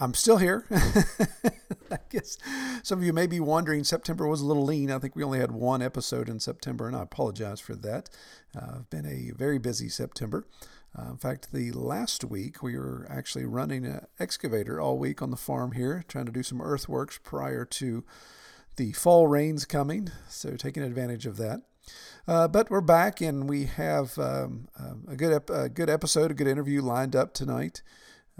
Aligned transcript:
I'm 0.00 0.14
still 0.14 0.38
here. 0.38 0.64
I 1.90 1.98
guess 2.08 2.38
some 2.82 2.98
of 3.00 3.04
you 3.04 3.12
may 3.12 3.26
be 3.26 3.38
wondering, 3.38 3.84
September 3.84 4.26
was 4.26 4.40
a 4.40 4.46
little 4.46 4.64
lean. 4.64 4.90
I 4.90 4.98
think 4.98 5.14
we 5.14 5.22
only 5.22 5.40
had 5.40 5.52
one 5.52 5.82
episode 5.82 6.28
in 6.28 6.40
September, 6.40 6.86
and 6.86 6.96
I 6.96 7.02
apologize 7.02 7.60
for 7.60 7.74
that. 7.76 8.08
Uh, 8.56 8.76
it's 8.78 8.88
been 8.88 9.04
a 9.04 9.32
very 9.36 9.58
busy 9.58 9.90
September. 9.90 10.46
Uh, 10.98 11.10
in 11.10 11.16
fact, 11.18 11.52
the 11.52 11.70
last 11.72 12.24
week 12.24 12.62
we 12.62 12.78
were 12.78 13.06
actually 13.10 13.44
running 13.44 13.84
an 13.84 14.06
excavator 14.18 14.80
all 14.80 14.98
week 14.98 15.20
on 15.20 15.30
the 15.30 15.36
farm 15.36 15.72
here, 15.72 16.02
trying 16.08 16.26
to 16.26 16.32
do 16.32 16.42
some 16.42 16.62
earthworks 16.62 17.18
prior 17.22 17.66
to 17.66 18.02
the 18.76 18.92
fall 18.92 19.26
rains 19.26 19.66
coming, 19.66 20.08
so 20.30 20.56
taking 20.56 20.82
advantage 20.82 21.26
of 21.26 21.36
that. 21.36 21.60
Uh, 22.26 22.48
but 22.48 22.70
we're 22.70 22.80
back, 22.80 23.20
and 23.20 23.48
we 23.50 23.64
have 23.64 24.18
um, 24.18 24.68
um, 24.78 25.04
a 25.08 25.16
good 25.16 25.32
ep- 25.32 25.50
a 25.50 25.68
good 25.68 25.90
episode, 25.90 26.30
a 26.30 26.34
good 26.34 26.46
interview 26.46 26.80
lined 26.80 27.14
up 27.14 27.34
tonight. 27.34 27.82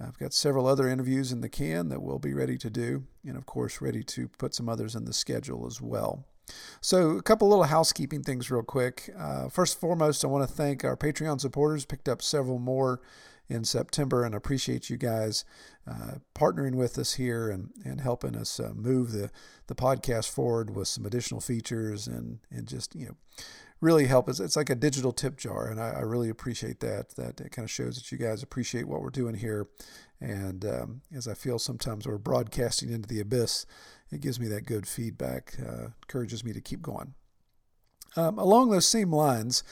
I've 0.01 0.19
got 0.19 0.33
several 0.33 0.67
other 0.67 0.89
interviews 0.89 1.33
in 1.33 1.41
the 1.41 1.49
can 1.49 1.89
that 1.89 2.03
we'll 2.03 2.19
be 2.19 2.35
ready 2.35 2.57
to 2.59 2.71
do, 2.71 3.05
and 3.25 3.37
of 3.37 3.47
course, 3.47 3.81
ready 3.81 4.03
to 4.05 4.29
put 4.29 4.55
some 4.55 4.69
others 4.69 4.95
in 4.95 5.05
the 5.05 5.13
schedule 5.13 5.67
as 5.67 5.81
well. 5.81 6.25
So, 6.81 7.11
a 7.11 7.23
couple 7.23 7.49
little 7.49 7.65
housekeeping 7.65 8.23
things, 8.23 8.51
real 8.51 8.63
quick. 8.63 9.11
Uh, 9.17 9.49
first 9.49 9.77
and 9.77 9.81
foremost, 9.81 10.25
I 10.25 10.29
want 10.29 10.49
to 10.49 10.53
thank 10.53 10.85
our 10.85 10.97
Patreon 10.97 11.41
supporters. 11.41 11.85
Picked 11.85 12.09
up 12.09 12.23
several 12.23 12.59
more 12.59 13.01
in 13.49 13.65
September, 13.65 14.25
and 14.25 14.35
appreciate 14.35 14.89
you 14.89 14.97
guys 14.97 15.45
uh, 15.89 16.15
partnering 16.35 16.77
with 16.77 16.99
us 16.99 17.15
here 17.15 17.51
and, 17.51 17.71
and 17.85 18.01
helping 18.01 18.37
us 18.37 18.61
uh, 18.61 18.71
move 18.75 19.13
the, 19.13 19.31
the 19.67 19.75
podcast 19.75 20.31
forward 20.31 20.75
with 20.75 20.87
some 20.87 21.05
additional 21.05 21.41
features 21.41 22.07
and, 22.07 22.39
and 22.51 22.69
just, 22.69 22.95
you 22.95 23.07
know, 23.07 23.17
really 23.81 24.07
help 24.07 24.29
us. 24.29 24.41
It's 24.41 24.57
like 24.57 24.71
a 24.71 24.75
digital 24.75 25.13
tip 25.13 25.37
jar, 25.37 25.69
and 25.69 25.81
I, 25.81 25.91
I 25.91 26.01
really 26.01 26.29
appreciate 26.29 26.81
that. 26.81 27.17
That 27.17 27.41
it 27.41 27.53
kind 27.53 27.65
of 27.65 27.71
shows 27.71 27.97
that 27.97 28.13
you 28.13 28.19
guys 28.19 28.43
appreciate 28.43 28.89
what 28.89 29.01
we're 29.01 29.11
doing 29.11 29.35
here. 29.35 29.69
And 30.21 30.65
um, 30.67 31.01
as 31.17 31.27
I 31.27 31.35
feel 31.35 31.59
sometimes 31.59 32.07
we're 32.07 32.19
broadcasting 32.19 32.93
into 32.93 33.09
the 33.09 33.21
abyss, 33.21 33.65
it 34.13 34.21
gives 34.21 34.39
me 34.39 34.49
that 34.49 34.67
good 34.67 34.87
feedback, 34.87 35.55
uh, 35.59 35.89
encourages 36.03 36.45
me 36.45 36.53
to 36.53 36.61
keep 36.61 36.83
going. 36.83 37.15
Um, 38.17 38.39
along 38.39 38.71
those 38.71 38.89
same 38.89 39.13
lines, 39.13 39.63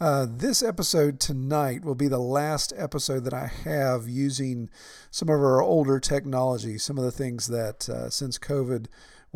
uh, 0.00 0.26
this 0.28 0.62
episode 0.62 1.18
tonight 1.18 1.82
will 1.82 1.94
be 1.94 2.08
the 2.08 2.18
last 2.18 2.74
episode 2.76 3.24
that 3.24 3.32
I 3.32 3.46
have 3.46 4.06
using 4.06 4.68
some 5.10 5.28
of 5.28 5.40
our 5.40 5.62
older 5.62 5.98
technology, 5.98 6.76
some 6.76 6.98
of 6.98 7.04
the 7.04 7.10
things 7.10 7.46
that 7.46 7.88
uh, 7.88 8.10
since 8.10 8.38
COVID, 8.38 8.86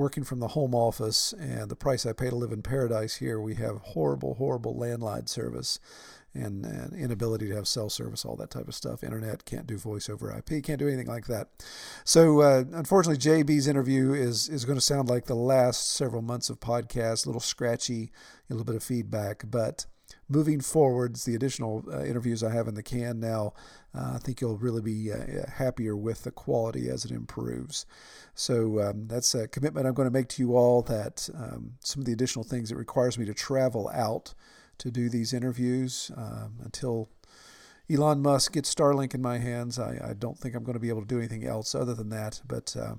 working 0.01 0.25
from 0.25 0.41
the 0.41 0.49
home 0.49 0.75
office 0.75 1.35
and 1.35 1.71
the 1.71 1.77
price 1.77 2.07
I 2.07 2.15
pay 2.15 2.31
to 2.31 2.35
live 2.35 2.53
in 2.53 2.63
paradise 2.63 3.17
here, 3.17 3.39
we 3.39 3.57
have 3.57 3.77
horrible, 3.77 4.35
horrible 4.35 4.75
landline 4.75 5.29
service 5.29 5.79
and, 6.33 6.65
and 6.65 6.95
inability 6.95 7.49
to 7.49 7.55
have 7.57 7.69
cell 7.69 7.91
service, 7.91 8.25
all 8.25 8.35
that 8.37 8.51
type 8.51 8.67
of 8.67 8.75
stuff. 8.75 9.05
Internet 9.05 9.45
can't 9.45 9.67
do 9.67 9.77
voice 9.77 10.09
over 10.09 10.35
IP, 10.35 10.65
can't 10.65 10.79
do 10.79 10.89
anything 10.89 11.07
like 11.07 11.27
that. 11.27 11.49
So 12.05 12.41
uh, 12.41 12.65
unfortunately, 12.73 13.19
JB's 13.19 13.67
interview 13.67 14.15
is 14.15 14.49
is 14.49 14.65
going 14.65 14.79
to 14.79 14.85
sound 14.85 15.11
like 15.11 15.27
the 15.27 15.35
last 15.35 15.93
several 15.93 16.23
months 16.23 16.49
of 16.49 16.61
podcast, 16.61 17.27
a 17.27 17.29
little 17.29 17.41
scratchy, 17.41 18.11
a 18.49 18.55
little 18.55 18.65
bit 18.65 18.77
of 18.77 18.83
feedback, 18.83 19.45
but. 19.51 19.85
Moving 20.33 20.61
forwards, 20.61 21.25
the 21.25 21.35
additional 21.35 21.85
uh, 21.93 22.05
interviews 22.05 22.45
I 22.45 22.53
have 22.53 22.69
in 22.69 22.75
the 22.75 22.85
can 22.85 23.19
now, 23.19 23.53
uh, 23.93 24.13
I 24.15 24.19
think 24.19 24.41
you'll 24.41 24.57
really 24.57 24.81
be 24.81 25.13
uh, 25.13 25.51
happier 25.57 25.97
with 25.97 26.23
the 26.23 26.31
quality 26.31 26.89
as 26.89 27.05
it 27.05 27.11
improves. 27.11 27.85
So 28.35 28.81
um, 28.81 29.09
that's 29.09 29.35
a 29.35 29.49
commitment 29.49 29.89
I'm 29.89 29.95
going 29.95 30.07
to 30.07 30.13
make 30.13 30.29
to 30.29 30.43
you 30.43 30.57
all 30.57 30.83
that 30.83 31.29
um, 31.35 31.73
some 31.81 32.01
of 32.01 32.07
the 32.07 32.13
additional 32.13 32.45
things 32.45 32.71
it 32.71 32.77
requires 32.77 33.19
me 33.19 33.27
to 33.27 33.35
travel 33.35 33.91
out 33.93 34.35
to 34.79 34.93
do 34.93 35.09
these 35.09 35.33
interviews 35.33 36.13
um, 36.17 36.55
until 36.63 37.09
Elon 37.91 38.23
Musk 38.23 38.53
gets 38.53 38.73
Starlink 38.73 39.15
in 39.15 39.21
my 39.21 39.39
hands. 39.39 39.79
I, 39.79 40.11
I, 40.11 40.13
don't 40.15 40.39
think 40.39 40.55
I'm 40.55 40.63
going 40.63 40.75
to 40.75 40.81
be 40.81 40.91
able 40.91 41.01
to 41.01 41.09
do 41.09 41.19
anything 41.19 41.45
else 41.45 41.75
other 41.75 41.93
than 41.93 42.09
that. 42.11 42.41
But 42.47 42.77
uh, 42.77 42.95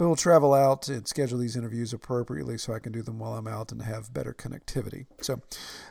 but 0.00 0.06
we'll 0.06 0.16
travel 0.16 0.54
out 0.54 0.88
and 0.88 1.06
schedule 1.06 1.36
these 1.36 1.56
interviews 1.56 1.92
appropriately 1.92 2.56
so 2.56 2.72
I 2.72 2.78
can 2.78 2.90
do 2.90 3.02
them 3.02 3.18
while 3.18 3.34
I'm 3.34 3.46
out 3.46 3.70
and 3.70 3.82
have 3.82 4.14
better 4.14 4.32
connectivity. 4.32 5.04
So 5.20 5.42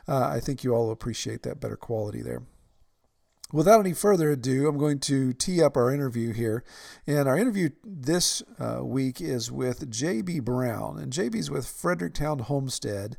uh, 0.07 0.29
I 0.29 0.39
think 0.39 0.63
you 0.63 0.73
all 0.73 0.89
appreciate 0.89 1.43
that 1.43 1.59
better 1.59 1.77
quality 1.77 2.23
there. 2.23 2.41
Without 3.53 3.81
any 3.81 3.93
further 3.93 4.31
ado, 4.31 4.67
I'm 4.67 4.79
going 4.79 4.97
to 5.01 5.33
tee 5.33 5.61
up 5.61 5.77
our 5.77 5.93
interview 5.93 6.33
here. 6.33 6.63
And 7.05 7.29
our 7.29 7.37
interview 7.37 7.69
this 7.83 8.41
uh, 8.57 8.83
week 8.83 9.21
is 9.21 9.51
with 9.51 9.91
J.B. 9.91 10.39
Brown. 10.39 10.97
And 10.97 11.13
J.B.'s 11.13 11.51
with 11.51 11.67
Fredericktown 11.67 12.39
Homestead 12.39 13.15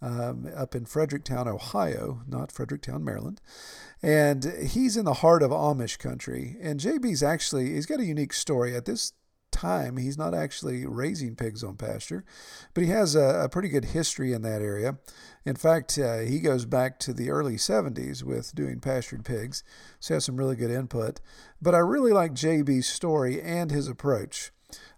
um, 0.00 0.50
up 0.56 0.74
in 0.74 0.86
Fredericktown, 0.86 1.46
Ohio, 1.46 2.22
not 2.26 2.50
Fredericktown, 2.50 3.04
Maryland. 3.04 3.40
And 4.02 4.52
he's 4.60 4.96
in 4.96 5.04
the 5.04 5.14
heart 5.14 5.44
of 5.44 5.52
Amish 5.52 6.00
country. 6.00 6.56
And 6.60 6.80
JB's 6.80 7.22
actually, 7.22 7.74
he's 7.74 7.86
got 7.86 8.00
a 8.00 8.04
unique 8.04 8.32
story. 8.32 8.74
At 8.74 8.86
this 8.86 9.12
time, 9.52 9.96
he's 9.96 10.18
not 10.18 10.34
actually 10.34 10.86
raising 10.86 11.36
pigs 11.36 11.62
on 11.62 11.76
pasture, 11.76 12.24
but 12.74 12.82
he 12.82 12.90
has 12.90 13.14
a, 13.14 13.44
a 13.44 13.48
pretty 13.48 13.68
good 13.68 13.86
history 13.86 14.32
in 14.32 14.42
that 14.42 14.62
area. 14.62 14.98
In 15.44 15.56
fact, 15.56 15.98
uh, 15.98 16.18
he 16.18 16.40
goes 16.40 16.64
back 16.64 16.98
to 17.00 17.12
the 17.12 17.30
early 17.30 17.56
70s 17.56 18.22
with 18.22 18.54
doing 18.54 18.80
pastured 18.80 19.24
pigs, 19.24 19.62
so 20.00 20.14
he 20.14 20.16
has 20.16 20.24
some 20.24 20.36
really 20.36 20.56
good 20.56 20.70
input. 20.70 21.20
But 21.60 21.74
I 21.74 21.78
really 21.78 22.12
like 22.12 22.32
JB's 22.32 22.86
story 22.86 23.40
and 23.40 23.70
his 23.70 23.88
approach. 23.88 24.52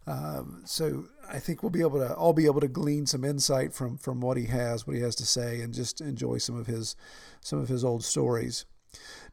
Um, 0.06 0.62
so 0.64 1.06
I 1.28 1.38
think 1.38 1.62
we'll 1.62 1.70
be 1.70 1.80
able 1.80 1.98
to 1.98 2.14
all 2.14 2.32
be 2.32 2.46
able 2.46 2.60
to 2.60 2.68
glean 2.68 3.06
some 3.06 3.24
insight 3.24 3.72
from 3.72 3.96
from 3.96 4.20
what 4.20 4.36
he 4.36 4.46
has, 4.46 4.86
what 4.86 4.96
he 4.96 5.02
has 5.02 5.14
to 5.16 5.26
say, 5.26 5.60
and 5.60 5.72
just 5.72 6.00
enjoy 6.00 6.38
some 6.38 6.56
of 6.56 6.66
his 6.66 6.94
some 7.40 7.58
of 7.58 7.68
his 7.68 7.84
old 7.84 8.04
stories. 8.04 8.66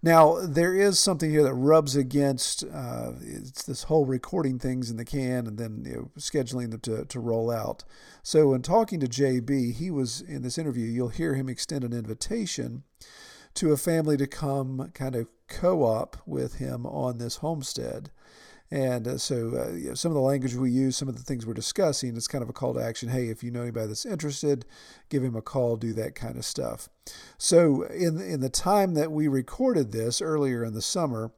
Now 0.04 0.38
there 0.42 0.74
is 0.74 0.98
something 1.00 1.30
here 1.30 1.44
that 1.44 1.54
rubs 1.54 1.96
against 1.96 2.64
uh, 2.64 3.12
it's 3.22 3.64
this 3.64 3.84
whole 3.84 4.06
recording 4.06 4.58
things 4.58 4.90
in 4.90 4.98
the 4.98 5.06
can 5.06 5.46
and 5.46 5.58
then 5.58 5.84
you 5.86 5.94
know, 5.94 6.12
scheduling 6.18 6.72
them 6.72 6.80
to, 6.82 7.06
to 7.06 7.20
roll 7.20 7.52
out. 7.52 7.84
So 8.24 8.54
in 8.54 8.64
talking 8.64 9.00
to 9.00 9.08
JB, 9.08 9.76
he 9.76 9.92
was 9.92 10.22
in 10.22 10.42
this 10.42 10.58
interview. 10.58 10.86
You'll 10.86 11.10
hear 11.10 11.36
him 11.36 11.50
extend 11.50 11.84
an 11.84 11.94
invitation 11.94 12.84
to 13.56 13.72
a 13.72 13.78
family 13.78 14.18
to 14.18 14.28
come 14.28 14.92
kind 14.94 15.16
of 15.16 15.28
co-op 15.48 16.18
with 16.26 16.56
him 16.56 16.86
on 16.86 17.18
this 17.18 17.38
homestead. 17.38 18.10
And 18.72 19.06
uh, 19.06 19.18
so, 19.18 19.36
uh, 19.54 19.74
you 19.74 19.90
know, 19.90 19.94
some 19.96 20.12
of 20.12 20.16
the 20.16 20.22
language 20.22 20.56
we 20.56 20.72
use, 20.72 20.96
some 20.96 21.09
of 21.09 21.18
the 21.18 21.24
things 21.24 21.46
we're 21.46 21.54
discussing, 21.54 22.16
it's 22.16 22.30
kind 22.30 22.42
of 22.42 22.50
a 22.50 22.54
call 22.54 22.74
to 22.74 22.82
action. 22.82 23.09
Hey, 23.09 23.28
if 23.28 23.44
you 23.44 23.52
know 23.52 23.64
anybody 23.64 23.88
that's 23.88 24.06
interested, 24.06 24.66
give 25.09 25.24
him 25.24 25.36
a 25.36 25.42
call, 25.42 25.76
do 25.76 25.92
that 25.94 26.16
kind 26.16 26.38
of 26.38 26.46
stuff. 26.46 26.88
So, 27.38 27.84
in 27.84 28.22
in 28.22 28.40
the 28.40 28.50
time 28.50 28.94
that 28.94 29.12
we 29.12 29.28
recorded 29.28 29.92
this 29.92 30.22
earlier 30.22 30.64
in 30.64 30.74
the 30.74 30.82
summer, 30.82 31.34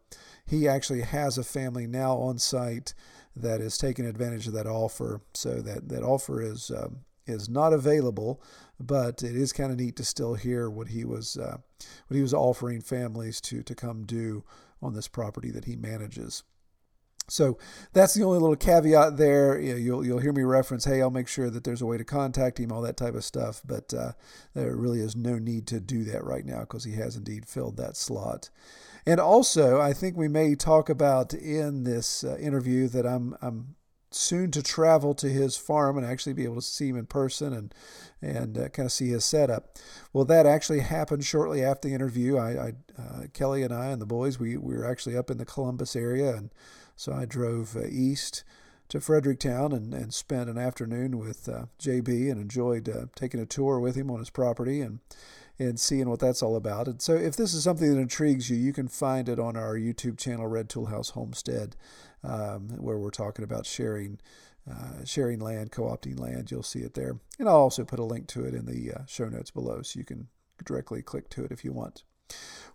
he 0.46 0.68
actually 0.68 1.02
has 1.02 1.38
a 1.38 1.44
family 1.44 1.88
now 1.88 2.18
on 2.18 2.38
site 2.38 2.94
that 3.36 3.62
is 3.62 3.80
taking 3.80 4.06
advantage 4.06 4.46
of 4.46 4.54
that 4.54 4.68
offer. 4.68 5.22
So 5.34 5.62
that 5.62 5.90
that 5.90 6.04
offer 6.04 6.40
is 6.40 6.70
um, 6.70 7.00
is 7.26 7.50
not 7.50 7.74
available, 7.74 8.44
but 8.80 9.24
it 9.24 9.36
is 9.36 9.54
kind 9.54 9.72
of 9.72 9.80
neat 9.80 9.96
to 9.96 10.04
still 10.04 10.36
hear 10.36 10.70
what 10.70 10.90
he 10.90 11.04
was 11.04 11.38
uh, 11.38 11.58
what 12.08 12.16
he 12.16 12.22
was 12.22 12.34
offering 12.34 12.82
families 12.82 13.42
to 13.42 13.64
to 13.64 13.74
come 13.74 14.06
do 14.06 14.44
on 14.84 14.94
this 14.94 15.08
property 15.08 15.50
that 15.50 15.66
he 15.66 15.76
manages. 15.76 16.44
So 17.30 17.58
that's 17.94 18.14
the 18.14 18.24
only 18.24 18.40
little 18.40 18.56
caveat 18.56 19.18
there. 19.18 19.60
You'll 19.60 20.06
you'll 20.06 20.20
hear 20.20 20.34
me 20.34 20.44
reference, 20.44 20.86
hey, 20.86 21.02
I'll 21.02 21.10
make 21.10 21.28
sure 21.28 21.50
that 21.50 21.64
there's 21.64 21.82
a 21.82 21.86
way 21.86 21.98
to 21.98 22.04
contact 22.04 22.60
him, 22.60 22.72
all 22.72 22.82
that 22.82 22.98
type 22.98 23.16
of 23.16 23.24
stuff. 23.24 23.62
But 23.66 23.94
uh, 23.94 24.12
there 24.54 24.76
really 24.76 25.00
is 25.00 25.16
no 25.16 25.38
need 25.38 25.66
to 25.68 25.80
do 25.80 26.04
that 26.06 26.24
right 26.24 26.46
now 26.46 26.62
because 26.62 26.84
he 26.84 26.94
has 26.94 27.16
indeed 27.16 27.46
filled 27.46 27.78
that 27.78 27.96
slot. 27.96 28.50
And 29.06 29.20
also, 29.20 29.82
I 29.82 29.94
think 29.94 30.16
we 30.16 30.28
may 30.28 30.56
talk 30.56 30.90
about 30.90 31.34
in 31.34 31.84
this 31.84 32.24
uh, 32.24 32.38
interview 32.38 32.88
that 32.90 33.06
I'm 33.06 33.36
I'm 33.42 33.76
soon 34.16 34.52
to 34.52 34.62
travel 34.62 35.16
to 35.16 35.28
his 35.28 35.58
farm 35.58 35.98
and 35.98 36.06
actually 36.06 36.34
be 36.34 36.44
able 36.44 36.56
to 36.56 36.62
see 36.62 36.90
him 36.90 36.98
in 36.98 37.06
person 37.06 37.54
and 37.54 37.74
and 38.22 38.58
uh, 38.58 38.70
kind 38.70 38.86
of 38.86 38.92
see 38.92 39.10
his 39.10 39.26
setup. 39.26 39.78
Well, 40.14 40.26
that 40.26 40.46
actually 40.46 40.80
happened 40.80 41.26
shortly 41.26 41.64
after 41.64 41.88
the 41.88 41.96
interview. 41.96 42.38
I, 42.38 42.68
I 42.68 42.74
uh, 42.98 43.24
Kelly 43.34 43.64
and 43.64 43.74
I 43.74 43.88
and 43.88 44.02
the 44.02 44.06
boys 44.06 44.40
we, 44.40 44.56
we 44.56 44.76
were 44.76 44.90
actually 44.90 45.18
up 45.18 45.30
in 45.30 45.38
the 45.38 45.46
Columbus 45.46 45.96
area 45.96 46.36
and 46.36 46.52
so 46.96 47.14
I 47.14 47.26
drove 47.26 47.76
uh, 47.76 47.86
east 47.90 48.44
to 48.90 49.00
Fredericktown 49.00 49.72
and, 49.72 49.94
and 49.94 50.14
spent 50.14 50.50
an 50.50 50.58
afternoon 50.58 51.18
with 51.18 51.50
uh, 51.50 51.66
JB 51.80 52.32
and 52.32 52.40
enjoyed 52.40 52.88
uh, 52.88 53.06
taking 53.16 53.40
a 53.40 53.46
tour 53.46 53.80
with 53.80 53.96
him 53.96 54.12
on 54.12 54.20
his 54.20 54.30
property 54.30 54.82
and 54.82 55.00
and 55.60 55.80
seeing 55.80 56.10
what 56.10 56.20
that's 56.20 56.42
all 56.42 56.56
about. 56.56 56.88
And 56.88 57.02
so, 57.02 57.14
if 57.14 57.36
this 57.36 57.54
is 57.54 57.64
something 57.64 57.94
that 57.94 58.00
intrigues 58.00 58.50
you, 58.50 58.58
you 58.58 58.74
can 58.74 58.88
find 58.88 59.30
it 59.30 59.40
on 59.40 59.56
our 59.56 59.76
YouTube 59.76 60.18
channel, 60.18 60.48
Red 60.48 60.70
Tool 60.70 60.88
House 60.88 61.12
Homestead, 61.12 61.76
um, 62.24 62.70
where 62.78 62.98
we're 62.98 63.12
talking 63.12 63.44
about 63.44 63.66
sharing. 63.66 64.20
Uh, 64.66 65.04
sharing 65.04 65.42
land, 65.42 65.74
co-opting 65.74 66.18
land, 66.18 66.50
you'll 66.50 66.64
see 66.64 66.80
it 66.80 66.94
there. 66.94 67.20
And 67.38 67.50
I'll 67.50 67.56
also 67.56 67.84
put 67.84 68.00
a 68.00 68.06
link 68.06 68.28
to 68.28 68.46
it 68.46 68.54
in 68.54 68.66
the 68.66 68.94
uh, 68.94 69.06
show 69.06 69.28
notes 69.28 69.52
below 69.52 69.82
so 69.82 70.00
you 70.00 70.06
can 70.06 70.30
directly 70.64 71.02
click 71.02 71.28
to 71.32 71.44
it 71.44 71.52
if 71.52 71.66
you 71.66 71.74
want. 71.74 72.06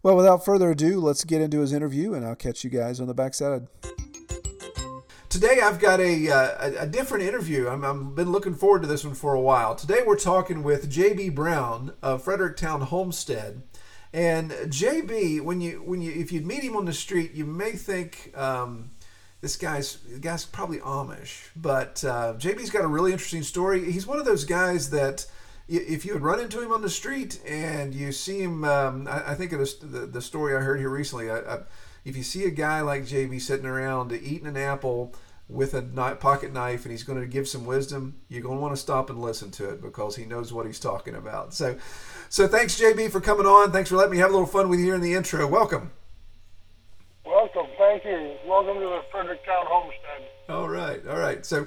Well, 0.02 0.14
without 0.14 0.44
further 0.44 0.70
ado, 0.72 1.00
let's 1.00 1.24
get 1.24 1.40
into 1.40 1.60
his 1.60 1.72
interview 1.72 2.12
and 2.12 2.26
I'll 2.26 2.36
catch 2.36 2.62
you 2.62 2.68
guys 2.68 3.00
on 3.00 3.06
the 3.06 3.14
backside. 3.14 3.68
Today 5.28 5.60
I've 5.62 5.78
got 5.78 6.00
a, 6.00 6.30
uh, 6.30 6.84
a, 6.84 6.86
different 6.86 7.24
interview. 7.24 7.68
I'm, 7.68 7.84
I've 7.84 8.14
been 8.14 8.32
looking 8.32 8.54
forward 8.54 8.80
to 8.80 8.88
this 8.88 9.04
one 9.04 9.14
for 9.14 9.34
a 9.34 9.40
while. 9.40 9.74
Today 9.74 10.00
we're 10.06 10.18
talking 10.18 10.62
with 10.62 10.90
JB 10.90 11.34
Brown 11.34 11.92
of 12.02 12.22
Fredericktown 12.22 12.80
Homestead. 12.80 13.62
And 14.10 14.52
JB, 14.52 15.42
when 15.42 15.60
you 15.60 15.82
when 15.82 16.00
you 16.00 16.12
if 16.12 16.32
you 16.32 16.40
meet 16.40 16.62
him 16.62 16.74
on 16.76 16.86
the 16.86 16.94
street, 16.94 17.34
you 17.34 17.44
may 17.44 17.72
think 17.72 18.32
um, 18.38 18.92
this 19.42 19.56
guy's 19.56 19.98
the 19.98 20.18
guy's 20.18 20.46
probably 20.46 20.78
Amish, 20.78 21.48
but 21.54 22.02
uh, 22.04 22.32
JB's 22.38 22.70
got 22.70 22.84
a 22.84 22.88
really 22.88 23.12
interesting 23.12 23.42
story. 23.42 23.92
He's 23.92 24.06
one 24.06 24.18
of 24.18 24.24
those 24.24 24.44
guys 24.44 24.88
that 24.90 25.26
if 25.68 26.06
you 26.06 26.14
would 26.14 26.22
run 26.22 26.40
into 26.40 26.62
him 26.62 26.72
on 26.72 26.80
the 26.80 26.88
street 26.88 27.38
and 27.46 27.94
you 27.94 28.12
see 28.12 28.40
him, 28.40 28.64
um, 28.64 29.06
I, 29.06 29.32
I, 29.32 29.34
think 29.34 29.52
of 29.52 29.58
the, 29.58 30.06
the, 30.06 30.22
story 30.22 30.56
I 30.56 30.60
heard 30.60 30.80
here 30.80 30.88
recently. 30.88 31.30
I, 31.30 31.40
I, 31.40 31.58
if 32.08 32.16
you 32.16 32.22
see 32.22 32.44
a 32.44 32.50
guy 32.50 32.80
like 32.80 33.02
JB 33.02 33.40
sitting 33.40 33.66
around 33.66 34.12
eating 34.12 34.46
an 34.46 34.56
apple 34.56 35.14
with 35.48 35.74
a 35.74 35.82
pocket 36.20 36.52
knife 36.52 36.84
and 36.84 36.92
he's 36.92 37.02
going 37.02 37.20
to 37.20 37.26
give 37.26 37.46
some 37.46 37.64
wisdom, 37.64 38.16
you're 38.28 38.42
going 38.42 38.56
to 38.56 38.60
want 38.60 38.74
to 38.74 38.80
stop 38.80 39.10
and 39.10 39.20
listen 39.20 39.50
to 39.52 39.68
it 39.70 39.82
because 39.82 40.16
he 40.16 40.24
knows 40.24 40.52
what 40.52 40.66
he's 40.66 40.80
talking 40.80 41.14
about. 41.14 41.54
So, 41.54 41.76
so 42.28 42.48
thanks 42.48 42.80
JB 42.80 43.10
for 43.10 43.20
coming 43.20 43.46
on. 43.46 43.72
Thanks 43.72 43.90
for 43.90 43.96
letting 43.96 44.12
me 44.12 44.18
have 44.18 44.30
a 44.30 44.32
little 44.32 44.46
fun 44.46 44.68
with 44.68 44.78
you 44.78 44.86
here 44.86 44.94
in 44.94 45.00
the 45.00 45.14
intro. 45.14 45.46
Welcome. 45.46 45.90
Welcome. 47.24 47.66
Thank 47.78 48.04
you. 48.04 48.36
Welcome 48.46 48.74
to 48.74 48.80
the 48.80 49.00
Fredericktown 49.10 49.64
Homestead. 49.66 50.28
All 50.48 50.68
right. 50.68 51.06
All 51.06 51.18
right. 51.18 51.44
So. 51.44 51.66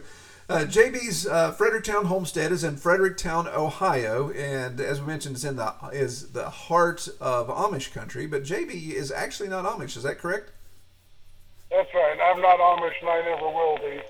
Uh, 0.52 0.66
JB's 0.66 1.26
uh, 1.26 1.54
Fredericktown 1.54 2.08
homestead 2.08 2.52
is 2.52 2.66
in 2.66 2.76
Fredericktown, 2.76 3.48
Ohio, 3.48 4.32
and 4.32 4.82
as 4.82 5.00
we 5.00 5.08
mentioned, 5.08 5.38
is 5.38 5.46
in 5.46 5.56
the 5.56 5.74
is 5.94 6.34
the 6.34 6.50
heart 6.50 7.08
of 7.22 7.48
Amish 7.48 7.94
country. 7.94 8.28
But 8.28 8.44
JB 8.44 8.92
is 8.92 9.14
actually 9.14 9.48
not 9.48 9.64
Amish. 9.64 9.96
Is 9.96 10.04
that 10.04 10.20
correct? 10.20 10.52
That's 11.70 11.88
right. 11.94 12.18
I'm 12.22 12.42
not 12.42 12.60
Amish, 12.60 13.00
and 13.00 13.10
I 13.10 13.22
never 13.22 13.48
will 13.48 13.78
be. 13.78 14.02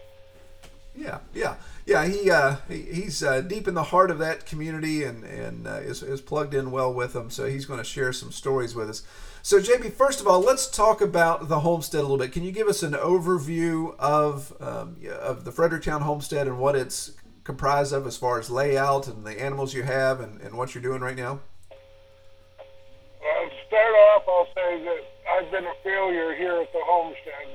Yeah, 0.95 1.19
yeah, 1.31 1.55
yeah. 1.85 2.05
He, 2.05 2.31
uh, 2.31 2.55
he 2.67 2.81
he's 2.91 3.21
uh, 3.21 3.41
deep 3.41 3.67
in 3.67 3.75
the 3.75 3.83
heart 3.83 4.09
of 4.09 4.17
that 4.17 4.47
community, 4.47 5.03
and 5.03 5.23
and 5.23 5.67
uh, 5.67 5.75
is 5.75 6.01
is 6.01 6.21
plugged 6.21 6.55
in 6.55 6.71
well 6.71 6.91
with 6.91 7.13
them. 7.13 7.29
So 7.29 7.45
he's 7.45 7.67
going 7.67 7.79
to 7.79 7.83
share 7.83 8.11
some 8.13 8.31
stories 8.31 8.73
with 8.73 8.89
us. 8.89 9.03
So, 9.43 9.59
JB, 9.59 9.93
first 9.93 10.21
of 10.21 10.27
all, 10.27 10.39
let's 10.39 10.67
talk 10.67 11.01
about 11.01 11.49
the 11.49 11.61
homestead 11.61 12.01
a 12.01 12.03
little 12.03 12.19
bit. 12.19 12.31
Can 12.31 12.43
you 12.43 12.51
give 12.51 12.67
us 12.67 12.83
an 12.83 12.93
overview 12.93 13.97
of 13.97 14.53
um, 14.61 14.97
of 15.19 15.45
the 15.45 15.51
Fredericktown 15.51 16.01
homestead 16.01 16.47
and 16.47 16.59
what 16.59 16.75
it's 16.75 17.13
comprised 17.43 17.91
of 17.91 18.05
as 18.05 18.15
far 18.15 18.37
as 18.37 18.51
layout 18.51 19.07
and 19.07 19.25
the 19.25 19.41
animals 19.41 19.73
you 19.73 19.81
have 19.81 20.19
and, 20.19 20.39
and 20.41 20.55
what 20.55 20.75
you're 20.75 20.81
doing 20.83 21.01
right 21.01 21.15
now? 21.15 21.39
Well, 21.71 23.49
to 23.49 23.55
start 23.67 23.95
off, 24.13 24.23
I'll 24.27 24.47
say 24.53 24.83
that 24.85 25.01
I've 25.33 25.49
been 25.49 25.65
a 25.65 25.73
failure 25.83 26.35
here 26.35 26.61
at 26.61 26.71
the 26.71 26.81
homestead 26.85 27.49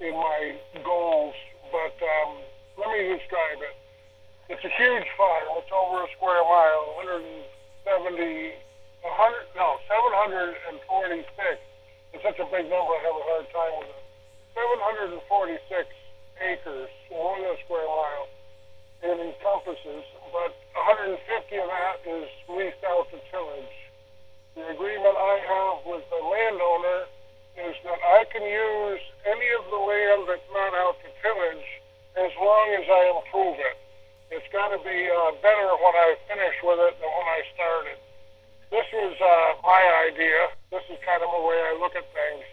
in 0.00 0.14
my 0.14 0.56
goals, 0.84 1.34
but 1.72 1.98
um, 1.98 2.36
let 2.78 2.96
me 2.96 3.18
describe 3.18 3.58
it. 3.58 3.74
It's 4.50 4.64
a 4.64 4.70
huge 4.78 5.06
farm. 5.18 5.42
It's 5.58 5.72
over 5.74 6.04
a 6.04 6.06
square 6.16 6.44
mile, 6.44 6.94
170 7.90 8.54
100, 9.04 9.52
no, 9.52 9.76
746. 9.84 10.80
It's 12.16 12.24
such 12.24 12.40
a 12.40 12.48
big 12.48 12.72
number, 12.72 12.96
I 12.96 13.00
have 13.04 13.16
a 13.20 13.24
hard 13.28 13.46
time 13.52 13.74
with 13.84 13.92
it. 13.92 14.04
746 14.56 15.60
acres, 16.40 16.88
more 17.12 17.36
than 17.36 17.52
square 17.68 17.84
mile. 17.84 18.26
It 19.04 19.20
encompasses, 19.20 20.08
but 20.32 20.56
150 20.72 21.20
of 21.20 21.68
that 21.68 21.96
is 22.08 22.32
leased 22.48 22.80
out 22.88 23.12
to 23.12 23.20
tillage. 23.28 23.76
The 24.56 24.72
agreement 24.72 25.16
I 25.20 25.36
have 25.52 25.84
with 25.84 26.08
the 26.08 26.22
landowner 26.24 27.04
is 27.60 27.76
that 27.84 28.00
I 28.00 28.24
can 28.32 28.40
use 28.40 29.02
any 29.28 29.48
of 29.60 29.68
the 29.68 29.80
land 29.84 30.32
that's 30.32 30.48
not 30.48 30.72
out 30.80 30.96
to 31.04 31.08
tillage 31.20 31.68
as 32.16 32.32
long 32.40 32.66
as 32.80 32.86
I 32.88 33.02
improve 33.20 33.60
it. 33.60 33.76
It's 34.32 34.48
got 34.48 34.72
to 34.72 34.80
be 34.80 34.98
uh, 35.12 35.36
better 35.44 35.70
when 35.76 35.92
I 35.92 36.16
finish 36.24 36.56
with 36.64 36.80
it 36.80 36.94
than 37.04 37.10
when 37.12 37.28
I 37.28 37.40
started 37.52 37.98
this 38.70 38.86
was 38.92 39.16
uh, 39.20 39.50
my 39.62 39.82
idea. 40.08 40.52
This 40.70 40.84
is 40.90 40.98
kind 41.04 41.22
of 41.22 41.30
the 41.30 41.42
way 41.42 41.58
I 41.60 41.72
look 41.80 41.94
at 41.96 42.06
things. 42.12 42.44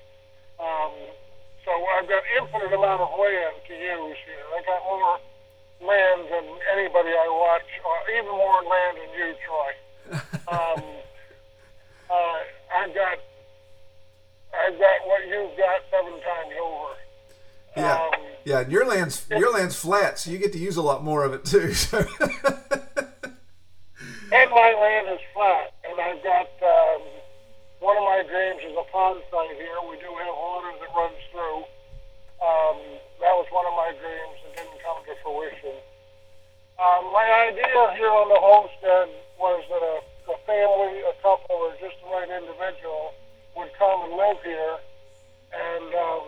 Um, 0.59 0.93
so 1.65 1.71
I've 1.97 2.07
got 2.09 2.23
infinite 2.37 2.73
amount 2.73 3.01
of 3.01 3.11
land 3.19 3.55
to 3.67 3.73
use 3.73 4.17
here. 4.25 4.45
I 4.53 4.59
got 4.65 4.81
more 4.85 5.19
land 5.81 6.21
than 6.29 6.45
anybody 6.73 7.09
I 7.09 7.27
watch, 7.29 7.69
uh, 7.81 8.17
even 8.17 8.31
more 8.31 8.61
land 8.65 8.97
than 8.97 9.11
you, 9.17 9.29
Troy. 9.45 9.71
Um, 10.51 10.83
uh, 12.09 12.39
I've 12.75 12.93
got 12.93 13.17
I've 14.53 14.77
got 14.77 15.07
what 15.07 15.25
you've 15.29 15.57
got 15.57 15.81
seven 15.89 16.11
times 16.11 16.53
over. 16.61 16.93
Yeah, 17.77 17.93
um, 17.93 18.09
yeah. 18.43 18.59
And 18.59 18.71
your 18.71 18.85
land's 18.85 19.25
your 19.29 19.53
land's 19.53 19.75
flat, 19.77 20.19
so 20.19 20.29
you 20.29 20.37
get 20.37 20.51
to 20.53 20.59
use 20.59 20.75
a 20.75 20.81
lot 20.81 21.05
more 21.05 21.23
of 21.23 21.33
it 21.33 21.45
too. 21.45 21.73
and 24.31 24.50
my 24.51 24.72
land 24.72 25.07
is 25.12 25.19
flat. 25.33 25.75
And 25.83 26.00
I've 26.00 26.24
got 26.24 26.48
um, 26.63 27.01
one 27.80 27.98
of 27.98 28.04
my 28.07 28.24
dreams 28.24 28.63
is 28.63 28.75
a 28.80 28.88
pond 28.92 29.19
site 29.28 29.56
here. 29.60 29.75
We 29.89 30.00
do 30.00 30.07
have 30.07 30.36
water 30.36 30.72
that 30.80 30.92
runs 30.95 31.19
through. 31.31 31.68
Um, 32.39 32.80
that 33.19 33.36
was 33.38 33.45
one 33.51 33.68
of 33.68 33.75
my 33.75 33.92
dreams 34.00 34.38
that 34.42 34.51
didn't 34.56 34.80
come 34.81 35.04
to 35.04 35.13
fruition. 35.22 35.78
Um, 36.80 37.13
my 37.13 37.28
idea 37.51 37.75
here 38.00 38.10
on 38.10 38.31
the 38.31 38.39
homestead 38.39 39.13
was 39.38 39.62
that 39.69 39.83
a, 39.83 39.98
a 40.33 40.38
family, 40.48 41.04
a 41.06 41.13
couple, 41.22 41.54
or 41.54 41.75
just 41.78 42.00
the 42.01 42.10
right 42.10 42.31
individual 42.31 43.13
would 43.56 43.69
come 43.78 44.10
and 44.10 44.16
live 44.16 44.39
here 44.42 44.80
and 45.54 45.94
um, 45.94 46.25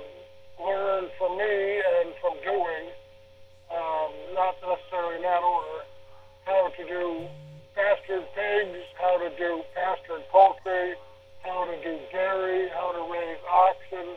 learn 0.60 1.10
from 1.18 1.38
me 1.40 1.82
and 1.82 2.14
from 2.20 2.36
doing, 2.44 2.92
um, 3.72 4.12
not 4.36 4.60
necessarily 4.62 5.16
in 5.16 5.24
that 5.24 5.42
order, 5.42 5.88
how 6.46 6.68
to 6.68 6.84
do 6.86 7.26
pastured 7.76 8.26
pigs, 8.36 8.86
how 9.00 9.18
to 9.18 9.30
do 9.38 9.62
pastured 9.76 10.24
poultry, 10.30 10.96
how 11.44 11.66
to 11.66 11.76
do 11.84 12.00
dairy, 12.12 12.70
how 12.70 12.92
to 12.92 13.12
raise 13.12 13.42
oxen, 13.50 14.08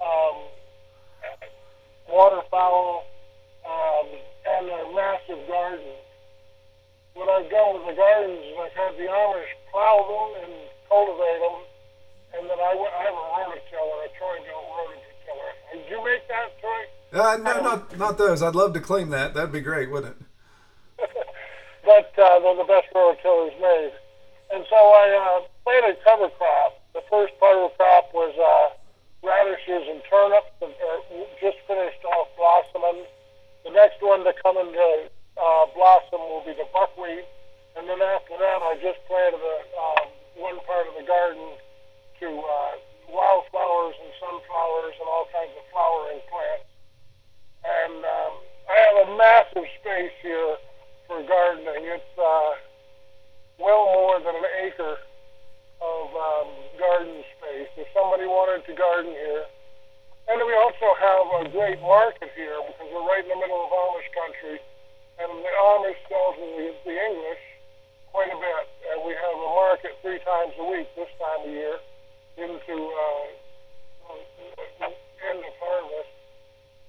um, 0.00 0.36
waterfowl, 2.08 3.06
um, 3.66 4.06
and 4.46 4.68
a 4.68 4.92
massive 4.94 5.46
garden. 5.48 5.94
What 7.14 7.28
I've 7.28 7.50
done 7.50 7.74
with 7.74 7.86
the 7.90 7.96
gardens 7.96 8.38
is 8.38 8.56
I've 8.56 8.96
the 8.96 9.08
Amish 9.08 9.52
plow 9.70 9.96
them 10.06 10.44
and 10.44 10.54
cultivate 10.88 11.40
them, 11.40 11.58
and 12.38 12.42
then 12.48 12.58
I, 12.58 12.72
have 13.04 13.14
a 13.14 13.26
rototiller, 13.34 14.04
a 14.04 14.10
Troy 14.16 14.38
Joe 14.46 14.62
rototiller. 14.76 15.52
Did 15.72 15.90
you 15.90 16.04
make 16.04 16.26
that, 16.28 16.48
Troy? 16.60 16.82
Uh, 17.12 17.36
no, 17.38 17.60
not 17.62 17.98
not 17.98 18.18
those. 18.18 18.42
I'd 18.42 18.54
love 18.54 18.72
to 18.74 18.80
claim 18.80 19.10
that. 19.10 19.34
That'd 19.34 19.52
be 19.52 19.60
great, 19.60 19.90
wouldn't 19.90 20.16
it? 20.20 20.26
Uh, 22.20 22.38
they're 22.40 22.60
the 22.60 22.68
best 22.68 22.92
rototillers 22.94 23.56
made. 23.60 23.92
And 24.52 24.66
so 24.68 24.76
I 24.76 25.06
uh, 25.16 25.48
planted 25.64 25.96
cover 26.04 26.28
crop. 26.36 26.76
The 26.92 27.02
first 27.08 27.32
part 27.40 27.56
of 27.56 27.70
the 27.70 27.76
crop 27.80 28.12
was 28.12 28.34
uh, 28.36 28.76
radishes 29.24 29.88
and 29.88 30.02
turnips 30.10 30.52
that 30.60 30.74
are 30.74 31.00
just 31.40 31.58
finished 31.64 32.02
off 32.04 32.28
blossoming. 32.36 33.06
The 33.64 33.72
next 33.72 34.02
one 34.02 34.24
to 34.24 34.32
come 34.42 34.58
into 34.58 35.08
uh, 35.38 35.64
blossom 35.72 36.20
will 36.28 36.44
be 36.44 36.52
the 36.52 36.68
buckwheat. 36.74 37.24
And 37.78 37.88
then 37.88 38.02
after 38.02 38.36
that, 38.36 38.58
I 38.60 38.76
just 38.82 38.98
planted 39.06 39.38
a, 39.38 39.56
um, 39.78 40.06
one 40.36 40.58
part 40.66 40.90
of 40.90 40.94
the 40.98 41.06
garden 41.06 41.56
to 42.20 42.28
uh, 42.28 42.72
wildflowers 43.08 43.94
and 44.02 44.10
sunflowers 44.18 44.94
and 44.98 45.06
all 45.08 45.26
kinds 45.32 45.54
of 45.54 45.64
flowering 45.70 46.20
plants. 46.26 46.68
And 47.62 48.02
um, 48.02 48.32
I 48.66 48.76
have 48.90 48.96
a 49.06 49.08
massive 49.16 49.66
space 49.78 50.16
here 50.22 50.58
for 51.10 51.26
gardening. 51.26 51.90
It's 51.90 52.14
uh, 52.14 52.54
well 53.58 53.90
more 53.90 54.22
than 54.22 54.30
an 54.30 54.46
acre 54.62 54.94
of 55.82 56.06
um, 56.14 56.48
garden 56.78 57.26
space. 57.34 57.66
If 57.74 57.90
somebody 57.90 58.30
wanted 58.30 58.62
to 58.70 58.72
garden 58.78 59.10
here, 59.10 59.42
and 60.30 60.38
we 60.38 60.54
also 60.54 60.94
have 61.02 61.26
a 61.42 61.50
great 61.50 61.82
market 61.82 62.30
here 62.38 62.62
because 62.62 62.86
we're 62.94 63.02
right 63.10 63.26
in 63.26 63.30
the 63.34 63.42
middle 63.42 63.58
of 63.58 63.74
Amish 63.74 64.06
country, 64.14 64.62
and 65.18 65.34
the 65.34 65.50
Amish 65.50 65.98
sells 66.06 66.38
the, 66.38 66.78
the 66.86 66.94
English 66.94 67.42
quite 68.14 68.30
a 68.30 68.38
bit. 68.38 68.64
And 68.94 69.02
we 69.02 69.10
have 69.10 69.34
a 69.34 69.50
market 69.50 69.98
three 70.06 70.22
times 70.22 70.54
a 70.62 70.66
week 70.70 70.86
this 70.94 71.10
time 71.18 71.42
of 71.42 71.50
year 71.50 71.74
into 72.38 72.76
uh, 72.86 74.14
end 75.26 75.42
of 75.42 75.54
harvest 75.58 76.19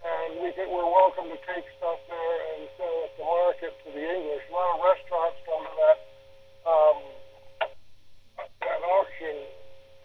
and 0.01 0.41
we 0.41 0.49
think 0.57 0.69
we're 0.73 0.89
welcome 0.89 1.29
to 1.29 1.39
take 1.45 1.65
stuff 1.77 2.01
there 2.09 2.37
and 2.53 2.65
sell 2.77 2.97
it 3.05 3.13
to 3.17 3.23
market 3.23 3.73
to 3.85 3.87
the 3.93 4.01
English. 4.01 4.41
A 4.49 4.53
lot 4.53 4.73
of 4.73 4.79
restaurants 4.81 5.37
come 5.45 5.61
to 5.61 5.73
that 5.77 5.97
um, 6.65 6.97
that 8.65 8.81
auction 8.81 9.35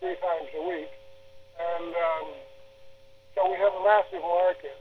three 0.00 0.17
times 0.21 0.49
a 0.53 0.62
week, 0.69 0.93
and 1.57 1.93
um, 1.97 2.26
so 3.33 3.49
we 3.49 3.57
have 3.57 3.73
a 3.73 3.85
massive 3.85 4.21
market. 4.21 4.76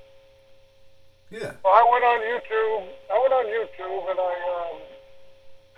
Yeah. 1.31 1.51
So 1.63 1.67
I 1.71 1.83
went 1.87 2.03
on 2.03 2.19
YouTube. 2.19 2.83
I 3.11 3.15
went 3.19 3.33
on 3.33 3.45
YouTube 3.47 4.03
and 4.11 4.19
I 4.19 4.35
um, 4.51 4.77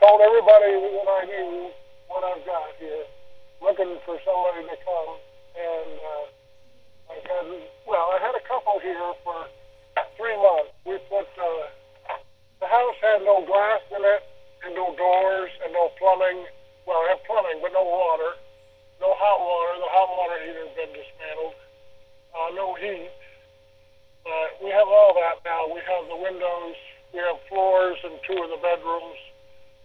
told 0.01 0.21
everybody 0.21 0.75
what 0.97 1.07
I 1.07 1.21
knew 1.29 1.71
what 2.09 2.21
I've 2.25 2.45
got 2.45 2.73
here, 2.81 3.05
looking 3.61 3.97
for 4.05 4.17
somebody 4.25 4.65
to 4.65 4.77
come 4.81 5.11
and. 5.55 5.93
Uh, 5.93 6.36
I 7.25 7.41
well, 7.87 8.13
I 8.13 8.19
had 8.21 8.35
a 8.35 8.43
couple 8.45 8.77
here 8.83 9.13
for 9.23 9.47
three 10.17 10.37
months. 10.37 10.73
We 10.85 10.97
put 11.09 11.25
uh, 11.39 11.65
the 12.59 12.67
house 12.67 12.97
had 13.01 13.21
no 13.23 13.45
glass 13.45 13.81
in 13.93 14.03
it, 14.03 14.21
and 14.65 14.75
no 14.75 14.93
doors, 14.97 15.51
and 15.63 15.73
no 15.73 15.89
plumbing. 15.97 16.45
Well, 16.85 16.97
I 17.05 17.15
have 17.15 17.23
plumbing, 17.25 17.59
but 17.61 17.73
no 17.73 17.83
water, 17.83 18.37
no 19.01 19.13
hot 19.13 19.39
water. 19.39 19.73
The 19.81 19.91
hot 19.93 20.09
water 20.09 20.37
heater 20.41 20.65
had 20.65 20.75
been 20.75 20.93
dismantled. 20.93 21.57
Uh, 22.33 22.49
no 22.53 22.73
heat. 22.75 23.13
Uh, 24.27 24.47
we 24.59 24.69
have 24.69 24.87
all 24.87 25.15
that 25.15 25.39
now. 25.47 25.71
We 25.71 25.79
have 25.85 26.05
the 26.11 26.19
windows. 26.19 26.75
We 27.13 27.19
have 27.23 27.39
floors 27.47 27.97
in 28.03 28.19
two 28.27 28.35
of 28.43 28.49
the 28.51 28.59
bedrooms. 28.59 29.19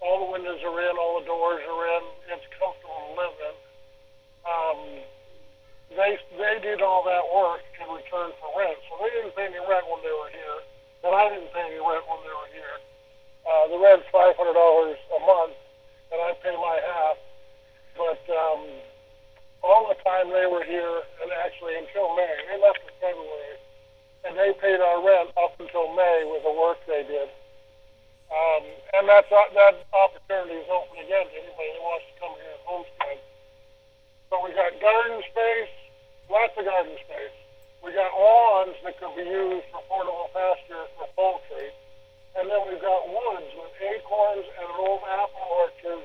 All 0.03 0.27
the 0.27 0.31
windows 0.35 0.59
are 0.67 0.79
in. 0.83 0.95
All 0.99 1.21
the 1.23 1.27
doors 1.27 1.63
are 1.63 1.85
in. 1.97 2.05
It's 2.35 2.49
comfortable 2.59 2.99
to 2.99 3.13
live 3.15 3.37
in. 3.39 3.57
Um, 4.43 4.79
they 5.97 6.19
they 6.39 6.57
did 6.63 6.83
all 6.83 7.05
that 7.05 7.25
work 7.35 7.63
in 7.81 7.87
return 7.91 8.33
for 8.41 8.49
rent, 8.59 8.79
so 8.89 8.99
they 9.03 9.11
didn't 9.13 9.35
pay 9.37 9.47
any 9.49 9.61
rent 9.65 9.87
when 9.89 10.01
they 10.05 10.15
were 10.15 10.33
here, 10.33 10.59
and 11.05 11.13
I 11.15 11.29
didn't 11.33 11.53
pay 11.53 11.67
any 11.69 11.81
rent 11.81 12.05
when 12.09 12.21
they 12.25 12.35
were 12.35 12.53
here. 12.53 12.77
Uh, 13.45 13.65
the 13.69 13.79
rent's 13.79 14.07
five 14.13 14.37
hundred 14.37 14.55
dollars 14.55 14.99
a 15.15 15.21
month, 15.23 15.57
and 16.13 16.19
I 16.23 16.33
pay 16.41 16.55
my 16.57 16.79
half. 16.81 17.17
But 17.97 18.23
um, 18.33 18.63
all 19.63 19.87
the 19.89 19.99
time 20.03 20.33
they 20.33 20.47
were 20.47 20.65
here, 20.65 21.03
and 21.23 21.31
actually 21.45 21.77
until 21.77 22.15
May, 22.17 22.35
they 22.51 22.59
left 22.59 22.81
in 22.83 22.93
February, 22.99 23.57
and 24.25 24.33
they 24.39 24.53
paid 24.59 24.81
our 24.81 25.03
rent 25.05 25.31
up 25.37 25.55
until 25.61 25.93
May 25.95 26.25
with 26.31 26.43
the 26.43 26.55
work 26.55 26.79
they 26.87 27.05
did. 27.05 27.29
Um, 28.33 28.65
and 28.97 29.05
that's 29.09 29.29
that 29.29 29.85
opportunity 29.93 30.57
is 30.57 30.69
open 30.73 30.97
again 31.05 31.29
to 31.29 31.37
anybody 31.37 31.71
that 31.77 31.85
wants 31.85 32.07
to 32.09 32.15
come 32.17 32.33
here 32.41 32.55
and 32.57 32.65
homestead. 32.65 33.19
So 34.33 34.41
we 34.41 34.57
got 34.57 34.73
garden 34.81 35.21
space, 35.29 35.75
lots 36.33 36.57
of 36.57 36.65
garden 36.65 36.97
space. 37.05 37.37
We 37.85 37.93
got 37.93 38.09
lawns 38.17 38.73
that 38.89 38.97
could 38.97 39.13
be 39.13 39.29
used 39.29 39.69
for 39.69 39.85
portable 39.85 40.33
pasture 40.33 40.89
for 40.97 41.07
poultry. 41.13 41.69
And 42.41 42.49
then 42.49 42.61
we've 42.65 42.81
got 42.81 43.05
woods 43.05 43.53
with 43.53 43.77
acorns 43.85 44.49
and 44.49 44.65
an 44.65 44.79
old 44.81 45.05
apple 45.05 45.45
orchard 45.61 46.03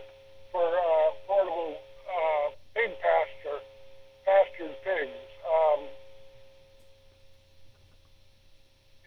for 0.51 0.67
uh, 0.67 1.07
portable 1.23 1.79
uh, 1.79 2.45
pig 2.75 2.91
pasture, 2.99 3.63
pastured 4.27 4.75
pigs. 4.83 5.23
Um, 5.47 5.87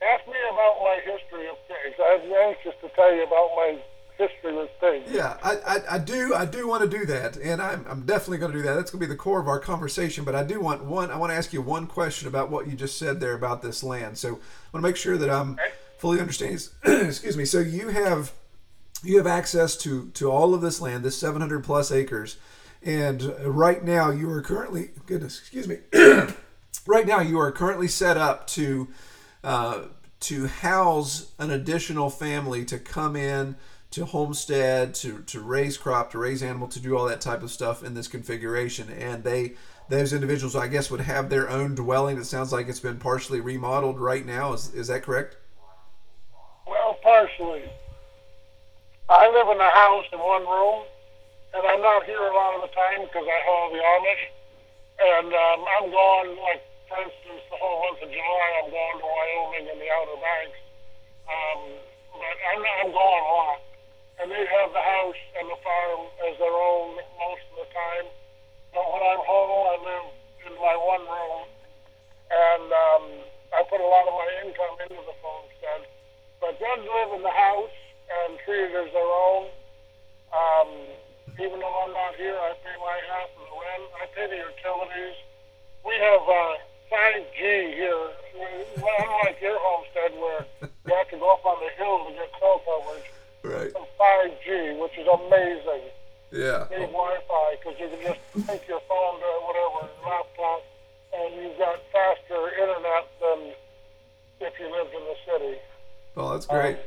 ask 0.00 0.24
me 0.24 0.40
about 0.48 0.80
my 0.80 1.04
history 1.04 1.52
of 1.52 1.60
pigs. 1.68 2.00
I'm 2.00 2.32
anxious 2.32 2.72
to 2.80 2.88
tell 2.96 3.12
you 3.12 3.28
about 3.28 3.52
my 3.60 3.76
history 4.20 4.56
with 4.56 4.70
pigs. 4.80 5.10
Yeah, 5.10 5.36
I, 5.42 5.56
I, 5.66 5.80
I 5.92 5.98
do 5.98 6.34
I 6.34 6.44
do 6.44 6.68
want 6.68 6.88
to 6.88 6.98
do 6.98 7.06
that, 7.06 7.36
and 7.36 7.60
I'm, 7.60 7.84
I'm 7.88 8.06
definitely 8.06 8.38
going 8.38 8.52
to 8.52 8.58
do 8.58 8.62
that. 8.64 8.74
That's 8.74 8.90
going 8.90 9.00
to 9.00 9.06
be 9.06 9.12
the 9.12 9.16
core 9.16 9.40
of 9.40 9.48
our 9.48 9.58
conversation. 9.58 10.24
But 10.24 10.34
I 10.34 10.44
do 10.44 10.60
want 10.60 10.84
one. 10.84 11.10
I 11.10 11.16
want 11.16 11.32
to 11.32 11.36
ask 11.36 11.52
you 11.52 11.62
one 11.62 11.86
question 11.86 12.28
about 12.28 12.50
what 12.50 12.66
you 12.66 12.74
just 12.74 12.98
said 12.98 13.20
there 13.20 13.34
about 13.34 13.62
this 13.62 13.82
land. 13.82 14.18
So 14.18 14.28
I 14.28 14.32
want 14.32 14.40
to 14.74 14.80
make 14.80 14.96
sure 14.96 15.16
that 15.16 15.30
I'm 15.30 15.58
fully 15.98 16.20
understanding. 16.20 16.60
Excuse 16.84 17.36
me. 17.36 17.44
So 17.44 17.58
you 17.58 17.88
have 17.88 18.32
you 19.02 19.16
have 19.16 19.26
access 19.26 19.76
to 19.78 20.10
to 20.10 20.30
all 20.30 20.54
of 20.54 20.60
this 20.60 20.80
land, 20.80 21.04
this 21.04 21.18
700 21.18 21.64
plus 21.64 21.90
acres, 21.90 22.36
and 22.82 23.34
right 23.44 23.82
now 23.84 24.10
you 24.10 24.30
are 24.30 24.42
currently 24.42 24.90
goodness, 25.06 25.38
excuse 25.38 25.68
me. 25.68 25.78
right 26.86 27.06
now 27.06 27.20
you 27.20 27.38
are 27.38 27.52
currently 27.52 27.88
set 27.88 28.16
up 28.16 28.46
to 28.48 28.88
uh, 29.42 29.84
to 30.20 30.46
house 30.46 31.32
an 31.38 31.50
additional 31.50 32.10
family 32.10 32.64
to 32.66 32.78
come 32.78 33.16
in 33.16 33.56
to 33.90 34.04
homestead 34.04 34.94
to 34.94 35.20
to 35.22 35.40
raise 35.40 35.76
crop 35.76 36.10
to 36.12 36.18
raise 36.18 36.42
animal 36.42 36.68
to 36.68 36.80
do 36.80 36.96
all 36.96 37.06
that 37.06 37.20
type 37.20 37.42
of 37.42 37.50
stuff 37.50 37.82
in 37.82 37.94
this 37.94 38.08
configuration 38.08 38.88
and 38.90 39.24
they 39.24 39.52
those 39.88 40.12
individuals 40.12 40.54
i 40.54 40.68
guess 40.68 40.90
would 40.90 41.00
have 41.00 41.28
their 41.28 41.48
own 41.50 41.74
dwelling 41.74 42.16
it 42.18 42.24
sounds 42.24 42.52
like 42.52 42.68
it's 42.68 42.80
been 42.80 42.98
partially 42.98 43.40
remodeled 43.40 43.98
right 43.98 44.24
now 44.26 44.52
is, 44.52 44.72
is 44.74 44.86
that 44.88 45.02
correct 45.02 45.36
Well, 46.66 46.98
partially. 47.02 47.64
I 49.10 49.26
live 49.26 49.48
in 49.50 49.58
a 49.58 49.70
house 49.74 50.06
in 50.12 50.20
one 50.22 50.46
room, 50.46 50.86
and 51.54 51.66
I'm 51.66 51.82
not 51.82 52.04
here 52.06 52.22
a 52.22 52.34
lot 52.34 52.54
of 52.54 52.62
the 52.62 52.70
time 52.70 53.02
because 53.10 53.26
I 53.26 53.38
haul 53.42 53.74
the 53.74 53.82
Amish. 53.82 54.24
And 55.02 55.28
um, 55.34 55.60
I'm 55.66 55.90
gone, 55.90 56.30
like, 56.46 56.62
for 56.86 56.94
instance, 57.02 57.42
the 57.50 57.58
whole 57.58 57.82
month 57.90 58.06
of 58.06 58.10
July, 58.12 58.48
I'm 58.62 58.70
going 58.70 58.98
to 59.02 59.08
Wyoming 59.10 59.66
and 59.72 59.80
the 59.82 59.90
Outer 59.90 60.18
Banks. 60.22 60.60
Um, 61.26 61.60
but 62.14 62.36
I'm, 62.54 62.62
I'm 62.62 62.90
gone 62.94 63.22
a 63.26 63.32
lot. 63.34 63.60
And 64.20 64.28
they 64.28 64.44
have 64.44 64.68
the 64.76 64.84
house 64.84 65.22
and 65.40 65.48
the 65.48 65.56
farm 65.64 66.00
as 66.28 66.36
their 66.36 66.52
own 66.52 66.92
most 67.16 67.44
of 67.56 67.64
the 67.64 67.68
time. 67.72 68.06
But 68.76 68.84
when 68.92 69.00
I'm 69.00 69.24
home, 69.24 69.50
I 69.64 69.76
live 69.80 70.06
in 70.44 70.54
my 70.60 70.76
one 70.76 71.04
room, 71.08 71.48
and 72.28 72.66
um, 72.68 73.04
I 73.56 73.64
put 73.64 73.80
a 73.80 73.88
lot 73.88 74.04
of 74.04 74.14
my 74.14 74.28
income 74.44 74.76
into 74.84 75.00
the 75.00 75.16
homestead. 75.24 75.88
But 76.36 76.60
they'll 76.60 76.84
live 76.84 77.16
in 77.16 77.22
the 77.24 77.32
house 77.32 77.76
and 78.12 78.36
treat 78.44 78.68
it 78.68 78.76
as 78.76 78.92
their 78.92 79.08
own. 79.08 79.48
Um, 80.36 80.68
even 81.40 81.56
though 81.56 81.76
I'm 81.80 81.92
not 81.96 82.12
here, 82.20 82.36
I 82.36 82.52
pay 82.60 82.76
my 82.76 82.96
half 83.08 83.32
of 83.40 83.40
the 83.40 83.56
rent. 83.56 83.84
I 83.98 84.04
pay 84.12 84.26
the 84.28 84.36
utilities. 84.36 85.16
We 85.80 85.96
have 85.96 86.24
uh, 86.28 86.60
5G 86.92 87.40
here, 87.72 88.04
unlike 88.76 89.40
your 89.40 89.56
homestead 89.64 90.12
where 90.20 90.44
you 90.60 90.92
have 90.92 91.08
to 91.08 91.16
go 91.16 91.32
up 91.32 91.44
on 91.48 91.56
the 91.64 91.72
hill 91.80 92.04
to 92.04 92.12
get 92.12 92.28
cell 92.36 92.60
coverage. 92.68 93.08
Right 93.42 93.72
Some 93.72 93.86
5G, 93.98 94.80
which 94.80 94.96
is 94.98 95.06
amazing. 95.06 95.84
yeah 96.32 96.66
Need 96.70 96.92
Wi-Fi 96.92 97.48
because 97.58 97.78
you 97.80 97.88
can 97.88 98.00
just 98.14 98.46
take 98.48 98.68
your 98.68 98.80
phone 98.88 99.16
to 99.20 99.30
whatever 99.46 99.88
laptop, 100.04 100.60
and 101.14 101.34
you've 101.42 101.58
got 101.58 101.78
faster 101.92 102.40
internet 102.60 103.04
than 103.20 103.38
if 104.40 104.52
you 104.60 104.66
lived 104.72 104.94
in 104.94 105.04
the 105.04 105.16
city. 105.26 105.54
oh 106.16 106.32
that's 106.32 106.46
great 106.46 106.78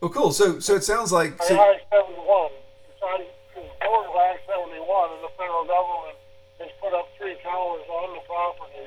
well 0.00 0.10
cool 0.10 0.32
so 0.32 0.58
so 0.60 0.74
it 0.76 0.84
sounds 0.84 1.12
like 1.12 1.40
so, 1.42 1.58
I 1.58 1.78
seventy 1.90 2.20
one. 2.20 2.50
It's 2.88 3.30
it's 3.56 3.72
border 3.80 4.08
I 4.10 4.36
seventy 4.46 4.80
one, 4.84 5.10
and 5.16 5.22
the 5.24 5.32
federal 5.36 5.64
government 5.64 6.18
has 6.60 6.68
put 6.80 6.92
up 6.94 7.08
three 7.18 7.36
towers 7.42 7.82
on 7.88 8.14
the 8.14 8.22
property, 8.28 8.86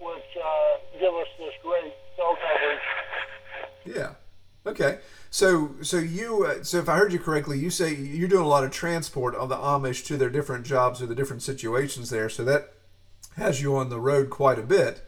which 0.00 0.30
uh, 0.36 0.98
give 0.98 1.14
us 1.14 1.28
this 1.38 1.54
great 1.62 1.92
cell 2.16 2.36
coverage. 2.40 2.84
Yeah. 3.84 4.12
Okay. 4.66 4.98
So 5.30 5.76
so 5.80 5.96
you 5.96 6.44
uh, 6.44 6.64
so 6.64 6.78
if 6.78 6.88
I 6.88 6.96
heard 6.96 7.12
you 7.12 7.20
correctly, 7.20 7.58
you 7.58 7.70
say 7.70 7.94
you're 7.94 8.28
doing 8.28 8.44
a 8.44 8.48
lot 8.48 8.64
of 8.64 8.72
transport 8.72 9.34
of 9.36 9.48
the 9.48 9.56
Amish 9.56 10.04
to 10.06 10.16
their 10.16 10.28
different 10.28 10.66
jobs 10.66 11.00
or 11.00 11.06
the 11.06 11.14
different 11.14 11.42
situations 11.42 12.10
there. 12.10 12.28
So 12.28 12.44
that 12.44 12.74
has 13.36 13.62
you 13.62 13.76
on 13.76 13.90
the 13.90 14.00
road 14.00 14.28
quite 14.28 14.58
a 14.58 14.62
bit. 14.62 15.06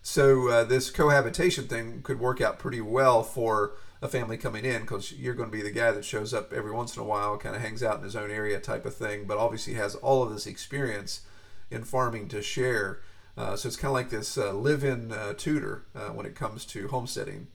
So 0.00 0.48
uh, 0.48 0.64
this 0.64 0.90
cohabitation 0.90 1.66
thing 1.66 2.02
could 2.02 2.20
work 2.20 2.40
out 2.40 2.58
pretty 2.58 2.80
well 2.80 3.22
for 3.22 3.72
a 4.00 4.06
family 4.06 4.36
coming 4.36 4.64
in 4.64 4.82
because 4.82 5.12
you're 5.12 5.34
going 5.34 5.50
to 5.50 5.56
be 5.56 5.62
the 5.62 5.70
guy 5.70 5.90
that 5.90 6.04
shows 6.04 6.34
up 6.34 6.52
every 6.52 6.70
once 6.70 6.94
in 6.94 7.02
a 7.02 7.06
while, 7.06 7.38
kind 7.38 7.56
of 7.56 7.62
hangs 7.62 7.82
out 7.82 7.96
in 7.96 8.04
his 8.04 8.14
own 8.14 8.30
area 8.30 8.60
type 8.60 8.84
of 8.84 8.94
thing, 8.94 9.24
but 9.24 9.38
obviously 9.38 9.74
has 9.74 9.94
all 9.96 10.22
of 10.22 10.30
this 10.30 10.46
experience 10.46 11.22
in 11.70 11.84
farming 11.84 12.28
to 12.28 12.42
share. 12.42 13.00
Uh, 13.36 13.56
so 13.56 13.66
it's 13.66 13.78
kind 13.78 13.90
of 13.90 13.94
like 13.94 14.10
this 14.10 14.36
uh, 14.36 14.52
live-in 14.52 15.10
uh, 15.10 15.32
tutor 15.32 15.86
uh, 15.96 16.10
when 16.10 16.26
it 16.26 16.34
comes 16.34 16.66
to 16.66 16.86
homesteading. 16.88 17.48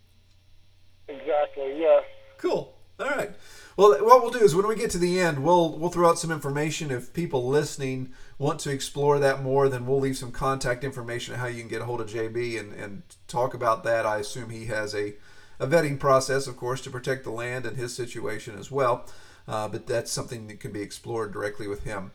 Exactly. 1.08 1.80
Yes. 1.80 2.04
Cool. 2.40 2.74
All 3.00 3.10
right. 3.10 3.32
Well, 3.78 3.92
what 4.04 4.22
we'll 4.22 4.32
do 4.32 4.40
is 4.40 4.56
when 4.56 4.68
we 4.68 4.76
get 4.76 4.90
to 4.92 4.98
the 4.98 5.20
end, 5.22 5.42
we'll 5.44 5.78
we'll 5.78 5.90
throw 5.90 6.10
out 6.10 6.20
some 6.20 6.32
information. 6.32 6.92
If 6.92 7.14
people 7.14 7.48
listening 7.48 8.12
want 8.38 8.60
to 8.62 8.72
explore 8.72 9.20
that 9.20 9.42
more, 9.42 9.70
then 9.70 9.86
we'll 9.86 10.00
leave 10.02 10.18
some 10.18 10.32
contact 10.32 10.84
information 10.84 11.34
on 11.34 11.40
how 11.40 11.48
you 11.48 11.60
can 11.62 11.70
get 11.70 11.82
a 11.82 11.86
hold 11.86 12.02
of 12.02 12.10
JB 12.10 12.60
and, 12.60 12.74
and 12.74 13.04
talk 13.28 13.54
about 13.54 13.84
that. 13.86 14.06
I 14.06 14.18
assume 14.18 14.50
he 14.50 14.66
has 14.66 14.94
a, 14.94 15.14
a 15.60 15.68
vetting 15.68 15.98
process, 15.98 16.46
of 16.48 16.58
course, 16.58 16.82
to 16.82 16.90
protect 16.90 17.24
the 17.24 17.30
land 17.32 17.66
and 17.66 17.78
his 17.78 17.96
situation 17.96 18.58
as 18.60 18.70
well. 18.70 19.06
Uh, 19.48 19.68
but 19.70 19.88
that's 19.88 20.12
something 20.12 20.48
that 20.48 20.60
can 20.60 20.72
be 20.74 20.82
explored 20.82 21.32
directly 21.32 21.68
with 21.68 21.84
him. 21.86 22.12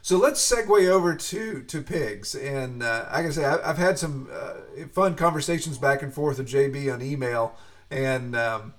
So 0.00 0.16
let's 0.16 0.40
segue 0.40 0.88
over 0.88 1.14
to 1.14 1.62
to 1.62 1.82
pigs. 1.82 2.34
And 2.34 2.82
uh, 2.82 3.06
like 3.12 3.26
I 3.26 3.30
say, 3.30 3.44
I- 3.44 3.68
I've 3.70 3.78
had 3.78 3.98
some 3.98 4.28
uh, 4.32 4.86
fun 4.92 5.14
conversations 5.14 5.76
back 5.78 6.02
and 6.02 6.12
forth 6.12 6.38
with 6.38 6.48
JB 6.48 6.92
on 6.92 7.02
email, 7.02 7.54
and 7.90 8.34
um, 8.34 8.74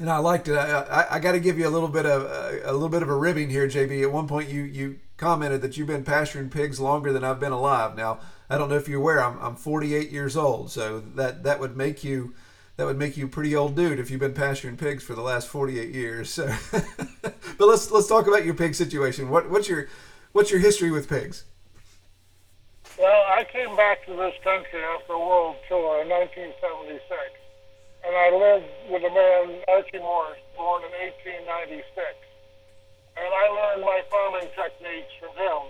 and 0.00 0.10
I 0.10 0.18
liked 0.18 0.48
it. 0.48 0.56
I, 0.56 0.80
I, 0.80 1.16
I 1.16 1.18
got 1.18 1.32
to 1.32 1.40
give 1.40 1.58
you 1.58 1.68
a 1.68 1.70
little 1.70 1.88
bit 1.88 2.06
of 2.06 2.22
a, 2.22 2.62
a 2.64 2.72
little 2.72 2.88
bit 2.88 3.02
of 3.02 3.08
a 3.08 3.16
ribbing 3.16 3.50
here, 3.50 3.66
JB. 3.68 4.02
At 4.02 4.12
one 4.12 4.28
point, 4.28 4.48
you 4.48 4.62
you 4.62 4.98
commented 5.16 5.62
that 5.62 5.76
you've 5.76 5.86
been 5.86 6.04
pasturing 6.04 6.50
pigs 6.50 6.80
longer 6.80 7.12
than 7.12 7.24
I've 7.24 7.38
been 7.38 7.52
alive. 7.52 7.96
Now, 7.96 8.20
I 8.50 8.58
don't 8.58 8.68
know 8.68 8.76
if 8.76 8.88
you're 8.88 9.00
aware, 9.00 9.22
I'm 9.22 9.38
I'm 9.38 9.56
48 9.56 10.10
years 10.10 10.36
old, 10.36 10.70
so 10.70 11.00
that 11.14 11.42
that 11.44 11.60
would 11.60 11.76
make 11.76 12.02
you 12.02 12.34
that 12.76 12.86
would 12.86 12.98
make 12.98 13.16
you 13.16 13.28
pretty 13.28 13.54
old 13.54 13.76
dude 13.76 13.98
if 13.98 14.10
you've 14.10 14.20
been 14.20 14.34
pasturing 14.34 14.76
pigs 14.76 15.04
for 15.04 15.14
the 15.14 15.20
last 15.20 15.48
48 15.48 15.94
years. 15.94 16.30
So, 16.30 16.46
but 17.22 17.34
let's 17.58 17.90
let's 17.90 18.08
talk 18.08 18.26
about 18.26 18.44
your 18.44 18.54
pig 18.54 18.74
situation. 18.74 19.28
What 19.28 19.50
what's 19.50 19.68
your 19.68 19.88
what's 20.32 20.50
your 20.50 20.60
history 20.60 20.90
with 20.90 21.08
pigs? 21.08 21.44
Well, 22.98 23.22
I 23.28 23.44
came 23.44 23.74
back 23.76 24.04
to 24.06 24.14
this 24.14 24.34
country 24.44 24.82
after 24.94 25.14
a 25.14 25.18
world 25.18 25.56
tour 25.68 26.02
in 26.02 26.08
1976, 26.08 27.41
and 28.04 28.14
I 28.14 28.28
lived 28.30 28.70
with 28.90 29.02
a 29.04 29.12
man, 29.12 29.62
Archie 29.68 29.98
Morris, 29.98 30.40
born 30.56 30.82
in 30.84 30.92
1896. 31.46 31.86
And 33.16 33.28
I 33.28 33.46
learned 33.52 33.82
my 33.84 34.00
farming 34.10 34.48
techniques 34.56 35.12
from 35.20 35.36
him. 35.36 35.62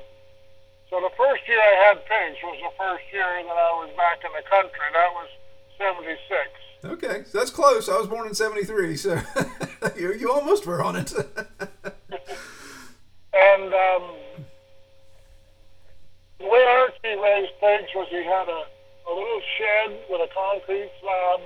So 0.88 1.00
the 1.00 1.12
first 1.16 1.42
year 1.48 1.58
I 1.58 1.74
had 1.88 2.04
pigs 2.04 2.38
was 2.44 2.58
the 2.60 2.74
first 2.78 3.04
year 3.12 3.24
that 3.24 3.56
I 3.56 3.72
was 3.82 3.90
back 3.96 4.22
in 4.24 4.32
the 4.32 4.44
country. 4.48 4.86
That 4.92 5.10
was 5.16 5.30
76. 5.76 6.62
Okay, 6.84 7.24
so 7.26 7.38
that's 7.38 7.50
close. 7.50 7.88
I 7.88 7.96
was 7.96 8.08
born 8.08 8.26
in 8.26 8.34
'73, 8.34 8.96
so 8.96 9.20
you 9.96 10.12
you 10.14 10.32
almost 10.32 10.66
were 10.66 10.82
on 10.82 10.96
it. 10.96 11.12
And 13.34 13.72
um, 13.72 14.02
the 16.38 16.46
way 16.46 16.62
Archie 16.64 17.16
raised 17.16 17.52
pigs 17.60 17.88
was 17.94 18.08
he 18.10 18.22
had 18.24 18.48
a, 18.48 18.62
a 19.08 19.12
little 19.12 19.40
shed 19.56 20.00
with 20.10 20.20
a 20.20 20.28
concrete 20.34 20.90
slab, 21.00 21.40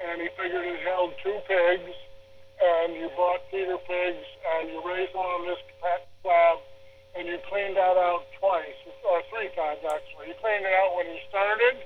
and 0.00 0.20
he 0.20 0.28
figured 0.36 0.64
it 0.64 0.80
held 0.84 1.12
two 1.22 1.36
pigs, 1.44 1.92
and 2.60 2.96
you 2.96 3.08
bought 3.16 3.44
feeder 3.50 3.76
pigs, 3.84 4.26
and 4.56 4.72
you 4.72 4.80
raised 4.84 5.12
them 5.12 5.24
on 5.24 5.46
this 5.46 5.60
slab, 6.22 6.58
and 7.16 7.28
you 7.28 7.36
cleaned 7.48 7.76
that 7.76 7.96
out 8.00 8.24
twice, 8.40 8.76
or 9.04 9.20
three 9.28 9.52
times 9.52 9.80
actually. 9.84 10.32
You 10.32 10.36
cleaned 10.40 10.64
it 10.64 10.72
out 10.72 10.96
when 10.96 11.08
you 11.08 11.20
started, 11.28 11.84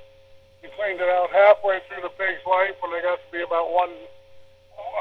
you 0.63 0.69
cleaned 0.79 1.01
it 1.01 1.11
out 1.11 1.31
halfway 1.31 1.81
through 1.89 2.03
the 2.03 2.15
pig's 2.15 2.43
life 2.47 2.75
when 2.81 2.95
they 2.95 3.03
got 3.03 3.19
to 3.19 3.29
be 3.35 3.43
about 3.43 3.71
one, 3.75 3.93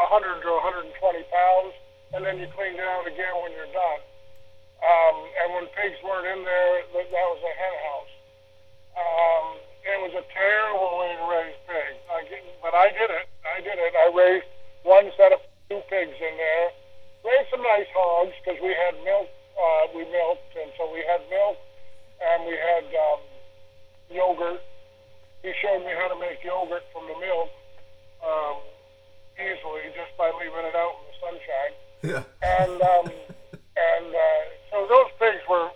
100 0.09 0.41
to 0.41 0.49
120 0.49 0.91
pounds, 0.93 1.73
and 2.13 2.21
then 2.25 2.37
you 2.37 2.47
cleaned 2.53 2.77
it 2.77 2.87
out 2.87 3.05
again 3.05 3.33
when 3.41 3.53
you're 3.53 3.71
done. 3.73 4.01
Um, 4.83 5.15
and 5.39 5.47
when 5.55 5.65
pigs 5.71 5.95
weren't 6.03 6.27
in 6.27 6.43
there, 6.43 6.73
that, 6.91 7.07
that 7.07 7.27
was 7.31 7.41
a 7.41 7.53
hen 7.55 7.75
house. 7.87 8.13
Um, 8.93 9.45
it 9.83 9.99
was 9.99 10.13
a 10.15 10.25
terrible 10.31 10.99
way 10.99 11.11
to 11.15 11.25
raise 11.27 11.59
pigs. 11.67 11.82
I 12.73 12.89
but 12.89 12.89
I 12.89 12.89
did 12.89 13.09
it. 13.13 13.27
I 13.45 13.57
did 13.61 13.77
it. 13.77 13.93
I 13.93 14.07
raised 14.17 14.49
one 14.81 15.11
set 15.15 15.31
of 15.31 15.39
two 15.69 15.81
pigs 15.89 16.17
in 16.17 16.33
there. 16.37 16.67
Raised 17.23 17.49
some 17.51 17.61
nice 17.61 17.85
hogs 17.93 18.33
because 18.41 18.59
we 18.61 18.73
had 18.73 18.97
milk. 19.05 19.29
Uh, 19.53 19.93
we 19.93 20.03
milked, 20.09 20.57
and 20.57 20.71
so 20.77 20.89
we 20.91 21.05
had 21.05 21.21
milk, 21.29 21.57
and 22.17 22.49
we 22.49 22.57
had 22.57 22.89
um, 22.89 23.21
yogurt. 24.09 24.61
He 25.43 25.53
showed 25.61 25.85
me 25.85 25.93
how 25.93 26.09
to 26.09 26.19
make 26.19 26.43
yogurt 26.43 26.81
from 26.91 27.05
the 27.05 27.17
milk 27.21 27.49
um, 28.25 28.57
easily 29.37 29.93
just 29.93 30.17
by 30.17 30.33
leaving 30.33 30.65
it 30.65 30.75
out 30.75 30.97
in 30.97 31.05
the 31.05 31.17
sunshine. 31.21 31.73
yeah. 32.01 32.23
And 32.41 32.81
um, 32.81 33.05
and 33.77 34.09
uh, 34.09 34.41
so 34.73 34.87
those 34.89 35.13
pigs 35.21 35.45
were 35.47 35.69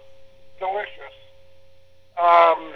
delicious. 0.57 1.13
Um, 2.17 2.73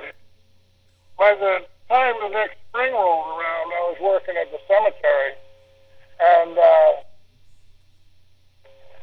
by 1.17 1.33
the 1.33 1.65
time 1.91 2.15
the 2.24 2.31
next 2.31 2.55
spring 2.71 2.95
rolled 2.95 3.27
around, 3.36 3.67
I 3.75 3.83
was 3.91 4.00
working 4.00 4.39
at 4.39 4.48
the 4.48 4.63
cemetery, 4.63 5.36
and 6.24 6.55
uh, 6.55 6.91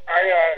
I 0.09 0.21
uh, 0.25 0.55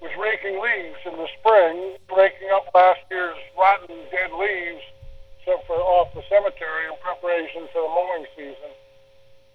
was 0.00 0.12
raking 0.16 0.56
leaves 0.64 0.96
in 1.04 1.20
the 1.20 1.28
spring, 1.36 2.00
raking 2.08 2.48
up 2.56 2.72
last 2.72 3.04
year's 3.12 3.36
rotten 3.52 4.00
dead 4.08 4.32
leaves, 4.32 4.80
so 5.44 5.60
for 5.68 5.76
off 5.76 6.08
the 6.16 6.24
cemetery 6.32 6.88
in 6.88 6.96
preparation 7.04 7.68
for 7.76 7.84
the 7.84 7.92
mowing 7.92 8.24
season. 8.32 8.72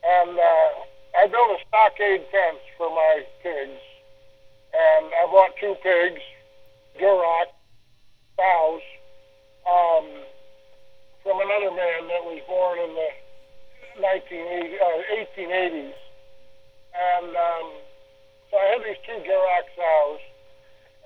And 0.05 0.37
uh, 0.37 0.69
I 1.17 1.25
built 1.33 1.49
a 1.49 1.59
stockade 1.65 2.29
fence 2.29 2.61
for 2.77 2.93
my 2.93 3.25
pigs 3.41 3.81
and 4.73 5.05
I 5.13 5.25
bought 5.29 5.53
two 5.59 5.75
pigs, 5.83 6.21
Duroc 6.99 7.49
cows, 8.37 8.81
um, 9.69 10.05
from 11.23 11.39
another 11.39 11.71
man 11.71 12.07
that 12.11 12.23
was 12.27 12.43
born 12.45 12.77
in 12.83 12.91
the 12.93 13.09
1980, 14.03 14.75
uh, 14.75 14.99
1880s. 15.39 15.97
And 16.93 17.31
um, 17.31 17.67
so 18.51 18.59
I 18.59 18.65
had 18.75 18.81
these 18.83 18.99
two 19.07 19.17
Duroc 19.23 19.65
cows 19.73 20.21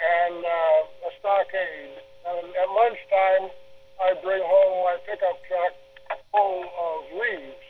and 0.01 0.41
uh, 0.41 1.08
a 1.08 1.12
stockade. 1.21 2.01
And 2.27 2.49
at 2.49 2.69
lunchtime, 2.73 3.53
I'd 4.03 4.21
bring 4.25 4.41
home 4.43 4.84
my 4.84 4.97
pickup 5.06 5.38
truck 5.47 5.73
full 6.32 6.65
of 6.65 6.99
leaves, 7.13 7.65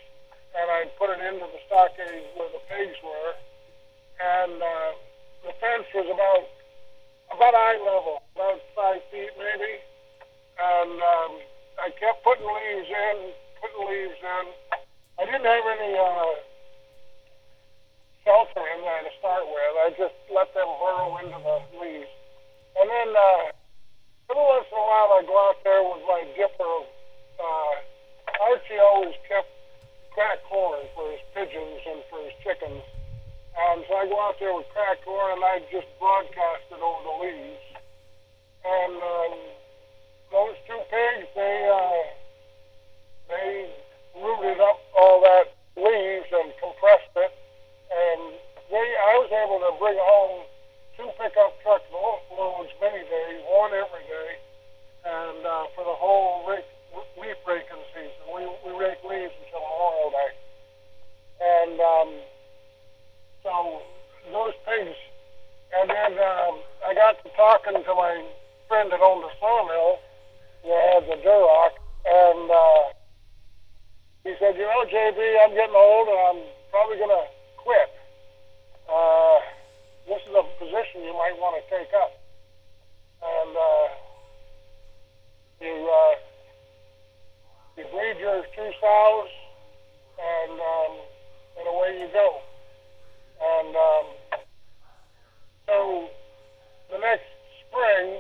and 0.58 0.66
I'd 0.72 0.92
put 0.98 1.10
it 1.14 1.22
into 1.22 1.46
the 1.46 1.62
stockade 1.68 2.26
where 2.36 2.50
the 2.50 2.64
pigs 2.68 2.98
were. 3.04 3.32
And 4.18 4.58
uh, 4.58 4.92
the 5.46 5.54
fence 5.62 5.86
was 5.94 6.10
about 6.10 6.48
about 7.32 7.54
eye 7.54 7.78
level, 7.84 8.24
about 8.36 8.62
five 8.76 9.02
feet 9.12 9.30
maybe. 9.38 9.78
And 10.58 10.96
um, 11.02 11.32
I 11.78 11.94
kept 11.94 12.26
putting 12.26 12.46
leaves 12.46 12.90
in, 12.90 13.18
putting 13.62 13.84
leaves 13.86 14.18
in. 14.18 14.46
I 15.18 15.26
didn't 15.26 15.46
have 15.46 15.68
any 15.78 15.94
uh, 15.94 16.34
shelter 18.26 18.66
in 18.76 18.82
there 18.82 19.04
to 19.06 19.14
start 19.22 19.46
with. 19.46 19.74
I 19.86 19.90
just 19.94 20.18
let 20.34 20.50
them 20.58 20.70
burrow 20.82 21.22
into 21.22 21.38
the 21.38 21.58
leaves. 21.78 22.10
And 22.82 22.90
then 22.90 23.10
uh, 23.14 23.44
every 24.30 24.42
once 24.42 24.68
in 24.70 24.78
a 24.78 24.86
while 24.86 25.10
I'd 25.22 25.30
go 25.30 25.38
out 25.38 25.62
there 25.64 25.82
with 25.86 26.04
my 26.10 26.22
dipper. 26.34 26.76
Uh, 27.38 27.74
Archie 28.42 28.82
always 28.82 29.18
kept 29.30 29.50
cracked 30.14 30.46
corn 30.50 30.82
for 30.98 31.06
his 31.14 31.22
pigeons 31.34 31.82
and 31.86 32.02
for 32.10 32.18
his 32.26 32.34
chickens. 32.42 32.82
Um, 33.58 33.86
so 33.90 33.94
I 33.98 34.06
go 34.06 34.18
out 34.22 34.38
there 34.42 34.54
with 34.54 34.70
cracked 34.74 35.06
corn 35.06 35.38
and 35.38 35.46
I 35.46 35.62
just 35.70 35.90
broadcast 35.98 36.70
it 36.74 36.82
over 36.82 37.02
the 37.06 37.16
leaves. 37.22 37.66
And 38.66 38.98
um, 38.98 39.34
those 40.32 40.56
two 40.68 40.82
pigs, 40.92 41.28
they 41.36 41.56
uh, 41.72 42.04
they 43.30 43.70
rooted 44.16 44.60
up 44.60 44.80
all 44.98 45.22
that 45.22 45.54
leaves 45.76 46.28
and 46.32 46.52
compressed 46.60 47.14
it. 47.16 47.32
And 47.92 48.36
they, 48.70 48.88
I 49.08 49.14
was 49.22 49.32
able 49.32 49.60
to 49.64 49.72
bring 49.80 49.98
home 50.00 50.44
two 50.98 51.10
pickup 51.22 51.56
truck 51.64 51.84
loads 51.94 52.72
many 52.82 53.04
days, 53.08 53.40
one 53.48 53.72
every 53.72 54.04
day, 54.10 54.32
and 55.06 55.46
uh, 55.46 55.66
for 55.76 55.86
the 55.86 55.96
whole 55.96 56.44
rake, 56.50 56.68
leaf 57.22 57.38
raking 57.48 57.84
season. 57.94 58.24
We, 58.34 58.44
we 58.66 58.72
rake 58.76 59.00
leaves 59.08 59.34
until 59.46 59.62
Memorial 59.62 60.12
Day. 60.12 60.32
And 61.38 61.80
um, 61.80 62.10
so 63.44 63.82
those 64.34 64.58
pigs, 64.66 64.98
and 65.78 65.90
then 65.90 66.12
um, 66.20 66.60
I 66.84 66.94
got 66.94 67.22
to 67.24 67.30
talking 67.38 67.78
to 67.78 67.94
my 67.96 68.26
friend 68.68 68.92
that 68.92 69.00
owned 69.00 69.24
the 69.24 69.32
sawmill 69.40 70.00
that 70.64 70.82
had 70.94 71.04
the 71.06 71.18
Duroc, 71.22 71.74
and 72.06 72.52
uh, 72.52 72.98
he 74.24 74.34
said, 74.40 74.56
you 74.56 74.64
know, 74.64 74.84
JB, 74.92 75.20
I'm 75.44 75.56
getting 75.56 75.76
old 75.76 76.08
and 76.10 76.20
I'm 76.20 76.44
probably 76.70 76.98
going 76.98 77.16
to 77.16 77.26
quit. 77.56 77.90
Uh, 78.92 79.40
this 80.08 80.22
is 80.28 80.36
a 80.36 80.44
position 80.60 81.04
you 81.04 81.14
might 81.14 81.36
want 81.40 81.56
to 81.56 81.64
take 81.72 81.88
up. 81.96 82.12
And 83.24 83.56
uh, 83.56 83.88
you, 85.62 85.76
uh, 85.88 86.16
you 87.78 87.84
breed 87.92 88.20
your 88.20 88.44
two 88.56 88.72
sows, 88.80 89.32
and, 90.20 90.60
um, 90.60 90.94
and 91.60 91.68
away 91.68 92.00
you 92.00 92.08
go. 92.12 92.42
And 93.40 93.76
um, 93.76 94.06
so 95.68 96.10
the 96.92 96.98
next 97.00 97.32
spring, 97.64 98.20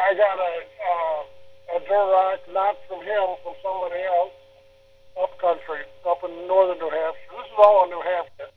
I 0.00 0.14
got 0.14 0.38
a, 0.38 0.54
uh, 0.90 1.76
a 1.76 1.80
Duroc, 1.84 2.40
not 2.54 2.76
from 2.88 3.04
him, 3.04 3.36
from 3.44 3.54
somebody 3.62 4.00
else, 4.02 4.32
up 5.20 5.38
country, 5.38 5.84
up 6.08 6.24
in 6.24 6.48
northern 6.48 6.78
New 6.78 6.88
Hampshire. 6.88 7.30
This 7.36 7.46
is 7.46 7.58
all 7.58 7.84
in 7.84 7.90
New 7.90 8.00
Hampshire. 8.00 8.50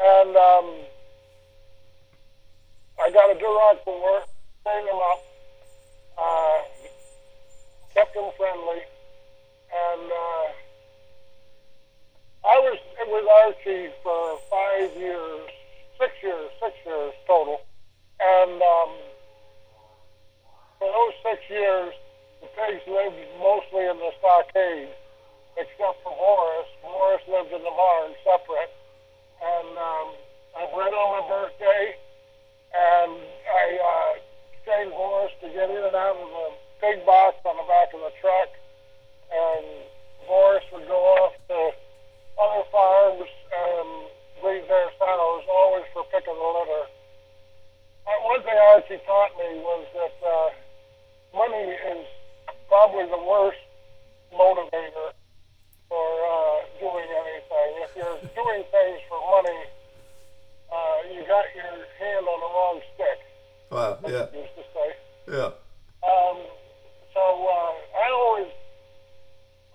And 0.00 0.36
um, 0.36 0.66
I 2.98 3.10
got 3.10 3.30
a 3.30 3.36
Duroc 3.36 3.84
for 3.84 4.02
work, 4.02 4.26
trained 4.64 4.88
them 4.88 4.96
up, 4.96 5.22
uh, 6.16 6.58
kept 7.92 8.14
them 8.14 8.30
friendly, 8.36 8.80
and 9.68 10.10
uh, 10.10 10.46
I 12.48 12.58
was 12.58 12.78
with 13.06 13.26
Archie 13.28 13.92
for 14.02 14.38
five 14.50 14.96
years, 14.96 15.50
six 16.00 16.12
years, 16.22 16.50
six 16.58 16.72
years 16.86 17.12
total, 17.26 17.60
and 18.18 18.62
um, 18.62 18.90
for 20.84 20.92
those 20.92 21.16
six 21.24 21.40
years, 21.48 21.96
the 22.44 22.48
pigs 22.52 22.84
lived 22.84 23.16
mostly 23.40 23.88
in 23.88 23.96
the 23.96 24.12
stockade, 24.20 24.92
except 25.56 25.96
for 26.04 26.12
Horace. 26.12 26.68
Horace 26.84 27.24
lived 27.24 27.56
in 27.56 27.64
the 27.64 27.72
barn 27.72 28.12
separate, 28.20 28.68
and 29.40 29.72
um, 29.80 30.08
I 30.52 30.68
bred 30.76 30.92
on 30.92 31.08
my 31.16 31.24
birthday, 31.24 31.96
and 32.76 33.16
I 33.48 33.64
uh, 33.80 34.12
trained 34.68 34.92
Horace 34.92 35.32
to 35.40 35.48
get 35.56 35.72
in 35.72 35.88
and 35.88 35.96
out 35.96 36.20
of 36.20 36.28
the 36.28 36.46
pig 36.84 37.00
box 37.08 37.40
on 37.48 37.56
the 37.56 37.64
back 37.64 37.96
of 37.96 38.04
the 38.04 38.12
truck, 38.20 38.52
and 39.32 39.88
Horace 40.28 40.68
would 40.68 40.84
go 40.84 41.00
off 41.00 41.32
to 41.48 41.60
other 42.36 42.64
farms 42.68 43.24
and 43.24 43.88
breed 44.44 44.68
their 44.68 44.92
sows, 45.00 45.48
always 45.48 45.88
for 45.96 46.04
picking 46.12 46.36
the 46.36 46.50
litter. 46.60 46.84
One 48.04 48.42
thing 48.44 48.58
Archie 48.76 49.00
taught 49.08 49.32
me 49.40 49.64
was 49.64 49.88
that 49.96 50.16
uh, 50.20 50.48
money 51.34 51.74
is 51.74 52.06
probably 52.68 53.04
the 53.10 53.18
worst 53.18 53.58
motivator 54.32 55.10
for 55.88 56.06
uh, 56.06 56.56
doing 56.78 57.08
anything. 57.10 57.70
If 57.82 57.90
you're 57.96 58.18
doing 58.38 58.62
things 58.70 59.00
for 59.08 59.18
money, 59.30 59.60
uh, 60.70 60.96
you 61.12 61.20
got 61.26 61.44
your 61.54 61.74
hand 61.98 62.26
on 62.26 62.38
the 62.40 62.50
wrong 62.54 62.80
stick. 62.94 63.18
Wow. 63.70 63.98
Yeah. 64.06 64.26
Used 64.30 64.54
to 64.54 64.64
say. 64.74 64.88
Yeah. 65.28 65.50
Um, 66.06 66.38
so 67.12 67.22
uh, 67.22 67.74
I 67.98 68.06
always, 68.10 68.50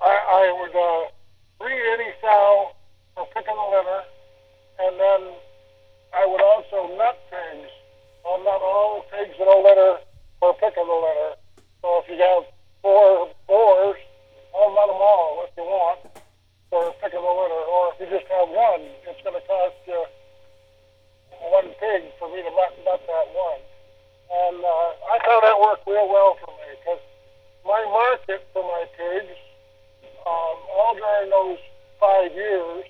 I, 0.01 0.13
I 0.15 0.43
would 0.59 0.75
uh, 0.75 1.11
breed 1.59 1.83
any 1.93 2.11
sow 2.21 2.71
for 3.15 3.27
picking 3.35 3.55
the 3.55 3.67
litter, 3.75 4.01
and 4.79 4.99
then 4.99 5.21
I 6.15 6.25
would 6.25 6.41
also 6.41 6.95
nut 6.95 7.19
pigs. 7.29 7.71
Well, 8.23 8.43
not 8.43 8.61
all 8.61 9.03
the 9.03 9.17
pigs 9.17 9.35
in 9.39 9.47
a 9.47 9.57
litter 9.57 9.97
for 10.39 10.53
picking 10.55 10.85
the 10.85 10.93
litter. 10.93 11.38
So 11.81 12.03
if 12.03 12.09
you 12.11 12.19
have 12.19 12.43
four 12.81 13.31
boars, 13.47 13.99
I'll 14.51 14.73
nut 14.75 14.87
them 14.91 14.99
all 14.99 15.45
if 15.47 15.55
you 15.55 15.63
want 15.63 15.99
for 16.69 16.91
picking 16.99 17.23
the 17.23 17.31
litter. 17.31 17.63
Or 17.71 17.93
if 17.93 18.03
you 18.03 18.07
just 18.11 18.27
have 18.27 18.49
one, 18.51 18.83
it's 19.07 19.21
going 19.23 19.39
to 19.39 19.45
cost 19.47 19.79
you 19.87 20.03
one 21.39 21.71
pig 21.79 22.03
for 22.19 22.27
me 22.27 22.43
to 22.43 22.51
nut, 22.51 22.75
nut 22.83 22.99
that 22.99 23.27
one. 23.31 23.63
And 24.29 24.59
uh, 24.59 24.89
I 25.07 25.15
found 25.23 25.43
that 25.47 25.57
worked 25.59 25.87
real 25.87 26.07
well 26.11 26.35
for 26.43 26.51
me 26.59 26.67
because 26.77 27.01
my 27.63 27.81
market 27.87 28.43
for 28.51 28.63
my 28.63 28.83
pigs, 28.99 29.39
um, 30.27 30.57
all 30.75 30.93
during 30.99 31.29
those 31.31 31.59
five 31.99 32.31
years, 32.35 32.85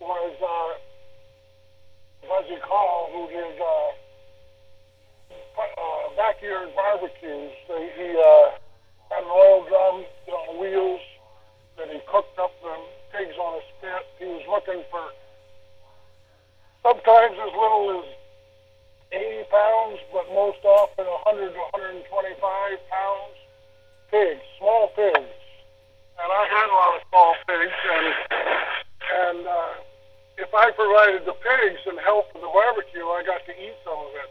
was 0.00 0.34
uh, 0.38 0.70
Buzzy 2.26 2.56
Call, 2.62 3.10
who 3.12 3.28
did 3.28 3.60
uh, 3.60 3.90
backyard 6.40 6.74
barbecues. 6.74 7.52
He, 7.66 7.88
he 7.96 8.10
uh, 8.16 8.50
had 9.10 9.24
an 9.24 9.30
oil 9.30 9.66
drum 9.68 10.04
on 10.28 10.60
wheels 10.60 11.00
that 11.76 11.88
he 11.90 12.00
cooked 12.10 12.38
up 12.38 12.52
the 12.62 12.74
pigs 13.12 13.36
on 13.36 13.58
a 13.58 13.62
spit. 13.76 14.06
He 14.18 14.24
was 14.24 14.42
looking 14.48 14.82
for 14.90 15.04
sometimes 16.82 17.36
as 17.36 17.52
little 17.52 18.00
as 18.00 18.08
80 19.12 19.44
pounds, 19.50 19.98
but 20.12 20.28
most 20.32 20.64
often 20.64 21.04
100 21.04 21.52
to 21.52 21.60
125 22.08 22.40
pounds 22.88 23.36
pigs, 24.10 24.40
small 24.58 24.88
pigs. 24.96 25.36
And 26.20 26.28
I 26.28 26.44
had 26.48 26.68
a 26.68 26.74
lot 26.74 26.96
of 26.96 27.02
small 27.08 27.34
pigs, 27.46 27.80
and 27.84 28.08
and 29.10 29.46
uh, 29.46 29.72
if 30.38 30.54
I 30.54 30.70
provided 30.72 31.24
the 31.26 31.36
pigs 31.36 31.80
and 31.86 31.98
helped 32.00 32.32
with 32.32 32.42
the 32.42 32.52
barbecue, 32.52 33.04
I 33.04 33.24
got 33.24 33.44
to 33.44 33.52
eat 33.52 33.76
some 33.84 33.98
of 33.98 34.12
it, 34.14 34.30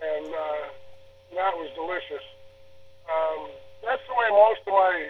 and 0.00 0.26
uh, 0.34 0.77
that 1.34 1.52
was 1.56 1.70
delicious. 1.74 2.24
Um, 3.08 3.50
that's 3.84 4.02
the 4.08 4.14
way 4.14 4.28
most 4.30 4.60
of 4.66 4.72
my 4.72 5.08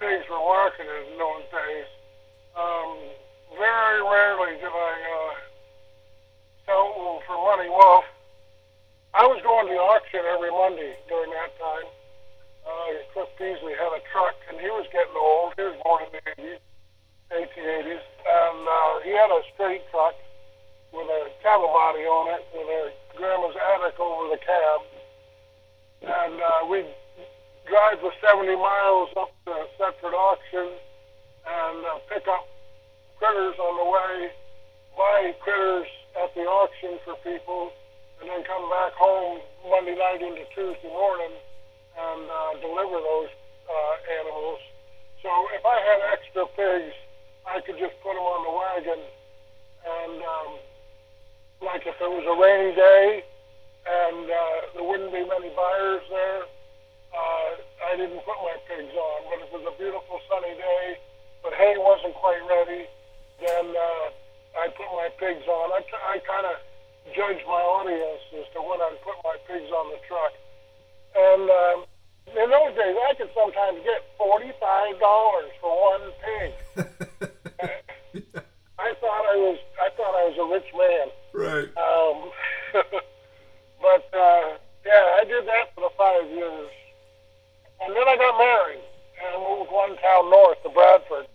pigs 0.00 0.24
were 0.28 0.40
marketed 0.40 1.12
in 1.12 1.18
those 1.18 1.46
days. 1.52 1.88
Um, 2.56 2.96
very 3.58 4.02
rarely 4.02 4.56
did 4.56 4.72
I. 4.72 4.94
Uh, 5.02 5.52
sell 6.66 7.20
for 7.26 7.36
money. 7.36 7.68
Well, 7.68 8.04
I 9.14 9.26
was 9.26 9.40
going 9.42 9.68
to 9.68 9.72
the 9.72 9.80
auction 9.80 10.24
every 10.24 10.50
Monday 10.50 10.96
during 11.08 11.30
that 11.30 11.52
time. 11.58 11.88
Uh, 12.62 13.02
Cliff 13.12 13.28
Beasley 13.38 13.74
had 13.74 13.92
a 13.92 14.02
truck, 14.14 14.38
and 14.48 14.56
he 14.60 14.70
was 14.70 14.86
getting 14.94 15.16
old. 15.18 15.52
He 15.58 15.62
was 15.66 15.76
born 15.82 16.06
in 16.06 16.10
the 16.14 16.22
80s, 16.38 16.62
1880s, 17.34 18.04
and 18.24 18.58
uh, 18.64 18.92
he 19.02 19.10
had 19.10 19.28
a 19.28 19.42
straight 19.54 19.82
truck 19.90 20.14
with 20.94 21.08
a 21.10 21.28
cattle 21.42 21.68
body 21.68 22.06
on 22.06 22.30
it, 22.30 22.42
with 22.54 22.68
a 22.70 22.82
grandma's 23.18 23.56
attic 23.58 23.98
over 23.98 24.30
the 24.30 24.40
cab, 24.40 24.80
and 26.02 26.34
uh, 26.34 26.66
we'd 26.66 26.86
drive 27.66 27.98
the 28.02 28.10
70 28.18 28.56
miles 28.56 29.10
up 29.16 29.30
to 29.46 29.54
Thetford 29.78 30.14
Auction 30.14 30.74
and 31.46 31.78
uh, 31.86 31.98
pick 32.10 32.26
up 32.26 32.46
critters 33.18 33.54
on 33.58 33.74
the 33.78 33.86
way, 33.86 34.30
buy 34.98 35.34
critters 35.40 35.86
at 36.22 36.34
the 36.34 36.42
auction 36.42 36.98
for 37.04 37.14
people, 37.22 37.70
and 38.20 38.28
then 38.28 38.42
come 38.44 38.66
back 38.70 38.92
home 38.98 39.40
Monday 39.70 39.94
night 39.94 40.22
into 40.22 40.42
Tuesday 40.54 40.90
morning 40.90 41.34
and 41.98 42.22
uh, 42.26 42.52
deliver 42.58 42.98
those 42.98 43.30
uh, 43.70 43.94
animals. 44.18 44.58
So 45.22 45.30
if 45.54 45.62
I 45.64 45.78
had 45.78 45.98
extra 46.18 46.46
pigs, 46.58 46.94
I 47.46 47.60
could 47.62 47.78
just 47.78 47.94
put 48.02 48.14
them 48.14 48.26
on 48.26 48.42
the 48.42 48.54
wagon, 48.54 49.02
and 49.86 50.18
um, 50.22 50.50
like 51.62 51.86
if 51.86 51.94
it 51.94 52.10
was 52.10 52.26
a 52.26 52.36
rainy 52.38 52.74
day 52.74 53.24
and 53.86 54.26
uh, 54.30 54.58
there 54.74 54.86
wouldn't 54.86 55.12
be 55.12 55.24
many 55.26 55.50
buyers 55.54 56.02
there, 56.10 56.42
uh, 57.12 57.50
I 57.92 57.96
didn't 57.96 58.22
put 58.24 58.38
my 58.40 58.56
pigs 58.68 58.94
on. 58.94 59.18
But 59.28 59.38
it 59.44 59.48
was 59.52 59.64
a 59.68 59.74
beautiful 59.76 60.20
sunny 60.30 60.54
day, 60.56 60.98
but 61.42 61.52
hay 61.54 61.74
wasn't 61.76 62.14
quite 62.14 62.40
ready, 62.48 62.86
then 63.40 63.66
uh, 63.74 64.06
I 64.62 64.68
put 64.72 64.88
my 64.94 65.08
pigs 65.18 65.46
on. 65.46 65.72
I, 65.72 65.82
I 66.08 66.18
kind 66.24 66.46
of 66.46 66.56
judge 67.10 67.42
my 67.46 67.60
audience 67.60 68.22
as 68.38 68.46
to 68.54 68.62
when 68.62 68.80
I'd 68.80 69.00
put 69.02 69.18
my 69.24 69.36
pigs 69.48 69.70
on 69.70 69.90
the 69.90 70.00
truck. 70.06 70.32
And 71.12 71.44
um, 71.50 71.78
in 72.32 72.48
those 72.48 72.72
days, 72.78 72.96
I 72.96 73.14
could 73.14 73.30
sometimes 73.34 73.82
get 73.84 74.00
forty-five 74.16 74.98
dollars 75.00 75.50
for 75.60 75.72
one 75.74 76.04
pig. 76.22 76.52
I 78.78 78.94
thought 78.98 79.24
I 79.28 79.36
was 79.36 79.58
I 79.80 79.88
thought 79.96 80.14
I 80.16 80.24
was 80.30 80.36
a 80.40 80.46
rich 80.48 80.70
man. 80.72 81.08
Right. 81.34 81.68
Um, 81.76 83.02
but 83.92 84.08
uh, 84.16 84.56
yeah, 84.88 85.20
I 85.20 85.24
did 85.28 85.44
that 85.44 85.74
for 85.74 85.84
the 85.84 85.92
five 86.00 86.24
years, 86.32 86.72
and 87.84 87.92
then 87.92 88.08
I 88.08 88.16
got 88.16 88.38
married 88.40 88.84
and 89.20 89.42
moved 89.44 89.70
one 89.70 89.96
town 90.00 90.30
north 90.30 90.62
to 90.62 90.70
Bradford, 90.70 91.28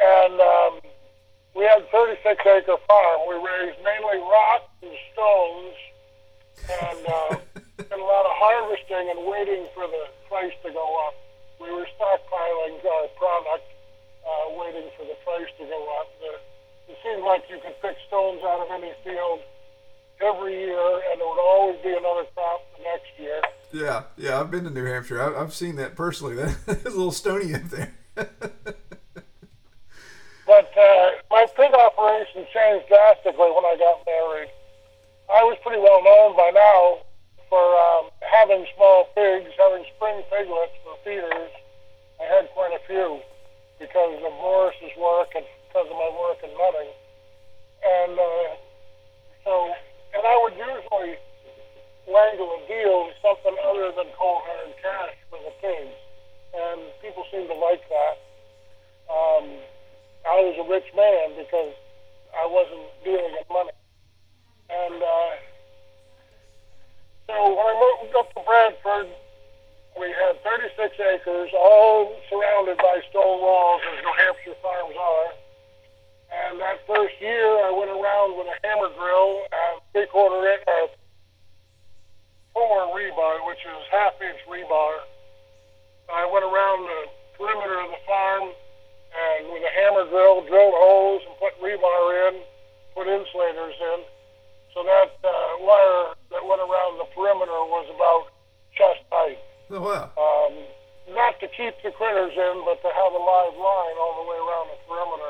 and. 0.00 0.40
Um, 0.40 0.80
we 1.58 1.66
had 1.66 1.82
a 1.82 1.90
36 1.90 2.22
acre 2.22 2.78
farm. 2.86 3.18
We 3.26 3.34
raised 3.34 3.82
mainly 3.82 4.22
rocks 4.22 4.70
and 4.78 4.94
stones 5.10 5.74
and 6.70 7.02
uh, 7.02 7.34
did 7.82 7.98
a 7.98 8.04
lot 8.04 8.24
of 8.30 8.34
harvesting 8.38 9.10
and 9.10 9.26
waiting 9.26 9.66
for 9.74 9.90
the 9.90 10.06
price 10.30 10.54
to 10.62 10.70
go 10.70 10.86
up. 11.10 11.18
We 11.58 11.74
were 11.74 11.86
stockpiling 11.98 12.78
our 12.78 13.10
product, 13.18 13.66
uh, 14.22 14.54
waiting 14.54 14.86
for 14.94 15.02
the 15.02 15.18
price 15.26 15.50
to 15.58 15.64
go 15.66 15.80
up. 15.98 16.08
The, 16.22 16.38
it 16.94 16.98
seemed 17.02 17.26
like 17.26 17.42
you 17.50 17.58
could 17.58 17.74
pick 17.82 17.98
stones 18.06 18.38
out 18.46 18.62
of 18.62 18.70
any 18.70 18.94
field 19.02 19.42
every 20.22 20.54
year, 20.58 21.00
and 21.10 21.20
there 21.20 21.28
would 21.28 21.40
always 21.40 21.78
be 21.82 21.90
another 21.90 22.24
crop 22.34 22.60
the 22.76 22.84
next 22.84 23.18
year. 23.18 23.42
Yeah, 23.72 24.02
yeah, 24.16 24.40
I've 24.40 24.50
been 24.50 24.64
to 24.64 24.70
New 24.70 24.84
Hampshire. 24.84 25.20
I, 25.22 25.40
I've 25.40 25.54
seen 25.54 25.76
that 25.76 25.94
personally. 25.96 26.36
That 26.66 26.78
is 26.78 26.94
a 26.94 26.96
little 26.96 27.12
stony 27.12 27.54
up 27.54 27.64
there. 27.64 27.92
But 30.48 30.72
uh, 30.72 31.10
my 31.30 31.44
pig 31.60 31.76
operation 31.76 32.48
changed 32.48 32.88
drastically 32.88 33.52
when 33.52 33.68
I 33.68 33.76
got 33.76 34.00
married. 34.08 34.48
I 35.28 35.44
was 35.44 35.60
pretty 35.60 35.76
well 35.76 36.00
known 36.00 36.32
by 36.40 36.48
now 36.56 37.04
for 37.52 37.60
um, 37.60 38.08
having 38.24 38.64
small 38.72 39.12
pigs, 39.12 39.52
having 39.60 39.84
spring 39.92 40.24
piglets 40.32 40.72
for 40.80 40.96
feeders. 41.04 41.52
I 42.16 42.24
had 42.32 42.48
quite 42.56 42.72
a 42.72 42.80
few 42.88 43.20
because 43.76 44.16
of 44.24 44.32
Morris's 44.40 44.96
work 44.96 45.28
and 45.36 45.44
because 45.68 45.84
of 45.84 45.96
my 46.00 46.10
work 46.16 46.40
in 46.40 46.48
nutting. 46.56 46.92
And 47.84 48.12
uh, 48.16 48.48
so, 49.44 49.52
and 50.14 50.22
I 50.24 50.34
would 50.42 50.56
usually 50.56 51.16
wangle 52.08 52.50
a 52.56 52.60
deal 52.66 53.10
something 53.20 53.56
other 53.64 53.92
than 53.92 54.08
cold 54.16 54.42
hard 54.48 54.72
cash 54.80 55.16
for 55.28 55.38
the 55.44 55.52
pigs. 55.60 55.96
And 56.56 56.80
people 57.02 57.24
seem 57.30 57.46
to 57.46 57.54
like 57.54 57.84
that. 57.88 58.16
Um, 59.12 59.44
I 60.24 60.40
was 60.40 60.56
a 60.56 60.66
rich 60.68 60.88
man 60.96 61.36
because 61.36 61.72
I 62.32 62.46
wasn't 62.48 62.88
dealing 63.04 63.36
in 63.36 63.46
money. 63.52 63.76
And 64.68 65.02
uh, 65.02 65.30
so 67.28 67.36
when 67.52 67.66
I 67.66 67.74
moved 67.76 68.16
up 68.16 68.32
to 68.34 68.40
Bradford, 68.40 69.08
we 70.00 70.08
had 70.12 70.40
36 70.44 70.96
acres, 71.00 71.50
all 71.56 72.16
surrounded 72.30 72.78
by 72.78 73.00
stone 73.10 73.40
walls, 73.40 73.82
as 73.92 74.04
New 74.04 74.14
Hampshire 74.24 74.58
farms 74.62 74.94
are. 74.96 75.47
And 76.28 76.60
that 76.60 76.84
first 76.86 77.14
year, 77.20 77.46
I 77.64 77.72
went 77.72 77.90
around 77.90 78.36
with 78.36 78.46
a 78.52 78.56
hammer 78.60 78.92
drill 78.92 79.48
and 79.48 79.80
three-quarter 79.92 80.44
inch, 80.52 80.62
uh, 80.68 80.92
four 82.52 82.92
rebar, 82.92 83.46
which 83.48 83.62
is 83.64 83.80
half-inch 83.90 84.40
rebar. 84.44 84.92
I 86.12 86.28
went 86.28 86.44
around 86.44 86.84
the 86.84 87.00
perimeter 87.36 87.80
of 87.80 87.90
the 87.90 88.02
farm 88.06 88.52
and 89.08 89.52
with 89.52 89.64
a 89.64 89.72
hammer 89.72 90.04
drill, 90.08 90.44
drilled 90.44 90.76
holes 90.76 91.22
and 91.24 91.36
put 91.40 91.56
rebar 91.64 92.28
in, 92.28 92.40
put 92.94 93.08
insulators 93.08 93.76
in. 93.80 94.00
So 94.76 94.84
that 94.84 95.16
uh, 95.24 95.32
wire 95.64 96.12
that 96.30 96.44
went 96.44 96.60
around 96.60 97.00
the 97.00 97.08
perimeter 97.16 97.56
was 97.72 97.88
about 97.88 98.30
chest 98.76 99.00
height. 99.10 99.40
Oh, 99.70 99.80
wow. 99.80 100.12
Um, 100.16 100.54
not 101.16 101.40
to 101.40 101.48
keep 101.48 101.74
the 101.82 101.90
critters 101.90 102.36
in, 102.36 102.56
but 102.64 102.80
to 102.84 102.90
have 102.92 103.12
a 103.12 103.22
live 103.22 103.56
line 103.56 103.96
all 103.96 104.22
the 104.22 104.26
way 104.28 104.38
around 104.38 104.68
the 104.70 104.78
perimeter. 104.84 105.27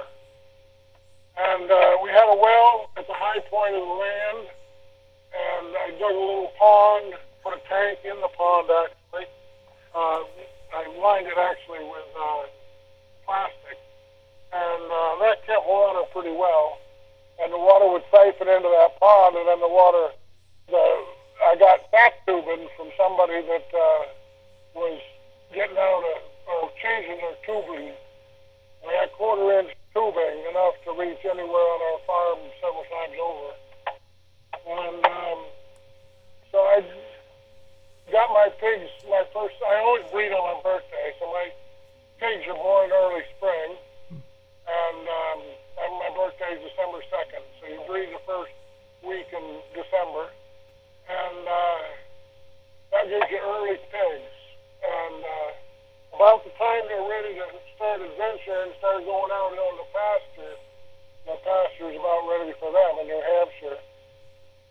And 1.38 1.70
uh, 1.70 2.02
we 2.02 2.10
had 2.10 2.26
a 2.26 2.34
well 2.34 2.90
at 2.98 3.06
the 3.06 3.14
high 3.14 3.38
point 3.46 3.70
of 3.70 3.86
the 3.86 3.94
land, 3.94 4.42
and 5.30 5.66
I 5.70 5.90
dug 5.94 6.10
a 6.10 6.18
little 6.18 6.50
pond, 6.58 7.14
put 7.46 7.54
a 7.54 7.62
tank 7.70 8.02
in 8.02 8.18
the 8.18 8.32
pond 8.34 8.66
actually. 8.66 9.30
Uh, 9.94 10.26
I 10.74 10.82
lined 10.98 11.30
it 11.30 11.38
actually 11.38 11.86
with 11.86 12.10
uh, 12.18 12.42
plastic, 13.22 13.78
and 14.50 14.82
uh, 14.90 15.12
that 15.22 15.46
kept 15.46 15.62
water 15.62 16.02
pretty 16.10 16.34
well. 16.34 16.82
And 17.38 17.52
the 17.52 17.58
water 17.58 17.86
would 17.86 18.02
siphon 18.10 18.50
into 18.50 18.66
that 18.74 18.98
pond, 18.98 19.38
and 19.38 19.46
then 19.46 19.60
the 19.62 19.70
water, 19.70 20.10
the 20.66 20.82
I 21.46 21.54
got 21.54 21.86
back 21.92 22.18
tubing 22.26 22.66
from 22.76 22.90
somebody 22.98 23.46
that 23.46 23.68
uh, 23.70 24.02
was 24.74 24.98
getting 25.54 25.78
out 25.78 26.02
of, 26.02 26.18
or 26.50 26.70
changing 26.82 27.22
their 27.22 27.38
tubing. 27.46 27.94
We 28.86 28.92
had 28.94 29.12
quarter 29.12 29.58
inch 29.60 29.72
tubing, 29.94 30.38
enough 30.50 30.74
to 30.84 30.92
reach 30.98 31.22
anywhere 31.24 31.68
on 31.74 31.80
our 31.82 32.00
farm 32.06 32.38
several 32.60 32.86
times 32.86 33.16
over. 33.18 33.50
And 34.68 35.00
um, 35.06 35.40
so 36.52 36.58
I 36.58 36.84
got 38.12 38.28
my 38.30 38.48
pigs, 38.60 38.90
my 39.08 39.24
first, 39.32 39.54
I 39.64 39.80
always 39.80 40.04
breed 40.10 40.32
on 40.32 40.42
my 40.44 40.60
birthday, 40.62 41.12
so 41.18 41.26
my 41.32 41.50
pigs 42.20 42.44
are 42.48 42.54
born 42.54 42.90
early 42.92 43.22
spring. 43.36 43.76
And 44.68 45.02
um, 45.08 45.40
and 45.78 45.92
my 45.96 46.10
birthday 46.12 46.58
is 46.58 46.60
December 46.60 47.00
2nd, 47.08 47.42
so 47.60 47.62
you 47.70 47.80
breed 47.86 48.10
the 48.10 48.20
first 48.26 48.52
week 49.06 49.30
in 49.32 49.62
December. 49.72 50.28
And 51.08 51.40
uh, 51.48 51.80
that 52.92 53.08
gives 53.08 53.30
you 53.30 53.40
early 53.40 53.78
pigs. 53.88 54.34
And 54.82 55.24
uh, 55.24 55.50
about 56.14 56.44
the 56.44 56.52
time 56.56 56.82
they're 56.88 57.08
ready 57.08 57.34
to 57.36 57.46
start 57.76 58.00
adventuring, 58.00 58.72
start 58.78 59.04
going 59.04 59.30
out 59.32 59.52
on 59.54 59.74
the 59.78 59.88
pasture, 59.92 60.56
the 61.26 61.36
pasture 61.44 61.92
is 61.92 61.96
about 62.00 62.24
ready 62.26 62.54
for 62.56 62.72
them 62.72 62.92
in 63.02 63.06
New 63.06 63.22
Hampshire. 63.22 63.78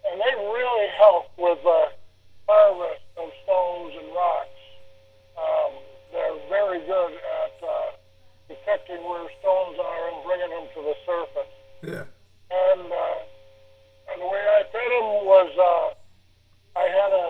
And 0.09 0.21
they 0.21 0.33
really 0.35 0.89
help 0.97 1.29
with 1.37 1.59
uh, 1.61 1.93
harvest 2.47 3.03
of 3.17 3.29
stones 3.43 3.93
and 3.93 4.09
rocks. 4.15 4.61
Um, 5.37 5.71
they're 6.11 6.39
very 6.49 6.81
good 6.87 7.13
at 7.13 7.55
uh, 7.61 7.89
detecting 8.47 9.03
where 9.03 9.27
stones 9.39 9.77
are 9.77 10.01
and 10.09 10.17
bringing 10.25 10.49
them 10.49 10.65
to 10.73 10.79
the 10.81 10.95
surface. 11.05 11.53
Yeah. 11.83 12.05
And, 12.49 12.87
uh, 12.89 13.19
and 14.13 14.17
the 14.23 14.27
way 14.27 14.41
I 14.41 14.63
fed 14.71 14.89
them 14.89 15.07
was 15.27 15.51
uh, 15.53 16.79
I 16.79 16.85
had 16.87 17.11
a 17.11 17.27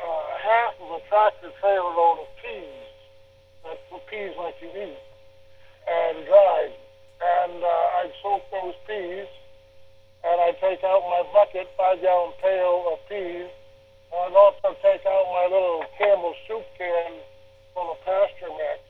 uh, 0.00 0.28
half 0.40 0.74
of 0.80 0.88
a 0.96 1.00
tractor 1.08 1.52
trailer 1.60 1.92
load 1.92 2.24
of 2.24 2.29
peas. 2.50 2.90
That's 3.62 3.84
the 3.90 3.98
peas 4.10 4.34
like 4.38 4.54
you 4.60 4.70
eat, 4.74 4.98
and 5.86 6.26
dried. 6.26 6.74
And 7.20 7.62
uh, 7.62 7.98
I'd 8.00 8.12
soak 8.22 8.42
those 8.50 8.74
peas, 8.86 9.28
and 10.24 10.36
I'd 10.40 10.58
take 10.58 10.82
out 10.82 11.02
my 11.06 11.22
bucket, 11.32 11.68
five 11.76 12.00
gallon 12.00 12.32
pail 12.42 12.90
of 12.92 12.98
peas. 13.08 13.46
And 14.10 14.18
I'd 14.18 14.34
also 14.34 14.74
take 14.82 15.04
out 15.06 15.24
my 15.30 15.46
little 15.52 15.84
Campbell 15.98 16.34
soup 16.48 16.64
can 16.78 17.12
full 17.74 17.92
of 17.92 17.98
pasture 18.02 18.50
mix. 18.50 18.80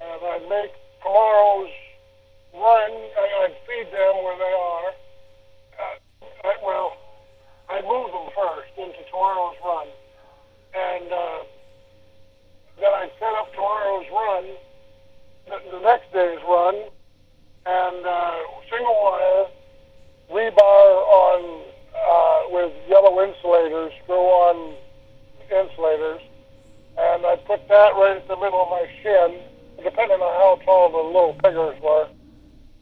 And 0.00 0.18
I'd 0.24 0.48
make 0.48 0.72
tomorrow's 1.02 1.70
run, 2.54 2.90
I- 3.20 3.34
I'd 3.44 3.56
feed 3.68 3.92
them 3.92 4.24
where 4.24 4.38
they 4.38 4.54
are. 4.56 4.88
Uh, 5.76 6.52
well, 6.64 6.96
I'd 7.68 7.84
move 7.84 8.10
them 8.10 8.28
first 8.34 8.72
into 8.78 9.04
tomorrow's 9.10 9.56
run. 9.62 9.88
And 10.74 11.12
uh, 11.12 11.38
then 12.80 12.92
I'd 12.92 13.10
set 13.18 13.32
up 13.40 13.52
tomorrow's 13.54 14.06
run, 14.12 14.44
the, 15.48 15.78
the 15.78 15.80
next 15.84 16.12
day's 16.12 16.40
run, 16.48 16.74
and 17.66 18.06
uh, 18.06 18.36
single 18.70 18.94
wire, 19.02 19.46
rebar 20.30 20.86
on 21.06 21.62
uh, 21.96 22.40
with 22.50 22.72
yellow 22.88 23.22
insulators, 23.24 23.92
screw 24.02 24.14
on 24.16 24.74
insulators, 25.50 26.20
and 26.98 27.26
I'd 27.26 27.44
put 27.46 27.66
that 27.68 27.94
right 27.94 28.16
at 28.16 28.28
the 28.28 28.36
middle 28.36 28.62
of 28.62 28.70
my 28.70 28.86
shin, 29.02 29.40
depending 29.82 30.20
on 30.20 30.32
how 30.40 30.64
tall 30.64 30.90
the 30.90 30.98
little 30.98 31.34
piggers 31.42 31.80
were. 31.80 32.08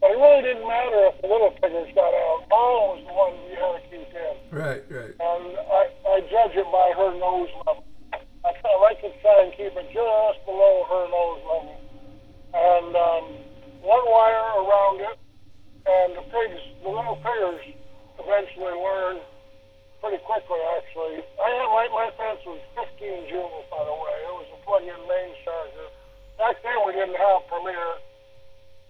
But 0.01 0.11
it 0.11 0.17
really 0.19 0.41
didn't 0.43 0.67
matter 0.67 1.09
if 1.09 1.21
the 1.21 1.27
little 1.27 1.51
piggers 1.61 1.93
got 1.95 2.13
out. 2.13 2.45
Mom 2.49 2.99
was 2.99 3.03
the 3.07 3.13
one 3.13 3.33
you 3.49 3.55
had 3.57 3.73
to 3.79 3.81
keep 3.89 4.09
in 4.13 4.35
Right, 4.51 4.83
right. 4.91 5.13
and 5.17 5.57
I, 5.57 5.89
I 6.07 6.19
judge 6.29 6.55
it 6.55 6.67
by 6.71 6.93
her 6.95 7.11
nose 7.17 7.49
level. 7.65 7.83
I, 8.45 8.53
I 8.53 8.73
like 8.77 9.01
to 9.01 9.09
try 9.25 9.41
and 9.41 9.49
keep 9.57 9.73
it 9.73 9.89
just 9.89 10.37
below 10.45 10.85
her 10.85 11.03
nose 11.09 11.41
level. 11.49 11.77
And 12.53 12.93
um, 12.93 13.25
one 13.81 14.05
wire 14.05 14.61
around 14.61 15.01
it, 15.01 15.17
and 15.89 16.09
the 16.13 16.25
pigs, 16.29 16.61
the 16.85 16.89
little 16.93 17.17
piggers 17.25 17.65
eventually 18.21 18.77
learn 18.77 19.17
pretty 19.97 20.21
quickly, 20.29 20.61
actually. 20.77 21.25
I 21.41 21.47
had 21.57 21.69
my, 21.73 21.85
my 21.89 22.09
fence 22.21 22.45
was 22.45 22.61
15 22.77 23.33
joules, 23.33 23.65
by 23.73 23.81
the 23.81 23.97
way. 23.97 24.15
It 24.29 24.35
was 24.37 24.49
a 24.53 24.59
plug-in 24.61 25.01
main 25.09 25.33
charger. 25.41 25.89
Back 26.37 26.61
then, 26.61 26.77
we 26.85 26.93
didn't 26.93 27.17
have 27.17 27.49
Premier. 27.49 27.97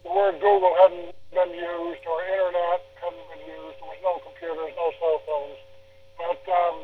The 0.03 0.11
word 0.11 0.35
Google 0.43 0.75
hadn't 0.83 1.15
been 1.31 1.51
used, 1.55 2.03
or 2.03 2.17
internet 2.27 2.83
hadn't 2.99 3.27
been 3.31 3.43
used. 3.47 3.79
There 3.79 3.87
was 3.87 4.01
no 4.03 4.19
computers, 4.19 4.75
no 4.75 4.87
cell 4.99 5.19
phones. 5.23 5.59
But 6.19 6.43
um, 6.51 6.77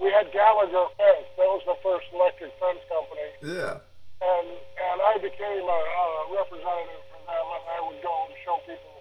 we 0.00 0.10
had 0.10 0.30
Gallagher 0.32 0.86
Fence. 0.96 1.26
That 1.36 1.48
was 1.48 1.62
the 1.66 1.78
first 1.82 2.06
electric 2.12 2.52
fence 2.58 2.82
company. 2.90 3.28
Yeah. 3.42 3.78
And 4.24 4.48
and 4.48 4.98
I 5.02 5.14
became 5.18 5.64
a, 5.64 5.80
a 5.80 6.06
representative 6.32 7.02
for 7.12 7.20
them, 7.28 7.46
and 7.54 7.64
I 7.68 7.78
would 7.84 8.00
go 8.02 8.14
and 8.26 8.34
show 8.44 8.56
people 8.64 8.94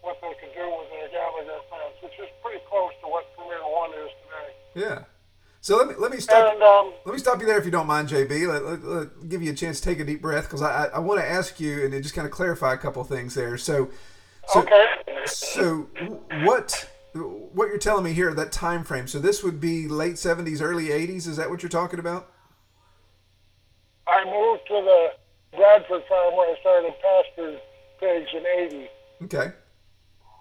what 0.00 0.16
they 0.20 0.32
could 0.40 0.54
do 0.54 0.66
with 0.68 0.88
their 0.90 1.08
Gallagher 1.12 1.60
fence, 1.68 1.96
which 2.02 2.16
is 2.20 2.30
pretty 2.42 2.60
close 2.68 2.92
to 3.02 3.06
what 3.08 3.24
Premier 3.36 3.60
One 3.62 3.90
is 4.04 4.12
today. 4.24 4.50
Yeah. 4.74 4.98
So 5.60 5.78
let 5.78 5.88
me 5.88 5.94
let 5.98 6.10
me 6.12 6.20
stop. 6.20 6.52
And 6.52 6.62
um, 6.62 6.92
Let 7.06 7.14
me 7.14 7.18
stop 7.18 7.40
you 7.40 7.46
there 7.46 7.58
if 7.58 7.64
you 7.64 7.70
don't 7.70 7.86
mind, 7.86 8.08
JB. 8.08 8.46
Let, 8.48 8.64
let, 8.64 8.84
let- 8.84 9.28
give 9.28 9.42
you 9.42 9.50
a 9.50 9.54
chance 9.54 9.80
to 9.80 9.84
take 9.88 9.98
a 9.98 10.04
deep 10.04 10.20
breath 10.20 10.44
because 10.44 10.60
I, 10.60 10.84
I, 10.84 10.86
I 10.86 10.98
want 10.98 11.20
to 11.20 11.26
ask 11.26 11.58
you 11.58 11.84
and 11.84 12.02
just 12.02 12.14
kind 12.14 12.26
of 12.26 12.32
clarify 12.32 12.74
a 12.74 12.76
couple 12.76 13.02
things 13.04 13.34
there. 13.34 13.56
So, 13.56 13.88
so, 14.48 14.60
okay, 14.60 14.86
so 15.24 15.88
what 16.42 16.86
what 17.14 17.68
you're 17.68 17.78
telling 17.78 18.04
me 18.04 18.12
here 18.12 18.34
that 18.34 18.52
time 18.52 18.84
frame? 18.84 19.06
So 19.06 19.18
this 19.18 19.42
would 19.42 19.60
be 19.60 19.88
late 19.88 20.14
'70s, 20.14 20.60
early 20.60 20.86
'80s. 20.86 21.26
Is 21.26 21.36
that 21.36 21.48
what 21.48 21.62
you're 21.62 21.70
talking 21.70 22.00
about? 22.00 22.30
I 24.06 24.24
moved 24.24 24.66
to 24.68 24.74
the 24.74 25.56
Bradford 25.56 26.02
farm 26.08 26.36
where 26.36 26.54
I 26.54 26.60
started 26.60 26.92
pasture 27.00 27.58
pigs 28.00 28.30
in 28.34 28.44
'80. 28.46 28.88
Okay. 29.24 29.52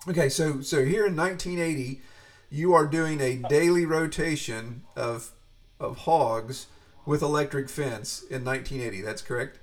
Okay. 0.08 0.30
So 0.30 0.62
so 0.62 0.84
here 0.84 1.06
in 1.06 1.16
1980, 1.16 2.02
you 2.50 2.74
are 2.74 2.88
doing 2.88 3.22
a 3.22 3.36
daily 3.36 3.86
rotation 3.86 4.84
of 4.96 5.32
of 5.80 6.00
hogs 6.00 6.68
with 7.06 7.22
electric 7.22 7.70
fence 7.70 8.22
in 8.22 8.44
1980. 8.44 9.02
That's 9.02 9.22
correct. 9.22 9.60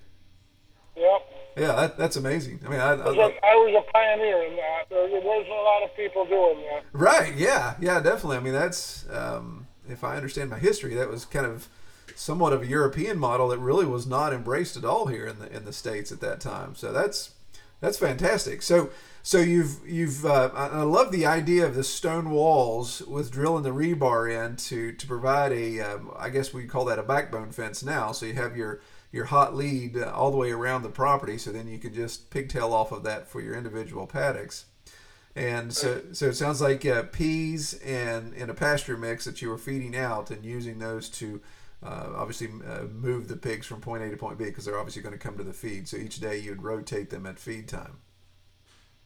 Yep. 0.97 1.30
Yeah, 1.57 1.73
that, 1.73 1.99
that's 1.99 2.17
amazing. 2.17 2.61
I 2.65 2.69
mean, 2.69 2.81
I, 2.81 2.93
I 2.93 3.09
was, 3.09 3.19
I, 3.19 3.23
a, 3.23 3.25
I 3.25 3.55
was 3.55 3.85
a 3.87 3.93
pioneer 3.93 4.43
in 4.45 4.57
that. 4.57 4.89
There, 4.89 5.21
wasn't 5.21 5.53
a 5.53 5.63
lot 5.63 5.83
of 5.83 5.95
people 5.97 6.25
doing 6.27 6.65
that. 6.71 6.85
Right. 6.93 7.35
Yeah. 7.37 7.75
Yeah. 7.81 8.01
Definitely. 8.01 8.37
I 8.37 8.41
mean, 8.41 8.53
that's 8.53 9.09
um, 9.11 9.67
if 9.89 10.05
I 10.05 10.17
understand 10.17 10.51
my 10.51 10.59
history, 10.59 10.95
that 10.95 11.11
was 11.11 11.25
kind 11.25 11.47
of 11.47 11.69
somewhat 12.15 12.53
of 12.53 12.63
a 12.63 12.67
European 12.67 13.19
model 13.19 13.49
that 13.49 13.59
really 13.59 13.87
was 13.87 14.07
not 14.07 14.33
embraced 14.33 14.77
at 14.77 14.85
all 14.85 15.07
here 15.07 15.27
in 15.27 15.39
the 15.39 15.55
in 15.55 15.65
the 15.65 15.73
states 15.73 16.13
at 16.13 16.21
that 16.21 16.41
time. 16.41 16.75
So 16.75 16.93
that's 16.93 17.31
that's 17.81 17.99
fantastic. 17.99 18.63
So 18.63 18.91
so 19.23 19.39
you've 19.39 19.81
you've 19.87 20.25
uh, 20.25 20.51
I 20.55 20.67
I 20.67 20.83
love 20.83 21.13
the 21.13 21.27
idea 21.27 21.67
of 21.67 21.75
the 21.75 21.85
stone 21.85 22.31
walls 22.31 23.03
with 23.03 23.31
drilling 23.31 23.65
the 23.65 23.71
rebar 23.71 24.31
in 24.31 24.57
to 24.57 24.93
to 24.93 25.07
provide 25.07 25.53
a 25.53 25.81
um, 25.81 26.11
I 26.19 26.31
guess 26.31 26.53
we 26.53 26.67
call 26.67 26.85
that 26.87 26.99
a 26.99 27.03
backbone 27.03 27.53
fence 27.53 27.83
now. 27.83 28.13
So 28.13 28.27
you 28.27 28.35
have 28.35 28.57
your 28.57 28.81
your 29.13 29.27
hot 29.27 29.55
lead 29.55 29.97
uh, 29.97 30.13
all 30.15 30.31
the 30.31 30.37
way 30.37 30.53
around 30.53 30.83
the 30.83 30.89
property, 30.89 31.39
so 31.39 31.51
then 31.51 31.67
you 31.67 31.79
can 31.79 31.93
just 31.93 32.31
pigtail 32.31 32.73
off 32.73 32.93
of 32.93 33.03
that 33.03 33.27
for 33.27 33.41
your 33.41 33.55
individual 33.55 34.07
paddocks. 34.07 34.67
And 35.37 35.73
so, 35.73 36.03
so 36.13 36.27
it 36.27 36.35
sounds 36.35 36.61
like 36.61 36.85
uh, 36.85 37.05
peas 37.05 37.75
and, 37.85 38.35
and 38.35 38.51
a 38.51 38.55
pasture 38.55 38.97
mix 38.97 39.25
that 39.25 39.41
you 39.41 39.49
were 39.49 39.59
feeding 39.59 39.97
out 39.97 40.31
and 40.31 40.45
using 40.45 40.79
those 40.79 41.09
to 41.11 41.41
uh, 41.83 42.09
obviously 42.17 42.49
uh, 42.69 42.83
move 42.93 43.29
the 43.29 43.37
pigs 43.37 43.67
from 43.67 43.81
point 43.81 44.03
A 44.03 44.11
to 44.11 44.17
point 44.17 44.39
B 44.39 44.47
because 44.47 44.65
they're 44.65 44.79
obviously 44.79 45.03
going 45.03 45.17
to 45.17 45.19
come 45.19 45.37
to 45.39 45.45
the 45.45 45.53
feed. 45.53 45.89
So 45.89 45.97
each 45.97 46.21
day 46.21 46.39
you'd 46.39 46.63
rotate 46.63 47.11
them 47.11 47.27
at 47.27 47.39
feed 47.39 47.69
time. 47.69 47.99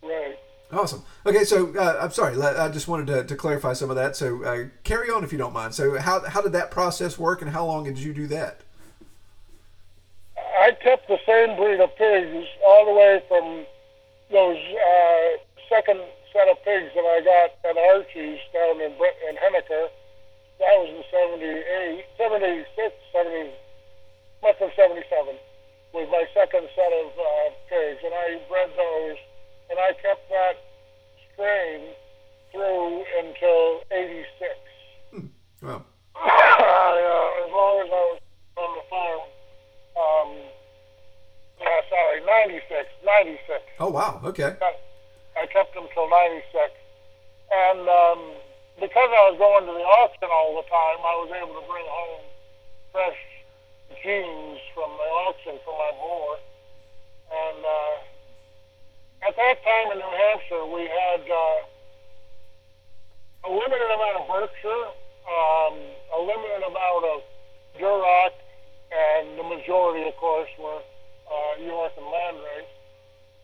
Right. 0.03 0.39
Awesome. 0.73 1.05
Okay, 1.25 1.45
so 1.45 1.75
uh, 1.77 1.99
I'm 2.01 2.11
sorry. 2.11 2.41
I 2.41 2.69
just 2.69 2.89
wanted 2.89 3.07
to, 3.09 3.25
to 3.25 3.37
clarify 3.37 3.75
some 3.75 3.91
of 3.91 3.97
that. 3.97 4.17
So 4.17 4.43
uh, 4.45 4.65
carry 4.83 5.11
on 5.11 5.25
if 5.25 5.31
you 5.31 5.39
don't 5.39 5.53
mind. 5.53 5.75
So 5.75 5.99
how, 5.99 6.25
how 6.27 6.41
did 6.41 6.53
that 6.53 6.71
process 6.71 7.19
work 7.19 7.43
and 7.43 7.51
how 7.51 7.67
long 7.67 7.85
did 7.85 7.99
you 7.99 8.13
do 8.13 8.27
that? 8.29 8.63
I 10.65 10.73
kept 10.81 11.09
the 11.09 11.21
same 11.29 11.61
breed 11.61 11.77
of 11.79 11.95
pigs 12.01 12.49
all 12.65 12.89
the 12.89 12.97
way 12.97 13.21
from 13.29 13.69
those 14.33 14.57
uh, 14.57 15.37
second 15.69 16.01
set 16.33 16.49
of 16.49 16.57
pigs 16.65 16.89
that 16.97 17.05
I 17.05 17.21
got 17.21 17.53
at 17.69 17.77
Archie's 17.77 18.41
down 18.49 18.81
in 18.81 18.97
Brit- 18.97 19.21
in 19.29 19.37
Henniker. 19.37 19.93
That 20.65 20.73
was 20.81 20.89
in 20.89 21.05
78, 21.13 22.09
76, 22.17 22.97
70, 23.13 23.53
must 24.41 24.57
have 24.65 24.73
77, 24.73 25.37
was 25.93 26.09
my 26.09 26.25
second 26.33 26.65
set 26.73 26.93
of 26.97 27.13
uh, 27.13 27.53
pigs. 27.69 28.01
And 28.01 28.15
I 28.17 28.41
bred 28.49 28.73
those, 28.73 29.21
and 29.69 29.77
I 29.77 29.93
kept 30.01 30.25
that 30.33 30.65
strain 31.29 31.93
through 32.53 33.05
until 33.21 33.85
86. 33.93 35.29
Well, 35.61 35.85
I, 36.17 36.97
uh, 37.05 37.45
as 37.45 37.53
long 37.53 37.85
as 37.85 37.91
I 37.93 38.03
was 38.17 38.21
on 38.57 38.77
the 38.81 38.85
farm. 38.89 39.21
96, 42.45 42.89
96. 43.05 43.63
Oh 43.81 43.89
wow. 43.89 44.21
Okay. 44.25 44.57
I 45.37 45.47
kept 45.47 45.75
them 45.75 45.87
till 45.95 46.09
96. 46.09 46.73
And 47.53 47.89
um, 47.89 48.21
because 48.81 49.11
I 49.11 49.23
was 49.31 49.37
going 49.39 49.67
to 49.67 49.73
the 49.73 49.87
auction 50.03 50.29
all 50.31 50.57
the 50.57 50.67
time, 50.69 50.99
I 51.01 51.15
was 51.23 51.31
able 51.35 51.55
to 51.61 51.65
bring 51.67 51.87
home 51.87 52.25
fresh 52.93 53.21
genes 54.03 54.61
from 54.75 54.91
the 54.99 55.09
auction 55.27 55.59
for 55.65 55.75
my 55.79 55.93
boar. 55.99 56.39
And 57.33 57.61
uh, 57.65 59.29
at 59.29 59.35
that 59.37 59.57
time 59.65 59.93
in 59.93 59.99
New 59.99 60.15
Hampshire, 60.15 60.67
we 60.69 60.85
had 60.87 61.23
uh, 61.25 61.59
a 63.47 63.51
limited 63.51 63.91
amount 63.95 64.17
of 64.21 64.29
Berkshire, 64.29 64.87
um, 65.27 65.75
a 66.13 66.21
limited 66.21 66.63
amount 66.67 67.05
of 67.15 67.19
Duroc, 67.79 68.35
and 68.93 69.39
the 69.39 69.43
majority, 69.43 70.07
of 70.07 70.17
course, 70.17 70.49
were 70.59 70.83
uh, 71.29 71.63
York 71.63 71.93
and 71.97 72.07
Landrace. 72.07 72.73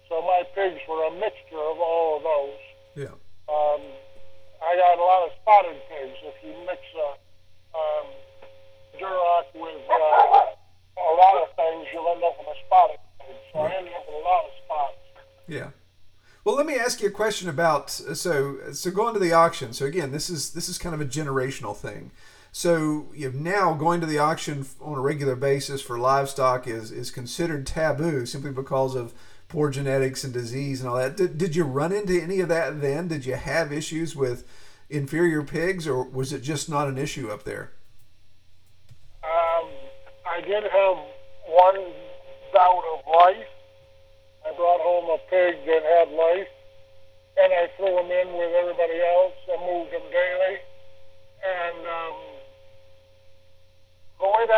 So 0.09 0.21
my 0.23 0.43
pigs 0.55 0.81
were 0.89 1.07
a 1.07 1.13
mixture 1.13 1.61
of 1.61 1.79
all 1.79 2.17
of 2.19 2.23
those. 2.23 2.63
Yeah. 2.97 3.15
Um, 3.47 3.83
I 4.61 4.77
got 4.77 4.99
a 4.99 5.03
lot 5.03 5.27
of 5.27 5.31
spotted 5.41 5.79
pigs. 5.89 6.19
If 6.23 6.35
you 6.43 6.55
mix 6.67 6.83
a 6.95 7.09
um, 7.77 8.07
Duroc 8.99 9.47
with 9.55 9.83
uh, 9.89 10.51
a 11.01 11.15
lot 11.15 11.43
of 11.43 11.55
things, 11.57 11.87
you'll 11.93 12.09
end 12.11 12.23
up 12.25 12.37
with 12.39 12.49
a 12.49 12.59
spotted 12.67 12.99
pig. 13.21 13.37
So 13.53 13.61
I 13.61 13.75
ended 13.77 13.93
up 13.95 14.05
with 14.07 14.17
a 14.17 14.25
lot 14.27 14.45
of 14.45 14.51
spots. 14.65 14.99
Yeah. 15.47 15.71
Well, 16.45 16.57
let 16.57 16.67
me 16.67 16.75
ask 16.75 17.01
you 17.03 17.09
a 17.09 17.13
question 17.13 17.49
about 17.49 17.91
so 17.91 18.73
so 18.73 18.91
going 18.91 19.15
to 19.15 19.21
the 19.21 19.33
auction. 19.33 19.73
So 19.73 19.85
again, 19.87 20.11
this 20.11 20.31
is 20.31 20.51
this 20.53 20.69
is 20.69 20.79
kind 20.79 20.95
of 20.95 21.01
a 21.01 21.05
generational 21.05 21.77
thing. 21.77 22.11
So 22.53 23.09
you 23.15 23.31
know, 23.31 23.39
now 23.39 23.75
going 23.75 24.01
to 24.01 24.07
the 24.07 24.19
auction 24.19 24.67
on 24.81 24.99
a 24.99 25.01
regular 25.01 25.37
basis 25.37 25.81
for 25.81 25.99
livestock 25.99 26.67
is 26.67 26.91
is 26.91 27.11
considered 27.11 27.67
taboo 27.67 28.27
simply 28.27 28.51
because 28.51 28.95
of 28.95 29.15
poor 29.49 29.71
genetics 29.71 30.25
and 30.25 30.33
disease 30.33 30.81
and 30.81 30.89
all 30.89 30.97
that. 30.97 31.17
Did, 31.17 31.37
did 31.37 31.57
you 31.57 31.65
run 31.65 31.93
into 31.93 32.21
any 32.21 32.41
of 32.41 32.49
that 32.49 32.81
then? 32.81 33.09
Did 33.09 33.27
you 33.27 33.35
have 33.35 33.73
issues 33.73 34.15
with 34.15 34.47
inferior 34.89 35.43
pigs, 35.43 35.87
or 35.87 36.05
was 36.05 36.33
it 36.33 36.43
just 36.43 36.69
not 36.69 36.89
an 36.89 36.99
issue 36.99 37.29
up 37.29 37.45
there? 37.45 37.73
Um, 39.23 39.69
I 40.27 40.41
did 40.41 40.63
have 40.65 40.97
one 41.47 41.93
bout 42.53 42.83
of 42.95 43.01
lice. 43.07 43.47
I 44.47 44.55
brought 44.57 44.81
home 44.81 45.11
a 45.11 45.19
pig 45.31 45.67
that 45.67 45.83
had 45.83 46.09
lice, 46.15 46.51
and 47.39 47.53
I 47.53 47.71
threw 47.77 47.99
him 47.99 48.11
in 48.11 48.39
with 48.39 48.53
everybody 48.55 49.01
else. 49.03 49.35
I 49.51 49.67
moved 49.67 49.93
him 49.93 50.00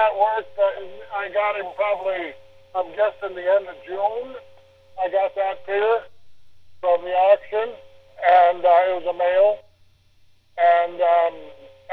that 0.02 0.18
worked, 0.18 0.58
I 1.14 1.30
got 1.30 1.54
him 1.54 1.70
probably, 1.78 2.34
I'm 2.74 2.90
guessing 2.98 3.38
the 3.38 3.46
end 3.46 3.70
of 3.70 3.78
June. 3.86 4.34
I 4.98 5.06
got 5.06 5.30
that 5.38 5.62
pig 5.62 6.02
from 6.82 7.06
the 7.06 7.14
auction, 7.30 7.70
and 7.70 8.66
uh, 8.66 8.90
it 8.90 8.94
was 8.98 9.06
a 9.06 9.14
male, 9.14 9.62
and 10.58 10.98
um, 10.98 11.34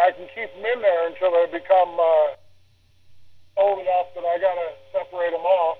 I 0.01 0.09
can 0.17 0.25
keep 0.33 0.49
them 0.57 0.65
in 0.65 0.81
there 0.81 1.05
until 1.05 1.37
they 1.37 1.53
become 1.53 1.93
uh, 2.01 3.61
old 3.61 3.77
enough 3.85 4.09
that 4.17 4.25
I 4.25 4.41
gotta 4.41 4.73
separate 4.89 5.29
them 5.29 5.45
off 5.45 5.77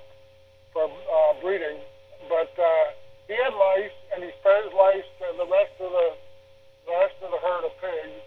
for 0.70 0.86
uh, 0.86 1.34
breeding. 1.42 1.82
But 2.30 2.54
uh, 2.62 2.94
he 3.26 3.34
had 3.42 3.58
lice, 3.58 3.98
and 4.14 4.22
he 4.22 4.30
spread 4.38 4.70
his 4.70 4.74
lice 4.78 5.10
to 5.18 5.34
the 5.34 5.50
rest 5.50 5.74
of 5.82 5.90
the, 5.90 6.08
the 6.86 6.94
rest 6.94 7.18
of 7.26 7.34
the 7.34 7.42
herd 7.42 7.66
of 7.66 7.74
pigs, 7.82 8.22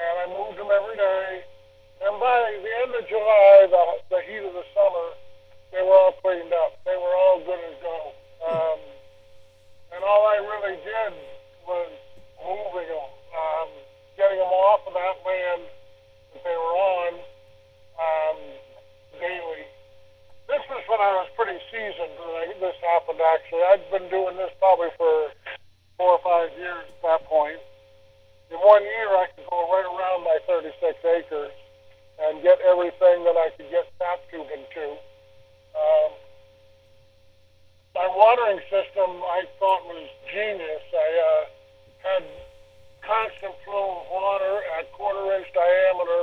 and 0.00 0.14
I 0.24 0.26
moved 0.32 0.56
them 0.56 0.72
every 0.72 0.96
day. 0.96 1.44
And 2.00 2.20
by 2.20 2.36
the 2.60 2.72
end 2.84 2.92
of 2.92 3.08
July, 3.08 3.66
the, 3.72 3.82
the 4.12 4.20
heat 4.28 4.44
of 4.44 4.52
the 4.52 4.66
summer, 4.76 5.06
they 5.72 5.80
were 5.80 5.96
all 5.96 6.12
cleaned 6.20 6.52
up. 6.52 6.76
They 6.84 6.96
were 6.96 7.14
all 7.16 7.40
good 7.40 7.56
as 7.56 7.76
go. 7.80 7.98
Um, 8.44 8.80
and 9.96 10.04
all 10.04 10.28
I 10.28 10.36
really 10.44 10.76
did 10.84 11.12
was 11.64 11.88
moving 12.44 12.88
them, 12.92 13.10
um, 13.32 13.68
getting 14.16 14.36
them 14.36 14.52
off 14.52 14.84
of 14.84 14.92
that 14.92 15.16
land 15.24 15.62
that 16.36 16.42
they 16.44 16.56
were 16.56 16.76
on 16.76 17.12
um, 17.96 18.38
daily. 19.16 19.64
This 20.52 20.62
was 20.68 20.84
when 20.86 21.00
I 21.00 21.10
was 21.16 21.32
pretty 21.34 21.58
seasoned 21.72 22.12
when 22.20 22.60
this 22.60 22.76
happened, 22.84 23.18
actually. 23.34 23.64
I'd 23.72 23.88
been 23.88 24.06
doing 24.12 24.36
this 24.36 24.52
probably 24.60 24.92
for 25.00 25.32
four 25.96 26.20
or 26.20 26.22
five 26.22 26.52
years 26.60 26.86
at 26.86 27.02
that 27.02 27.22
point. 27.24 27.58
In 28.52 28.60
one 28.62 28.84
year, 28.84 29.10
I 29.16 29.26
could 29.34 29.48
go 29.48 29.64
right 29.72 29.88
around 29.88 30.22
my 30.22 30.38
36 30.46 30.76
acres 31.02 31.56
and 32.22 32.42
get 32.42 32.60
everything 32.64 33.24
that 33.24 33.36
I 33.36 33.50
could 33.56 33.68
get 33.70 33.86
tap 33.98 34.20
tubing 34.30 34.64
to. 34.74 34.86
Um, 35.76 36.10
my 37.94 38.08
watering 38.12 38.60
system 38.68 39.20
I 39.24 39.44
thought 39.58 39.84
was 39.88 40.08
genius. 40.32 40.84
I 40.92 41.10
uh, 41.16 41.42
had 42.04 42.22
constant 43.04 43.54
flow 43.64 44.00
of 44.00 44.06
water 44.12 44.60
at 44.78 44.90
quarter 44.92 45.32
inch 45.36 45.48
diameter 45.52 46.22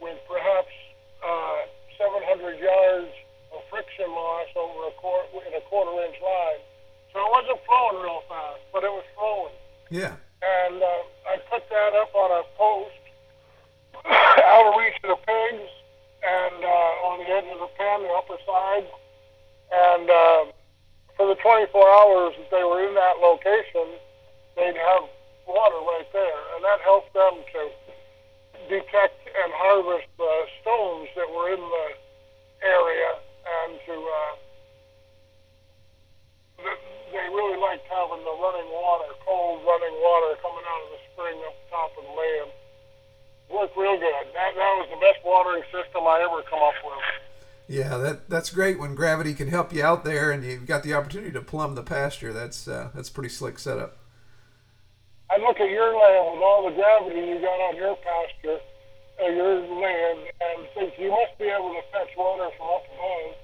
with 0.00 0.18
perhaps 0.28 0.72
uh, 1.20 1.68
700 1.96 2.58
yards 2.60 3.12
of 3.52 3.60
friction 3.68 4.08
loss 4.08 4.48
over 4.56 4.88
a 4.88 4.94
quarter 4.96 5.28
in 5.48 5.52
a 5.52 5.64
quarter 5.68 5.92
inch 6.04 6.16
line. 6.20 6.62
So 7.12 7.20
it 7.20 7.30
wasn't 7.30 7.60
flowing 7.68 8.00
real 8.00 8.24
fast, 8.28 8.64
but 8.72 8.84
it 8.84 8.92
was 8.92 9.04
flowing. 9.12 9.56
Yeah. 9.92 10.16
And 10.40 10.80
uh, 10.80 11.28
I 11.28 11.36
put 11.52 11.68
that 11.68 11.92
up 11.92 12.14
on 12.16 12.30
a 12.40 12.42
post 12.56 13.01
out 14.08 14.66
of 14.66 14.78
reach 14.78 14.96
of 15.04 15.16
the 15.16 15.20
pigs 15.26 15.70
and 16.22 16.58
uh, 16.62 17.08
on 17.10 17.18
the 17.18 17.28
edge 17.30 17.48
of 17.50 17.58
the 17.58 17.70
pen, 17.74 18.02
the 18.02 18.14
upper 18.14 18.38
side. 18.46 18.86
And 19.72 20.06
uh, 20.06 20.42
for 21.16 21.26
the 21.26 21.38
24 21.42 21.74
hours 21.74 22.34
that 22.38 22.50
they 22.50 22.62
were 22.62 22.86
in 22.86 22.94
that 22.94 23.18
location, 23.18 23.98
they'd 24.54 24.78
have 24.78 25.04
water 25.46 25.80
right 25.82 26.06
there. 26.12 26.40
And 26.54 26.64
that 26.64 26.78
helped 26.86 27.12
them 27.14 27.42
to 27.42 27.60
detect 28.70 29.18
and 29.26 29.50
harvest 29.58 30.06
the 30.18 30.32
stones 30.62 31.08
that 31.16 31.26
were 31.26 31.50
in 31.50 31.60
the 31.60 31.86
area 32.62 33.10
and 33.42 33.70
to. 33.86 33.94
Uh, 33.98 34.32
th- 36.62 36.84
they 37.12 37.28
really 37.28 37.60
liked 37.60 37.84
having 37.92 38.24
the 38.24 38.36
running 38.40 38.72
water, 38.72 39.12
cold 39.20 39.60
running 39.68 39.96
water 40.00 40.32
coming 40.40 40.64
out 40.64 40.80
of 40.88 40.90
the 40.96 41.00
spring 41.12 41.36
up 41.44 41.52
top 41.68 41.92
of 42.00 42.08
the 42.08 42.14
land 42.16 42.48
worked 43.52 43.76
real 43.76 44.00
good. 44.00 44.24
That 44.32 44.56
that 44.56 44.72
was 44.80 44.88
the 44.88 44.96
best 44.96 45.20
watering 45.24 45.62
system 45.68 46.08
I 46.08 46.24
ever 46.24 46.40
come 46.48 46.64
up 46.64 46.74
with. 46.80 47.04
Yeah, 47.68 47.96
that 47.98 48.28
that's 48.28 48.50
great 48.50 48.78
when 48.78 48.94
gravity 48.94 49.34
can 49.34 49.48
help 49.48 49.72
you 49.72 49.82
out 49.84 50.04
there, 50.04 50.30
and 50.30 50.44
you've 50.44 50.66
got 50.66 50.82
the 50.82 50.94
opportunity 50.94 51.32
to 51.32 51.40
plumb 51.40 51.74
the 51.74 51.82
pasture. 51.82 52.32
That's 52.32 52.66
uh, 52.68 52.90
that's 52.94 53.08
pretty 53.08 53.30
slick 53.30 53.58
setup. 53.58 53.98
I 55.30 55.38
look 55.38 55.60
at 55.60 55.70
your 55.70 55.96
land 55.96 56.36
with 56.36 56.42
all 56.42 56.68
the 56.68 56.76
gravity 56.76 57.20
you 57.20 57.40
got 57.40 57.56
on 57.72 57.76
your 57.76 57.96
pasture, 57.96 58.60
uh, 59.22 59.28
your 59.32 59.60
land, 59.64 60.28
and 60.28 60.68
think 60.74 60.92
you 60.98 61.08
must 61.08 61.38
be 61.38 61.48
able 61.48 61.72
to 61.72 61.80
fetch 61.88 62.12
water 62.18 62.50
from 62.58 62.68
up 62.68 62.84
above 62.84 63.36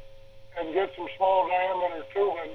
and 0.61 0.75
get 0.75 0.91
some 0.97 1.09
small 1.17 1.49
diameter 1.49 2.05
tubing 2.13 2.53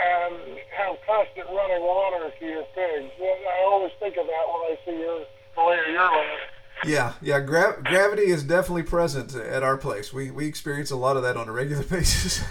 and 0.00 0.58
have 0.74 0.96
constant 1.06 1.46
running 1.46 1.82
water 1.82 2.32
to 2.32 2.44
your 2.44 2.64
pigs. 2.74 3.12
I 3.20 3.62
always 3.68 3.92
think 4.00 4.16
of 4.16 4.26
that 4.26 4.44
when 4.48 4.60
I 4.66 4.78
see 4.84 4.98
your 4.98 5.22
the 5.54 5.62
way 5.62 5.78
of 5.78 5.88
your 5.92 6.10
land. 6.10 6.59
Yeah, 6.86 7.12
yeah. 7.20 7.40
Gra- 7.40 7.80
gravity 7.84 8.24
is 8.24 8.42
definitely 8.42 8.84
present 8.84 9.34
at 9.34 9.62
our 9.62 9.76
place. 9.76 10.12
We 10.12 10.30
we 10.30 10.46
experience 10.46 10.90
a 10.90 10.96
lot 10.96 11.16
of 11.16 11.22
that 11.22 11.36
on 11.36 11.48
a 11.48 11.52
regular 11.52 11.84
basis. 11.90 12.42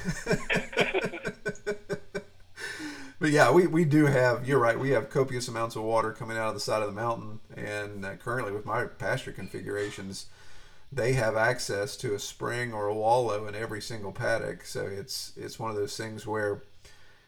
but 3.20 3.32
yeah, 3.32 3.52
we, 3.52 3.68
we 3.68 3.86
do 3.86 4.06
have. 4.06 4.48
You're 4.48 4.60
right. 4.60 4.80
We 4.80 4.92
have 4.92 5.10
copious 5.10 5.48
amounts 5.48 5.76
of 5.76 5.84
water 5.84 6.12
coming 6.12 6.38
out 6.38 6.50
of 6.50 6.54
the 6.54 6.60
side 6.60 6.82
of 6.82 6.88
the 6.88 7.00
mountain, 7.02 7.39
and 7.56 8.06
uh, 8.06 8.16
currently 8.16 8.51
with 8.53 8.66
my 8.66 8.86
pasture 8.86 9.32
configurations, 9.32 10.28
they 10.91 11.14
have 11.14 11.36
access 11.38 11.97
to 11.97 12.16
a 12.16 12.20
spring 12.20 12.74
or 12.74 12.88
a 12.88 12.95
wallow 12.95 13.47
in 13.47 13.56
every 13.56 13.82
single 13.82 14.12
paddock. 14.12 14.66
So 14.66 14.86
it's 14.86 15.34
it's 15.38 15.60
one 15.60 15.72
of 15.72 15.78
those 15.78 15.97
things 15.97 16.28
where 16.28 16.64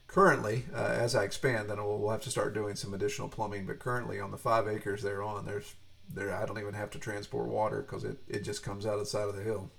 currently, 0.08 0.66
uh, 0.76 0.80
as 0.80 1.16
I 1.16 1.24
expand, 1.24 1.70
then 1.70 1.78
we'll, 1.78 2.00
we'll 2.00 2.12
have 2.12 2.24
to 2.24 2.32
start 2.32 2.54
doing 2.54 2.76
some 2.76 2.94
additional 2.94 3.30
plumbing. 3.30 3.66
But 3.66 3.80
currently, 3.80 4.20
on 4.20 4.32
the 4.32 4.38
five 4.38 4.68
acres 4.68 5.04
they're 5.04 5.24
on, 5.24 5.46
there's 5.46 5.76
there 6.14 6.36
I 6.36 6.46
don't 6.46 6.60
even 6.60 6.74
have 6.74 6.90
to 6.92 7.00
transport 7.00 7.48
water 7.48 7.82
because 7.82 8.04
it, 8.04 8.18
it 8.28 8.44
just 8.44 8.64
comes 8.64 8.86
out 8.86 8.94
of 8.94 9.00
the 9.00 9.06
side 9.06 9.28
of 9.28 9.36
the 9.36 9.44
hill. 9.44 9.70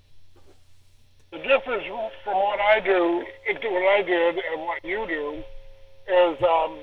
The 1.30 1.38
difference 1.38 1.84
from 2.24 2.34
what 2.34 2.60
I 2.60 2.80
do, 2.80 3.24
what 3.46 3.82
I 3.88 4.02
did, 4.02 4.36
and 4.36 4.60
what 4.62 4.84
you 4.84 5.06
do, 5.06 5.42
is 6.06 6.36
um, 6.42 6.76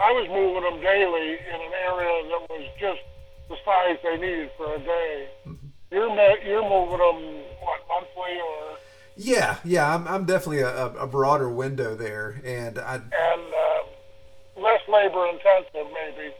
I 0.00 0.10
was 0.12 0.26
moving 0.30 0.62
them 0.62 0.80
daily 0.80 1.32
in 1.32 1.60
an 1.60 1.72
area 1.84 2.28
that 2.30 2.46
was 2.48 2.68
just 2.80 3.00
the 3.48 3.56
size 3.64 3.98
they 4.02 4.16
needed 4.16 4.50
for 4.56 4.74
a 4.74 4.78
day. 4.78 5.28
Mm-hmm. 5.46 5.66
You're 5.90 6.38
you're 6.46 6.62
moving 6.62 6.98
them 6.98 7.42
what 7.60 7.80
monthly 7.88 8.40
or? 8.40 8.78
Yeah, 9.16 9.56
yeah, 9.64 9.94
I'm, 9.94 10.08
I'm 10.08 10.24
definitely 10.24 10.62
a, 10.62 10.86
a 10.94 11.06
broader 11.06 11.50
window 11.50 11.94
there, 11.94 12.40
and 12.42 12.78
I 12.78 12.94
and 12.94 13.04
uh, 13.12 14.60
less 14.62 14.80
labor 14.88 15.26
intensive 15.26 15.92
maybe 15.92 16.32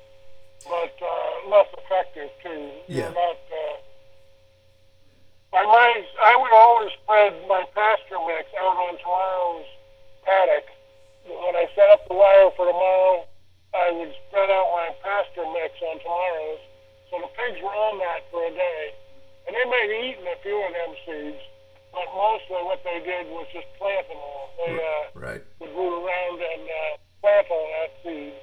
but 0.65 0.95
uh, 1.03 1.10
effective 2.21 2.43
too. 2.43 2.71
Yeah. 2.89 3.09
You're 3.09 3.15
not. 3.15 3.37
Uh, 3.51 3.77
my, 5.53 5.65
my, 5.67 5.89
I 6.23 6.37
would 6.39 6.55
always 6.55 6.91
spread 7.03 7.35
my 7.49 7.65
pasture 7.75 8.21
mix 8.29 8.47
out 8.61 8.77
on 8.77 8.95
tomorrow's 9.03 9.67
paddock. 10.25 10.67
When 11.27 11.55
I 11.57 11.67
set 11.75 11.91
up 11.91 12.07
the 12.09 12.15
wire 12.15 12.51
for 12.57 12.67
tomorrow, 12.71 13.27
I 13.75 13.91
would 13.93 14.13
spread 14.29 14.51
out 14.51 14.69
my 14.73 14.89
pasture 15.03 15.47
mix 15.51 15.75
on 15.83 15.99
tomorrow's. 16.01 16.63
So 17.11 17.19
the 17.19 17.31
pigs 17.35 17.59
were 17.63 17.75
on 17.75 17.99
that 17.99 18.23
for 18.31 18.47
a 18.47 18.51
day. 18.55 18.95
And 19.47 19.57
they 19.59 19.67
might 19.67 19.91
have 19.91 20.05
eaten 20.07 20.27
a 20.31 20.39
few 20.47 20.55
of 20.63 20.71
them 20.71 20.93
seeds, 21.03 21.43
but 21.91 22.07
mostly 22.15 22.63
what 22.63 22.79
they 22.87 23.03
did 23.03 23.27
was 23.35 23.47
just 23.51 23.67
plant 23.75 24.07
them 24.07 24.23
all. 24.23 24.47
They 24.63 24.75
uh, 24.79 25.03
Right. 25.19 25.43
would 25.59 25.75
root 25.75 25.97
around 26.07 26.39
and 26.39 26.63
uh, 26.71 26.93
plant 27.21 27.47
all 27.51 27.67
that 27.83 27.91
seed. 28.07 28.35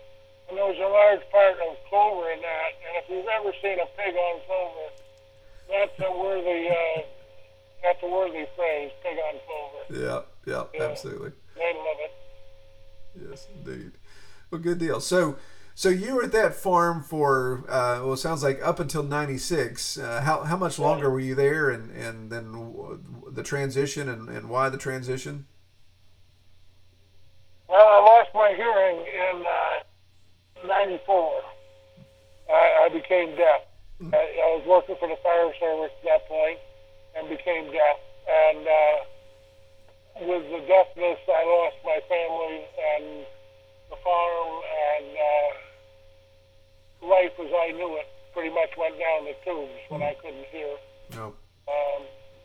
And 0.51 0.59
there 0.59 0.67
was 0.67 0.79
a 0.79 0.91
large 0.91 1.23
part 1.31 1.55
of 1.63 1.79
clover 1.87 2.27
in 2.35 2.41
that. 2.43 2.56
You've 3.09 3.25
ever 3.27 3.51
seen 3.61 3.79
a 3.79 3.85
pig 3.97 4.15
on 4.15 4.41
clover, 4.45 4.89
that's 5.69 5.99
a 5.99 6.11
worthy, 6.17 6.69
uh, 6.69 7.01
that's 7.83 8.03
a 8.03 8.07
worthy 8.07 8.45
phrase, 8.55 8.91
pig 9.03 9.17
on 9.17 9.39
clover. 9.45 10.05
Yeah. 10.05 10.21
Yeah. 10.45 10.63
Yeah. 10.73 10.85
Absolutely. 10.87 11.31
They 11.55 11.73
love 11.73 11.97
it. 11.99 13.29
Yes, 13.29 13.47
indeed. 13.53 13.91
Well, 14.51 14.61
good 14.61 14.77
deal. 14.77 14.99
So, 15.01 15.37
so 15.75 15.89
you 15.89 16.15
were 16.15 16.23
at 16.23 16.31
that 16.31 16.55
farm 16.55 17.03
for 17.03 17.63
uh, 17.69 17.99
well, 18.03 18.13
it 18.13 18.17
sounds 18.17 18.43
like 18.43 18.59
up 18.63 18.79
until 18.79 19.03
'96. 19.03 19.97
Uh, 19.97 20.21
how 20.21 20.43
how 20.43 20.57
much 20.57 20.79
longer 20.79 21.09
were 21.09 21.19
you 21.19 21.35
there, 21.35 21.69
and 21.69 21.91
and 21.91 22.31
then 22.31 22.51
the 23.31 23.43
transition, 23.43 24.09
and, 24.09 24.29
and 24.29 24.49
why 24.49 24.69
the 24.69 24.77
transition? 24.77 25.45
Well, 27.67 27.85
I 27.85 27.99
lost 27.99 28.29
my 28.33 28.53
hearing 28.55 29.05
in 29.05 29.43
uh, 30.63 30.67
94. 30.67 31.41
I, 32.49 32.85
I 32.85 32.89
became 32.89 33.35
deaf. 33.35 33.61
I, 34.13 34.17
I 34.17 34.47
was 34.57 34.65
working 34.67 34.95
for 34.99 35.09
the 35.09 35.17
fire 35.23 35.51
service 35.59 35.91
at 35.99 36.05
that 36.05 36.27
point 36.29 36.59
and 37.17 37.29
became 37.29 37.71
deaf. 37.71 37.97
And 38.27 38.61
uh, 38.67 38.97
with 40.29 40.43
the 40.51 40.61
deafness, 40.67 41.19
I 41.27 41.43
lost 41.45 41.77
my 41.83 41.99
family 42.05 42.61
and 42.61 43.25
the 43.89 43.97
farm, 44.03 44.51
and 44.67 45.11
uh, 45.15 45.49
life 47.07 47.33
as 47.39 47.51
I 47.51 47.71
knew 47.71 47.95
it 47.97 48.07
pretty 48.33 48.53
much 48.53 48.69
went 48.77 48.99
down 48.99 49.25
the 49.25 49.35
tubes 49.43 49.81
when 49.89 50.03
I 50.03 50.13
couldn't 50.21 50.45
hear. 50.51 50.77
No. 51.15 51.33
Um, 51.67 52.01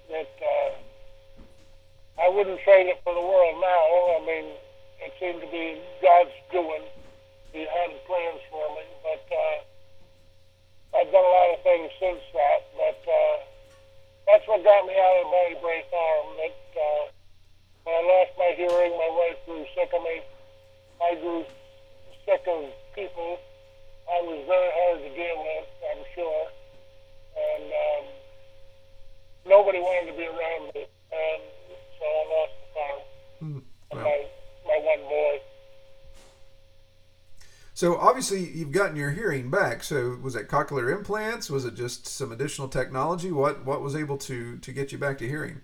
it, 0.09 0.31
uh, 0.41 2.23
I 2.23 2.29
wouldn't 2.29 2.61
trade 2.65 2.87
it 2.87 3.01
for 3.05 3.13
the 3.13 3.21
world 3.21 3.61
now. 3.61 3.85
I 4.17 4.21
mean, 4.25 4.47
it 5.05 5.13
seemed 5.19 5.41
to 5.43 5.51
be 5.51 5.83
God's 6.01 6.33
doing. 6.51 6.87
He 7.53 7.61
had 7.67 7.91
plans 8.07 8.41
for 8.49 8.65
me, 8.73 8.85
but 9.03 9.25
uh, 9.29 9.57
I've 10.93 11.11
done 11.11 11.25
a 11.25 11.33
lot 11.33 11.49
of 11.57 11.63
things 11.65 11.91
since 11.99 12.23
that. 12.33 12.61
But 12.77 13.01
uh, 13.09 13.37
that's 14.29 14.47
what 14.47 14.65
got 14.65 14.87
me 14.87 14.95
out 14.95 15.17
of 15.25 15.33
Betty 15.33 15.57
Bray 15.61 15.83
Farm. 15.91 16.27
That 16.37 16.61
uh, 16.77 17.05
when 17.85 17.95
I 17.97 18.03
lost 18.07 18.33
my 18.39 18.53
hearing, 18.57 18.93
my 18.97 19.11
wife 19.11 19.39
grew 19.47 19.65
sick 19.75 19.91
of 19.93 20.03
me. 20.03 20.23
I 21.03 21.15
grew 21.19 21.45
sick 22.25 22.45
of 22.47 22.71
people. 22.95 23.39
I 24.07 24.21
was 24.23 24.45
very 24.47 24.71
hard 24.71 24.99
to 25.03 25.11
deal 25.15 25.39
with, 25.43 25.69
I'm 25.91 26.05
sure. 26.15 26.47
And 27.33 27.67
um, 27.73 28.05
nobody 29.47 29.79
wanted 29.79 30.13
to 30.13 30.17
be 30.17 30.27
around 30.27 30.75
me, 30.75 30.85
and 30.85 31.43
so 31.99 32.05
I 32.05 32.23
lost 32.31 32.55
the 32.61 32.69
farm. 32.75 33.01
Hmm. 33.39 33.59
And 33.91 34.01
my, 34.01 34.19
my 34.67 34.79
one 34.79 35.09
boy. 35.09 35.42
So 37.83 37.99
obviously 37.99 38.39
you've 38.39 38.71
gotten 38.71 38.95
your 38.95 39.11
hearing 39.11 39.51
back. 39.51 39.83
So 39.83 40.17
was 40.23 40.37
it 40.37 40.47
cochlear 40.47 40.95
implants? 40.95 41.51
Was 41.51 41.65
it 41.65 41.75
just 41.75 42.07
some 42.07 42.31
additional 42.31 42.69
technology? 42.69 43.33
What 43.33 43.67
what 43.67 43.83
was 43.83 43.97
able 43.97 44.19
to 44.19 44.57
to 44.59 44.71
get 44.71 44.93
you 44.93 44.99
back 44.99 45.19
to 45.19 45.27
hearing? 45.27 45.63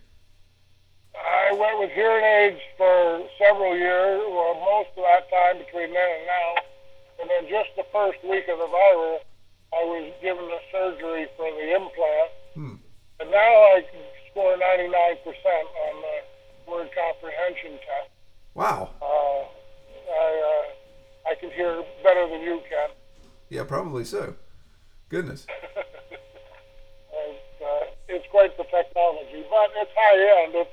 I 1.14 1.54
went 1.54 1.78
with 1.78 1.92
hearing 1.94 2.24
aids 2.26 2.58
for 2.76 3.22
several 3.38 3.70
years, 3.78 4.18
well, 4.34 4.58
most 4.58 4.90
of 4.98 5.06
that 5.06 5.30
time 5.30 5.62
between 5.62 5.94
then 5.94 6.10
and 6.18 6.26
now. 6.26 6.50
And 7.22 7.30
then 7.30 7.42
just 7.46 7.70
the 7.78 7.86
first 7.94 8.18
week 8.26 8.50
of 8.50 8.58
the 8.58 8.66
virus, 8.66 9.22
I 9.70 9.82
was 9.86 10.10
given 10.18 10.42
the 10.42 10.58
surgery 10.74 11.30
for 11.38 11.46
the 11.46 11.70
implant. 11.70 12.30
Hmm. 12.58 12.82
And 13.22 13.30
now 13.30 13.78
I 13.78 13.86
can 13.86 14.02
score 14.26 14.58
99% 14.58 15.22
on 15.22 15.94
the 16.02 16.16
word 16.66 16.90
comprehension 16.90 17.78
test. 17.78 18.10
Wow. 18.54 18.90
Uh, 18.98 19.06
I, 19.06 20.26
uh, 20.34 20.77
I 21.28 21.34
can 21.34 21.50
hear 21.50 21.82
better 22.02 22.28
than 22.28 22.40
you 22.40 22.60
can. 22.68 22.88
Yeah, 23.50 23.64
probably 23.64 24.04
so. 24.04 24.34
Goodness. 25.08 25.46
It's, 27.18 27.60
uh, 27.60 27.90
it's 28.08 28.26
quite 28.30 28.56
the 28.56 28.64
technology, 28.64 29.42
but 29.50 29.70
it's 29.76 29.90
high 29.96 30.44
end. 30.44 30.54
It's 30.54 30.70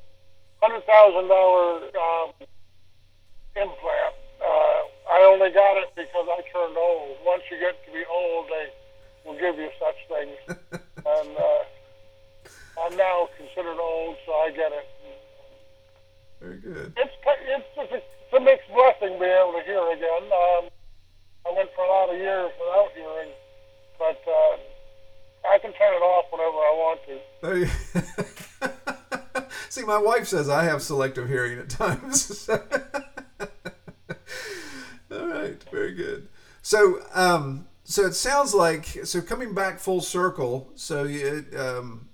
hundred 0.61 0.85
thousand 0.85 1.27
dollar 1.27 1.81
um, 1.97 2.29
implant. 3.55 4.15
Uh, 4.39 4.81
I 5.09 5.25
only 5.25 5.49
got 5.49 5.77
it 5.77 5.89
because 5.95 6.27
I 6.29 6.41
turned 6.53 6.77
old. 6.77 7.17
Once 7.25 7.43
you 7.49 7.57
get 7.59 7.73
to 7.85 7.91
be 7.91 8.03
old, 8.05 8.45
they 8.47 8.67
will 9.25 9.39
give 9.39 9.57
you 9.57 9.69
such 9.81 9.97
things, 10.07 10.37
and 10.97 11.29
uh, 11.37 12.81
I'm 12.85 12.95
now 12.95 13.29
considered 13.37 13.79
old, 13.81 14.15
so 14.25 14.31
I 14.31 14.51
get 14.51 14.71
it. 14.71 14.87
Very 16.41 16.57
good. 16.57 16.93
It's 16.97 17.15
it's 17.25 17.67
it's 17.75 17.91
a, 17.91 17.95
it's 17.95 18.14
a 18.35 18.39
mixed 18.39 18.67
blessing 18.73 19.19
being 19.19 19.31
able 19.31 19.53
to 19.53 19.61
hear 19.65 19.91
again. 19.91 20.23
Um, 20.23 20.69
I 21.47 21.51
went 21.55 21.69
for 21.75 21.85
a 21.85 21.87
lot 21.87 22.09
of 22.13 22.17
years 22.17 22.51
without 22.59 22.91
hearing, 22.95 23.29
but 23.97 24.21
uh, 24.27 24.57
I 25.47 25.57
can 25.59 25.71
turn 25.73 25.93
it 25.93 26.01
off 26.01 26.25
whenever 26.31 26.57
I 26.57 26.73
want 26.75 26.99
to. 27.07 27.19
See, 29.69 29.83
my 29.83 29.97
wife 29.97 30.27
says 30.27 30.49
I 30.49 30.63
have 30.63 30.81
selective 30.81 31.27
hearing 31.27 31.59
at 31.59 31.69
times. 31.69 32.49
All 35.11 35.27
right, 35.27 35.61
very 35.71 35.93
good. 35.93 36.29
So, 36.61 37.01
um, 37.13 37.67
so 37.83 38.05
it 38.05 38.15
sounds 38.15 38.53
like 38.53 38.85
so 39.05 39.21
coming 39.21 39.53
back 39.53 39.79
full 39.79 40.01
circle. 40.01 40.71
So, 40.75 41.03
you, 41.03 41.45
um, 41.57 42.09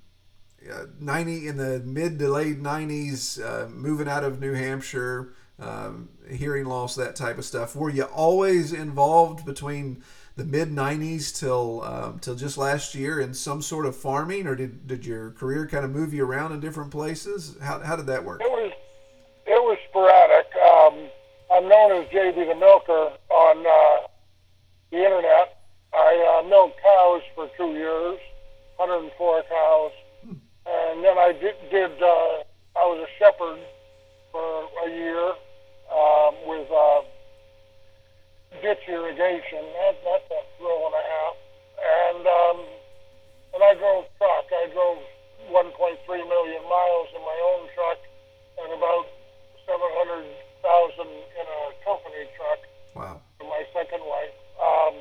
uh, 0.70 0.86
ninety 1.00 1.48
in 1.48 1.58
the 1.58 1.80
mid 1.80 2.20
to 2.20 2.30
late 2.30 2.60
nineties, 2.60 3.40
uh, 3.40 3.68
moving 3.72 4.08
out 4.08 4.24
of 4.24 4.40
New 4.40 4.54
Hampshire, 4.54 5.34
um, 5.62 6.10
hearing 6.30 6.66
loss, 6.66 6.96
that 6.96 7.16
type 7.16 7.38
of 7.38 7.46
stuff. 7.46 7.76
Were 7.76 7.90
you 7.90 8.04
always 8.04 8.74
involved 8.74 9.46
between 9.46 10.04
the 10.36 10.44
mid 10.44 10.70
'90s 10.70 11.38
till 11.38 11.84
um, 11.84 12.20
till 12.20 12.36
just 12.36 12.58
last 12.58 12.96
year 12.96 13.20
in 13.20 13.34
some 13.34 13.62
sort 13.62 13.86
of 13.86 13.96
farming, 13.96 14.48
or 14.48 14.56
did, 14.56 14.88
did 14.88 15.06
your 15.06 15.32
career 15.32 15.68
kind 15.68 15.86
of 15.86 15.92
move 15.92 16.14
you 16.14 16.26
around 16.26 16.52
in 16.52 16.60
different 16.60 16.92
places? 16.92 17.58
How, 17.62 17.80
how 17.80 17.96
did 17.96 18.08
that 18.08 18.24
work? 18.24 18.42
It 18.42 18.50
was 18.50 18.72
it 19.46 19.62
was 19.62 19.78
sporadic. 19.90 20.48
Um, 20.56 21.10
I'm 21.52 21.70
known 21.70 22.04
as 22.04 22.10
JB 22.10 22.48
the 22.48 22.56
Milker 22.56 23.12
on 23.30 23.66
uh, 23.66 24.08
the 24.92 24.98
internet. 24.98 25.58
I 25.94 26.40
uh, 26.40 26.48
milked 26.48 26.80
cows 26.82 27.22
for 27.36 27.50
two 27.58 27.74
years, 27.74 28.18
104 28.78 29.44
cows, 29.44 29.92
and 30.24 31.04
then 31.04 31.18
I 31.18 31.34
did. 31.34 31.56
did 31.70 31.92
uh, 32.02 32.44
I 32.74 32.88
was 32.88 33.06
a 33.06 33.12
shepherd 33.20 33.60
for 34.32 34.70
a 34.86 34.90
year 34.90 35.34
um, 35.92 36.34
with 36.48 36.68
uh, 36.72 37.02
ditch 38.62 38.84
irrigation. 38.88 39.64
That, 39.80 39.96
that's 40.04 40.28
a 40.32 40.42
thrill 40.58 40.82
and 40.88 40.96
a 40.96 41.04
half. 41.06 41.36
And 41.82 42.24
um, 42.28 42.58
and 43.54 43.62
I 43.64 43.74
drove 43.76 44.06
truck. 44.18 44.46
I 44.52 44.68
drove 44.72 45.00
1.3 45.52 45.76
million 46.08 46.64
miles 46.70 47.08
in 47.16 47.22
my 47.22 47.40
own 47.56 47.68
truck 47.76 48.00
and 48.64 48.72
about 48.78 49.06
700,000 49.66 50.32
in 51.08 51.46
a 51.48 51.62
company 51.84 52.24
truck 52.38 52.62
Wow. 52.96 53.22
for 53.40 53.48
my 53.48 53.64
second 53.74 54.04
wife. 54.06 54.36
Um, 54.62 54.96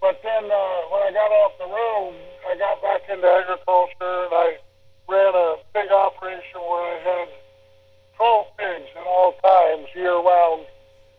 but 0.00 0.18
then 0.24 0.44
uh, 0.50 0.80
when 0.92 1.02
I 1.06 1.10
got 1.12 1.30
off 1.32 1.52
the 1.56 1.68
road, 1.70 2.12
I 2.50 2.56
got 2.58 2.82
back 2.82 3.08
into 3.08 3.24
agriculture 3.24 4.28
and 4.28 4.34
I 4.34 4.48
ran 5.08 5.32
a 5.34 5.56
big 5.72 5.88
operation 5.92 6.60
where 6.60 6.84
I 6.84 6.96
had 7.00 7.28
12 8.24 8.56
pigs 8.56 8.88
at 8.96 9.04
all 9.04 9.36
times, 9.44 9.84
year 9.92 10.16
round. 10.16 10.64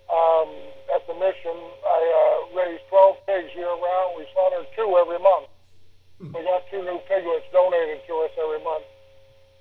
Um, 0.10 0.50
at 0.90 1.06
the 1.06 1.14
mission, 1.14 1.54
I 1.86 2.02
uh, 2.02 2.58
raised 2.58 2.82
12 2.90 3.30
pigs 3.30 3.54
year 3.54 3.70
round. 3.70 4.18
We 4.18 4.26
slaughtered 4.34 4.66
two 4.74 4.90
every 4.98 5.22
month. 5.22 5.54
We 6.34 6.42
got 6.42 6.66
two 6.74 6.82
new 6.82 6.98
piglets 7.06 7.46
donated 7.54 8.02
to 8.10 8.14
us 8.26 8.34
every 8.42 8.58
month. 8.66 8.90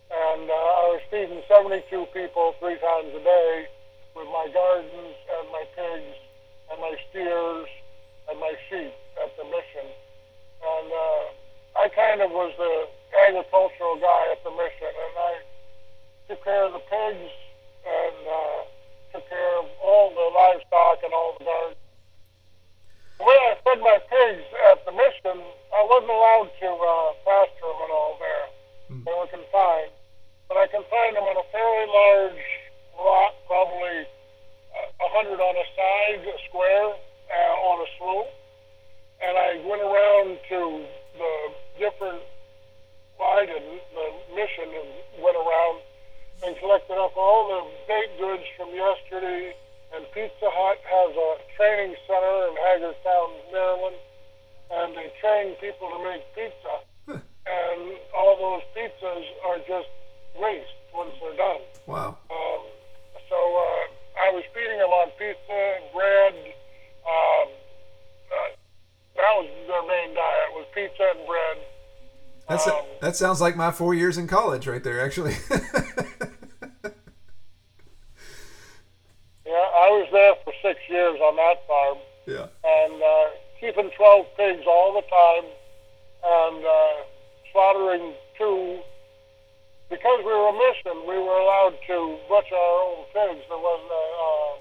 And 0.08 0.48
uh, 0.48 0.56
I 0.56 0.84
was 0.96 1.04
feeding 1.12 1.44
72 1.44 1.84
people 2.16 2.56
three 2.64 2.80
times 2.80 3.12
a 3.12 3.20
day 3.20 3.68
with 4.16 4.28
my 4.32 4.48
gardens 4.48 5.16
and 5.36 5.44
my 5.52 5.68
pigs 5.76 6.16
and 6.72 6.80
my 6.80 6.96
steers 7.12 7.68
and 8.32 8.40
my 8.40 8.56
sheep 8.72 8.96
at 9.20 9.36
the 9.36 9.44
mission. 9.52 9.84
And 10.64 10.88
uh, 10.88 11.24
I 11.76 11.84
kind 11.92 12.24
of 12.24 12.32
was 12.32 12.56
the 12.56 12.88
agricultural 13.28 14.00
guy 14.00 14.32
at 14.32 14.40
the 14.48 14.52
mission, 14.56 14.88
and 14.96 15.14
I 15.20 15.32
took 16.28 16.42
care 16.44 16.64
of 16.64 16.72
the 16.72 16.84
pigs 16.88 17.32
and 17.84 18.18
uh, 18.24 18.58
took 19.12 19.28
care 19.28 19.58
of 19.60 19.66
all 19.84 20.10
the 20.10 20.26
livestock 20.32 21.04
and 21.04 21.12
all 21.12 21.36
the 21.38 21.44
birds. 21.44 21.80
The 23.18 23.24
way 23.24 23.38
I 23.46 23.52
fed 23.62 23.80
my 23.80 23.98
pigs 24.10 24.46
at 24.72 24.84
the 24.84 24.92
mission, 24.92 25.38
I 25.70 25.82
wasn't 25.86 26.10
allowed 26.10 26.50
to 26.50 26.68
uh, 26.74 27.08
pasture 27.22 27.68
them 27.68 27.80
and 27.84 27.92
all 27.92 28.16
there. 28.18 28.46
Mm. 28.90 29.04
They 29.04 29.14
were 29.14 29.30
confined. 29.30 29.94
But 30.48 30.56
I 30.58 30.66
confined 30.66 31.16
them 31.16 31.24
on 31.24 31.36
a 31.38 31.46
fairly 31.52 31.86
large 31.88 32.44
rock, 32.98 33.32
probably 33.46 34.08
uh, 34.74 35.06
a 35.06 35.08
hundred 35.14 35.40
on 35.40 35.54
a 35.56 35.66
side, 35.76 36.20
a 36.26 36.36
square, 36.48 36.90
uh, 36.90 37.68
on 37.70 37.76
a 37.86 37.88
slope. 37.98 38.32
And 39.22 39.38
I 39.38 39.62
went 39.62 39.80
around 39.80 40.38
to 40.50 40.60
the 41.16 41.32
different 41.78 42.20
Biden, 43.20 43.78
the 43.94 44.06
mission, 44.34 44.68
and 44.74 44.90
went 45.22 45.36
around 45.38 45.80
collected 46.60 47.00
up 47.00 47.16
all 47.16 47.48
the 47.48 47.60
baked 47.88 48.20
goods 48.20 48.44
from 48.56 48.68
yesterday, 48.76 49.54
and 49.96 50.04
Pizza 50.12 50.48
Hut 50.52 50.78
has 50.84 51.12
a 51.16 51.30
training 51.56 51.96
center 52.04 52.36
in 52.50 52.54
Hagerstown, 52.68 53.28
Maryland, 53.52 53.96
and 54.70 54.88
they 54.96 55.08
train 55.20 55.54
people 55.56 55.88
to 55.88 55.98
make 56.04 56.22
pizza. 56.36 56.74
and 57.48 57.80
all 58.12 58.36
those 58.36 58.64
pizzas 58.76 59.24
are 59.48 59.58
just 59.68 59.88
waste 60.36 60.76
once 60.94 61.14
they're 61.20 61.36
done. 61.36 61.62
Wow. 61.86 62.18
Um, 62.30 62.62
so 63.28 63.36
uh, 63.36 63.84
I 64.20 64.30
was 64.32 64.44
feeding 64.52 64.78
them 64.78 64.90
on 64.90 65.08
pizza 65.16 65.56
and 65.80 65.84
bread. 65.94 66.34
Um, 67.04 67.48
uh, 68.28 68.50
that 69.16 69.32
was 69.38 69.48
their 69.68 69.84
main 69.86 70.14
diet 70.14 70.50
was 70.52 70.66
pizza 70.74 71.04
and 71.16 71.26
bread. 71.26 71.58
That's 72.48 72.66
Um, 72.66 72.84
that 73.00 73.16
sounds 73.16 73.40
like 73.40 73.56
my 73.56 73.70
four 73.70 73.94
years 73.94 74.18
in 74.18 74.26
college 74.26 74.66
right 74.66 74.82
there, 74.82 75.00
actually. 75.04 75.36
Yeah, 79.46 79.63
I 79.74 79.90
was 79.90 80.08
there 80.12 80.34
for 80.44 80.52
six 80.62 80.78
years 80.88 81.18
on 81.20 81.36
that 81.36 81.66
farm. 81.66 81.98
yeah. 82.26 82.46
and 82.64 83.02
uh, 83.02 83.26
keeping 83.60 83.90
12 83.96 84.26
pigs 84.36 84.64
all 84.66 84.94
the 84.94 85.02
time 85.10 85.46
and 86.24 86.64
uh, 86.64 86.96
slaughtering 87.52 88.14
two. 88.38 88.80
Because 89.90 90.18
we 90.24 90.32
were 90.32 90.48
a 90.48 90.56
mission, 90.56 90.96
we 91.06 91.18
were 91.18 91.38
allowed 91.38 91.76
to 91.86 92.18
butcher 92.28 92.54
our 92.56 92.78
own 92.88 93.04
pigs. 93.12 93.44
There 93.48 93.58
was 93.58 93.82
uh, 93.90 94.24
uh, 94.24 94.52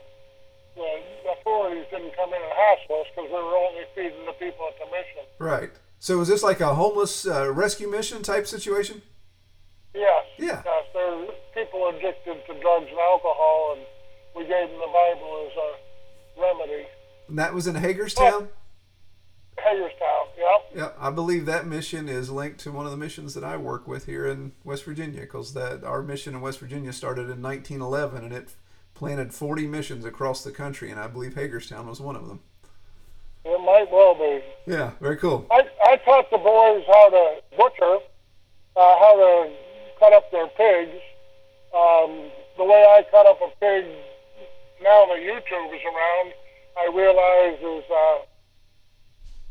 the 0.76 1.32
authorities 1.40 1.86
didn't 1.92 2.16
come 2.16 2.34
in 2.34 2.42
and 2.42 2.54
hassle 2.54 3.02
us 3.02 3.08
because 3.16 3.30
we 3.30 3.38
were 3.38 3.58
only 3.58 3.86
feeding 3.96 4.26
the 4.26 4.34
people 4.34 4.68
at 4.68 4.78
the 4.80 4.86
mission. 4.92 5.24
Right. 5.40 5.72
So 6.00 6.20
is 6.22 6.28
this 6.28 6.44
like 6.44 6.60
a 6.60 6.76
homeless 6.76 7.26
uh, 7.26 7.52
rescue 7.52 7.90
mission 7.90 8.22
type 8.24 8.48
situation? 8.48 9.02
Yes. 9.94 10.26
Yeah. 10.38 10.62
Yes, 10.66 10.86
there 10.94 11.08
are 11.08 11.26
people 11.54 11.88
addicted 11.90 12.46
to 12.48 12.54
drugs 12.60 12.90
and 12.90 13.00
alcohol, 13.00 13.78
and 13.78 13.86
we 14.36 14.44
gave 14.44 14.70
them 14.70 14.80
the 14.80 14.88
Bible 14.88 15.50
as 15.50 15.58
a 15.58 16.42
remedy. 16.42 16.88
And 17.28 17.40
that 17.40 17.54
was 17.54 17.68
in 17.68 17.76
Hagerstown? 17.76 18.50
Hagerstown, 19.58 20.28
yep. 20.38 20.72
Yeah, 20.76 20.90
I 21.00 21.12
believe 21.12 21.46
that 21.46 21.68
mission 21.68 22.10
is 22.10 22.30
linked 22.30 22.60
to 22.62 22.72
one 22.72 22.86
of 22.86 22.92
the 22.92 22.98
missions 22.98 23.34
that 23.36 23.44
I 23.44 23.56
work 23.58 23.88
with 23.88 24.06
here 24.08 24.26
in 24.26 24.54
West 24.64 24.84
Virginia 24.84 25.22
because 25.22 25.54
that 25.54 25.84
our 25.84 26.02
mission 26.02 26.34
in 26.36 26.42
West 26.42 26.60
Virginia 26.60 26.92
started 26.92 27.30
in 27.30 27.42
1911 27.42 28.24
and 28.24 28.34
it 28.34 28.56
planted 28.94 29.34
40 29.34 29.68
missions 29.68 30.06
across 30.06 30.44
the 30.44 30.52
country 30.52 30.90
and 30.90 31.00
I 31.00 31.08
believe 31.08 31.36
Hagerstown 31.36 31.88
was 31.88 32.02
one 32.02 32.16
of 32.16 32.28
them. 32.28 32.42
It 33.46 33.62
might 33.62 33.92
well 33.92 34.16
be. 34.16 34.42
Yeah, 34.66 34.92
very 35.02 35.18
cool. 35.18 35.46
I, 35.52 35.64
I 35.86 35.98
taught 35.98 36.32
the 36.32 36.38
boys 36.38 36.84
how 36.88 37.10
to 37.10 37.42
butcher, 37.58 37.98
uh, 38.76 39.00
how 39.00 39.16
to 39.16 39.54
cut 40.00 40.14
up 40.14 40.32
their 40.32 40.48
pigs. 40.48 41.02
Um, 41.76 42.32
the 42.58 42.64
way 42.64 42.86
I 42.88 43.06
cut 43.12 43.26
up 43.26 43.40
a 43.42 43.50
pig 43.60 43.86
now 44.84 45.08
that 45.08 45.24
YouTube 45.24 45.72
is 45.72 45.82
around, 45.88 46.34
I 46.76 46.92
realize 46.92 47.58
is 47.58 47.88
uh, 47.90 48.18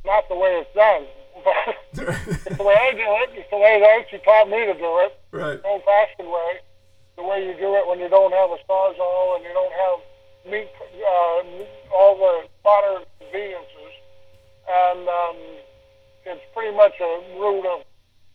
not 0.04 0.28
the 0.28 0.36
way 0.36 0.60
it's 0.60 0.74
done. 0.76 1.08
But 1.42 2.16
it's 2.28 2.56
the 2.56 2.62
way 2.62 2.76
I 2.76 2.92
do 2.92 3.08
it. 3.24 3.30
It's 3.34 3.50
the 3.50 3.56
way 3.56 3.80
that 3.80 4.06
she 4.10 4.18
taught 4.24 4.48
me 4.48 4.64
to 4.64 4.76
do 4.76 4.92
it. 5.04 5.12
right. 5.32 5.58
old-fashioned 5.64 6.28
way, 6.28 6.50
the 7.16 7.24
way 7.24 7.44
you 7.44 7.56
do 7.56 7.74
it 7.76 7.88
when 7.88 7.98
you 7.98 8.08
don't 8.08 8.32
have 8.32 8.52
a 8.52 8.60
sawzall 8.68 9.36
and 9.36 9.44
you 9.44 9.52
don't 9.52 9.72
have 9.72 9.98
meat, 10.48 10.70
uh, 11.02 11.96
all 11.96 12.14
the 12.16 12.48
modern 12.64 13.04
conveniences, 13.18 13.92
and 14.68 15.08
um, 15.08 15.36
it's 16.26 16.44
pretty 16.54 16.76
much 16.76 16.94
a 17.00 17.12
route 17.40 17.66
of 17.66 17.80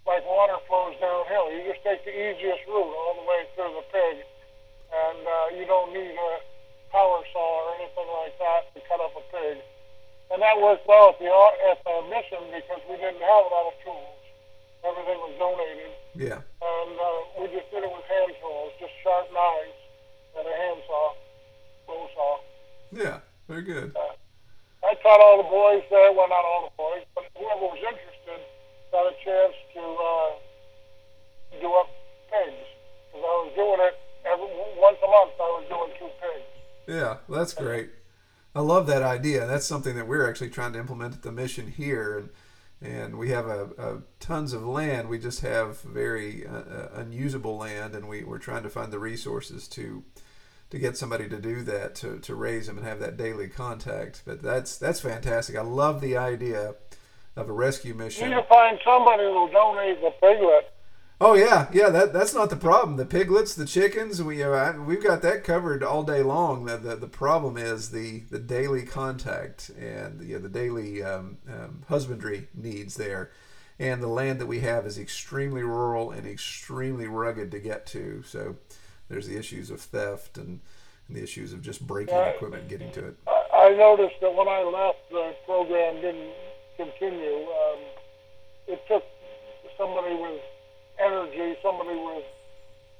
like 0.05 0.23
water 0.25 0.57
flows 0.67 0.95
downhill. 0.99 1.51
You 1.51 1.67
just 1.67 1.83
take 1.83 2.03
the 2.03 2.11
easiest 2.11 2.63
route 2.67 2.91
all 2.91 3.15
the 3.19 3.27
way 3.27 3.41
through 3.55 3.73
the 3.75 3.85
pig, 3.91 4.15
and 4.91 5.19
uh, 5.21 5.45
you 5.59 5.65
don't 5.65 5.93
need 5.93 6.15
a 6.15 6.31
power 6.91 7.19
saw 7.33 7.47
or 7.63 7.75
anything 7.79 8.07
like 8.23 8.35
that 8.39 8.71
to 8.75 8.79
cut 8.88 8.99
up 9.01 9.13
a 9.17 9.23
pig. 9.31 9.57
And 10.31 10.41
that 10.43 10.59
worked 10.59 10.83
well 10.88 11.15
at 11.15 11.19
the 11.19 11.27
at 11.71 11.79
the 11.88 11.95
mission 12.11 12.41
because 12.51 12.81
we 12.89 12.95
didn't 12.99 13.23
have 13.23 13.43
a 13.47 13.51
lot 13.51 13.71
of 13.71 13.75
tools. 13.83 14.19
Everything 14.83 15.17
was 15.23 15.33
donated 15.39 15.91
Yeah. 16.15 16.39
and 16.43 16.93
uh, 16.99 17.07
we 17.39 17.47
just 17.51 17.67
did 17.71 17.83
it 17.83 17.91
with 17.91 18.05
hand 18.07 18.31
tools, 18.39 18.71
just 18.79 18.93
sharp 19.03 19.27
knives 19.33 19.79
and 20.38 20.45
a 20.47 20.53
handsaw, 20.53 21.07
bow 21.88 22.07
saw. 22.13 22.31
Yeah. 22.91 23.19
Very 23.47 23.63
good. 23.63 23.95
I 24.83 24.93
taught 25.01 25.19
all 25.19 25.38
the 25.43 25.49
boys 25.49 25.83
there, 25.89 26.11
well, 26.13 26.27
not 26.29 26.43
all 26.45 26.67
the 26.69 26.75
boys, 26.77 27.03
but 27.15 27.23
whoever 27.35 27.71
was 27.71 27.79
interested 27.79 28.39
got 28.91 29.07
a 29.07 29.15
chance 29.23 29.55
to 29.73 29.81
uh, 29.83 30.29
do 31.59 31.67
up 31.73 31.89
pigs. 32.31 32.67
Because 33.11 33.23
I 33.23 33.35
was 33.47 33.51
doing 33.55 33.79
it 33.88 33.95
every 34.27 34.47
once 34.79 34.99
a 35.03 35.07
month. 35.09 35.33
I 35.39 35.49
was 35.59 35.65
doing 35.71 35.91
two 35.99 36.11
pigs. 36.21 36.47
Yeah, 36.88 37.17
that's 37.29 37.53
great. 37.53 37.89
I 38.55 38.61
love 38.61 38.88
that 38.88 39.03
idea. 39.03 39.45
That's 39.45 39.65
something 39.65 39.95
that 39.97 40.07
we're 40.07 40.27
actually 40.27 40.49
trying 40.49 40.73
to 40.73 40.79
implement 40.79 41.13
at 41.13 41.21
the 41.21 41.31
mission 41.31 41.67
here, 41.67 42.17
and 42.17 42.29
and 42.81 43.17
we 43.17 43.29
have 43.29 43.47
a, 43.47 43.69
a 43.77 44.01
tons 44.19 44.53
of 44.53 44.63
land. 44.65 45.09
We 45.09 45.19
just 45.19 45.41
have 45.41 45.81
very 45.81 46.45
uh, 46.47 46.51
uh, 46.57 46.89
unusable 46.95 47.57
land, 47.57 47.93
and 47.93 48.07
we 48.07 48.23
we're 48.23 48.39
trying 48.39 48.63
to 48.63 48.69
find 48.69 48.91
the 48.91 48.99
resources 48.99 49.67
to 49.69 50.03
to 50.69 50.79
get 50.79 50.97
somebody 50.97 51.29
to 51.29 51.38
do 51.38 51.63
that 51.63 51.95
to, 51.95 52.19
to 52.19 52.35
raise 52.35 52.67
them 52.67 52.77
and 52.77 52.85
have 52.85 52.99
that 52.99 53.15
daily 53.17 53.47
contact. 53.47 54.23
But 54.25 54.41
that's 54.41 54.77
that's 54.77 54.99
fantastic. 55.01 55.55
I 55.55 55.61
love 55.61 56.01
the 56.01 56.17
idea 56.17 56.75
of 57.35 57.49
a 57.49 57.53
rescue 57.53 57.93
You 57.93 57.97
mission. 57.99 58.29
need 58.29 58.35
to 58.35 58.43
find 58.43 58.79
somebody 58.83 59.23
who'll 59.23 59.49
donate 59.49 60.01
the 60.01 60.11
piglet. 60.21 60.73
Oh 61.20 61.34
yeah, 61.34 61.68
yeah. 61.74 61.89
That 61.89 62.13
that's 62.13 62.36
not 62.36 62.51
the 62.51 62.55
problem. 62.55 62.95
The 62.95 63.05
piglets, 63.05 63.55
the 63.55 63.65
chickens, 63.65 64.22
we 64.22 64.43
uh, 64.43 64.74
we've 64.74 65.03
got 65.03 65.24
that 65.24 65.43
covered 65.43 65.84
all 65.84 66.03
day 66.03 66.22
long. 66.22 66.65
The 66.65 66.78
the, 66.78 66.95
the 66.95 67.07
problem 67.07 67.57
is 67.57 67.89
the, 67.89 68.20
the 68.30 68.38
daily 68.38 68.84
contact 68.84 69.70
and 69.70 70.20
the, 70.20 70.36
the 70.36 70.49
daily 70.49 71.01
um, 71.01 71.38
um, 71.49 71.84
husbandry 71.89 72.49
needs 72.53 72.95
there, 72.95 73.32
and 73.80 74.01
the 74.01 74.07
land 74.07 74.39
that 74.39 74.45
we 74.45 74.59
have 74.59 74.86
is 74.86 74.99
extremely 74.99 75.63
rural 75.63 76.11
and 76.11 76.28
extremely 76.28 77.07
rugged 77.07 77.49
to 77.49 77.59
get 77.59 77.88
to. 77.88 78.22
So 78.24 78.57
there's 79.09 79.28
the 79.28 79.38
issues 79.38 79.72
of 79.72 79.82
theft 79.82 80.38
and, 80.38 80.59
and 81.07 81.18
the 81.18 81.24
issues 81.24 81.51
of 81.51 81.63
just 81.63 81.88
breaking 81.88 82.13
equipment, 82.13 82.61
and 82.61 82.70
getting 82.70 82.91
to 82.91 83.07
it. 83.07 83.18
I 83.28 83.38
I 83.57 83.76
noticed 83.76 84.22
that 84.22 84.36
when 84.36 84.47
I 84.47 84.61
left, 84.61 85.09
the 85.09 85.34
program 85.47 85.95
didn't 85.95 86.32
continue. 86.78 87.41
Um, 87.41 87.80
it 88.68 88.82
took 88.88 89.03
somebody 89.80 90.13
with 90.13 90.41
energy, 90.99 91.57
somebody 91.61 91.95
with 91.95 92.25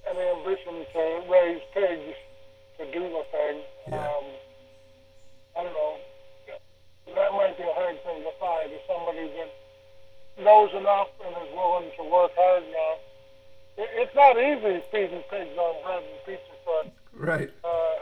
an 0.10 0.18
ambition 0.18 0.86
to 0.94 1.24
raise 1.30 1.62
pigs 1.74 2.16
to 2.78 2.86
do 2.92 3.02
the 3.10 3.24
thing. 3.32 3.62
Yeah. 3.90 3.98
Um, 4.02 4.26
I 5.58 5.64
don't 5.64 5.74
know. 5.74 5.96
That 7.16 7.32
might 7.34 7.58
be 7.58 7.64
a 7.64 7.74
hard 7.74 7.98
thing 8.04 8.24
to 8.24 8.32
find. 8.40 8.72
Is 8.72 8.80
somebody 8.88 9.28
that 9.38 10.44
knows 10.44 10.70
enough 10.74 11.08
and 11.26 11.34
is 11.36 11.54
willing 11.54 11.90
to 11.98 12.04
work 12.04 12.32
hard 12.36 12.64
enough. 12.64 13.00
It, 13.78 13.90
it's 13.94 14.16
not 14.16 14.38
easy 14.38 14.84
feeding 14.92 15.24
pigs 15.30 15.58
on 15.58 15.84
bread 15.84 16.04
and 16.04 16.26
pizza 16.26 16.54
crust, 16.64 16.90
Right. 17.14 17.50
uh, 17.64 17.96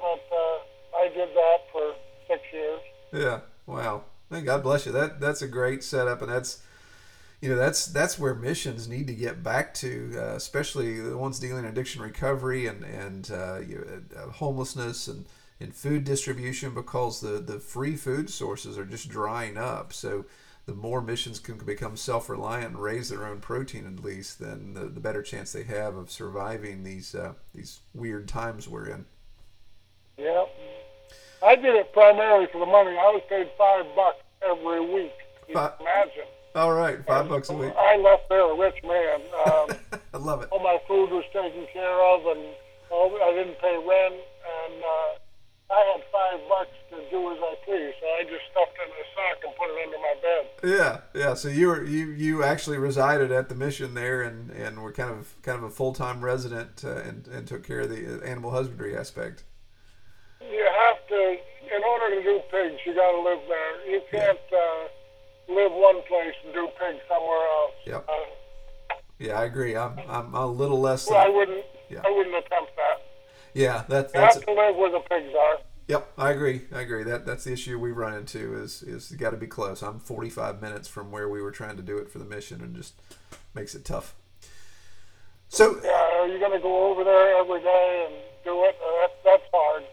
but 0.00 0.24
uh, 0.34 0.98
I 0.98 1.08
did 1.14 1.28
that 1.34 1.58
for 1.72 1.94
six 2.26 2.42
years. 2.52 2.80
Yeah. 3.12 3.40
Wow. 3.66 4.04
Hey, 4.30 4.40
God 4.42 4.62
bless 4.64 4.86
you. 4.86 4.92
That 4.92 5.20
that's 5.20 5.42
a 5.42 5.48
great 5.48 5.84
setup, 5.84 6.22
and 6.22 6.30
that's 6.32 6.60
you 7.40 7.48
know 7.48 7.56
that's 7.56 7.86
that's 7.86 8.18
where 8.18 8.34
missions 8.34 8.88
need 8.88 9.06
to 9.06 9.14
get 9.14 9.42
back 9.42 9.74
to, 9.74 10.12
uh, 10.16 10.34
especially 10.34 11.00
the 11.00 11.16
ones 11.16 11.38
dealing 11.38 11.64
in 11.64 11.70
addiction 11.70 12.02
recovery 12.02 12.66
and 12.66 12.84
and 12.84 13.30
uh, 13.30 13.58
you, 13.60 14.04
uh, 14.16 14.30
homelessness 14.30 15.08
and 15.08 15.26
and 15.60 15.74
food 15.74 16.04
distribution, 16.04 16.74
because 16.74 17.20
the 17.20 17.38
the 17.38 17.58
free 17.58 17.96
food 17.96 18.30
sources 18.30 18.76
are 18.78 18.84
just 18.84 19.08
drying 19.08 19.56
up. 19.56 19.92
So 19.92 20.24
the 20.66 20.74
more 20.74 21.00
missions 21.00 21.38
can 21.38 21.58
become 21.58 21.96
self-reliant 21.96 22.70
and 22.72 22.78
raise 22.78 23.08
their 23.08 23.24
own 23.24 23.40
protein 23.40 23.86
at 23.86 24.04
least, 24.04 24.40
then 24.40 24.74
the, 24.74 24.86
the 24.86 25.00
better 25.00 25.22
chance 25.22 25.52
they 25.52 25.62
have 25.62 25.94
of 25.94 26.10
surviving 26.10 26.82
these 26.82 27.14
uh, 27.14 27.34
these 27.54 27.80
weird 27.94 28.26
times 28.28 28.68
we're 28.68 28.88
in. 28.88 29.04
Yep. 30.18 30.48
I 31.44 31.54
did 31.54 31.74
it 31.76 31.92
primarily 31.92 32.48
for 32.50 32.58
the 32.58 32.66
money. 32.66 32.90
I 32.90 33.12
was 33.12 33.22
paid 33.28 33.48
five 33.56 33.84
bucks 33.94 34.22
every 34.42 34.80
week. 34.80 35.12
You 35.48 35.54
imagine. 35.54 36.24
All 36.56 36.72
right, 36.72 37.04
five 37.04 37.28
bucks 37.28 37.50
a 37.50 37.52
week. 37.52 37.74
I 37.76 37.98
left 37.98 38.30
there 38.30 38.40
a 38.40 38.56
rich 38.56 38.82
man. 38.82 39.20
Um, 39.44 40.00
I 40.14 40.16
love 40.16 40.42
it. 40.42 40.48
all 40.50 40.58
my 40.58 40.78
food 40.88 41.10
was 41.10 41.24
taken 41.30 41.66
care 41.70 42.00
of, 42.00 42.24
and 42.34 42.46
all, 42.90 43.12
I 43.22 43.34
didn't 43.34 43.60
pay 43.60 43.76
rent, 43.76 44.14
and 44.14 44.82
uh, 44.82 45.74
I 45.74 45.92
had 45.92 46.02
five 46.10 46.48
bucks 46.48 46.72
to 46.88 46.96
do 47.10 47.30
as 47.30 47.38
I 47.42 47.54
pleased. 47.62 47.96
So 48.00 48.06
I 48.06 48.22
just 48.22 48.40
stuffed 48.50 48.72
it 48.72 48.88
in 48.88 48.96
a 48.96 49.06
sock 49.12 49.44
and 49.44 49.54
put 49.54 49.68
it 49.68 49.84
under 49.84 49.98
my 49.98 50.14
bed. 50.22 51.04
Yeah, 51.14 51.20
yeah. 51.20 51.34
So 51.34 51.48
you 51.48 51.66
were 51.68 51.84
you 51.84 52.06
you 52.06 52.42
actually 52.42 52.78
resided 52.78 53.30
at 53.30 53.50
the 53.50 53.54
mission 53.54 53.92
there, 53.92 54.22
and 54.22 54.50
and 54.50 54.82
were 54.82 54.92
kind 54.92 55.10
of 55.10 55.34
kind 55.42 55.58
of 55.58 55.64
a 55.64 55.70
full 55.70 55.92
time 55.92 56.24
resident, 56.24 56.82
uh, 56.86 56.96
and 56.96 57.28
and 57.28 57.46
took 57.46 57.66
care 57.66 57.80
of 57.80 57.90
the 57.90 58.22
animal 58.24 58.50
husbandry 58.50 58.96
aspect. 58.96 59.44
You 60.40 60.66
have 60.86 61.06
to, 61.08 61.36
in 61.76 61.82
order 61.84 62.14
to 62.14 62.22
do 62.22 62.40
pigs, 62.50 62.80
you 62.86 62.94
got 62.94 63.12
to 63.12 63.20
live 63.20 63.40
there. 63.46 63.90
You 63.90 64.00
can't 64.10 64.38
uh, 64.52 64.88
live 65.48 65.72
one 65.72 66.02
place 66.08 66.34
and 66.44 66.52
do 66.54 66.68
pigs 66.78 67.02
somewhere 67.08 67.46
else. 67.60 67.74
Yep. 67.86 68.08
Uh, 68.08 68.94
Yeah, 69.18 69.40
I 69.40 69.44
agree. 69.44 69.76
I'm 69.76 69.98
I'm 70.08 70.34
a 70.34 70.46
little 70.46 70.80
less. 70.80 71.08
Well, 71.08 71.18
I 71.18 71.28
wouldn't. 71.28 71.64
Yeah. 71.88 72.02
I 72.04 72.10
wouldn't 72.10 72.34
attempt 72.36 72.72
that. 72.76 73.02
Yeah, 73.54 73.84
that's 73.88 74.12
You 74.12 74.20
that's 74.20 74.34
have 74.36 74.44
to 74.44 74.52
live 74.52 74.76
where 74.76 74.90
the 74.90 75.00
pigs 75.00 75.32
are. 75.34 75.58
Yep, 75.88 76.12
I 76.18 76.30
agree. 76.32 76.62
I 76.74 76.80
agree. 76.80 77.04
That 77.04 77.24
that's 77.24 77.44
the 77.44 77.52
issue 77.52 77.78
we 77.78 77.92
run 77.92 78.12
into 78.14 78.60
is 78.60 78.82
is 78.82 79.12
got 79.12 79.30
to 79.30 79.36
be 79.36 79.46
close. 79.46 79.82
I'm 79.82 80.00
45 80.00 80.60
minutes 80.60 80.88
from 80.88 81.10
where 81.12 81.28
we 81.28 81.40
were 81.40 81.52
trying 81.52 81.76
to 81.76 81.82
do 81.82 81.96
it 81.96 82.10
for 82.10 82.18
the 82.18 82.24
mission, 82.24 82.60
and 82.60 82.74
just 82.74 82.94
makes 83.54 83.74
it 83.74 83.84
tough. 83.84 84.14
So 85.48 85.80
Yeah, 85.82 86.20
are 86.20 86.26
you 86.28 86.38
going 86.40 86.52
to 86.52 86.58
go 86.58 86.90
over 86.90 87.04
there 87.04 87.38
every 87.38 87.60
day 87.62 88.06
and 88.08 88.14
do 88.44 88.64
it? 88.64 88.76
Uh, 88.82 89.06
that, 89.06 89.12
that's 89.24 89.44
hard. 89.54 89.84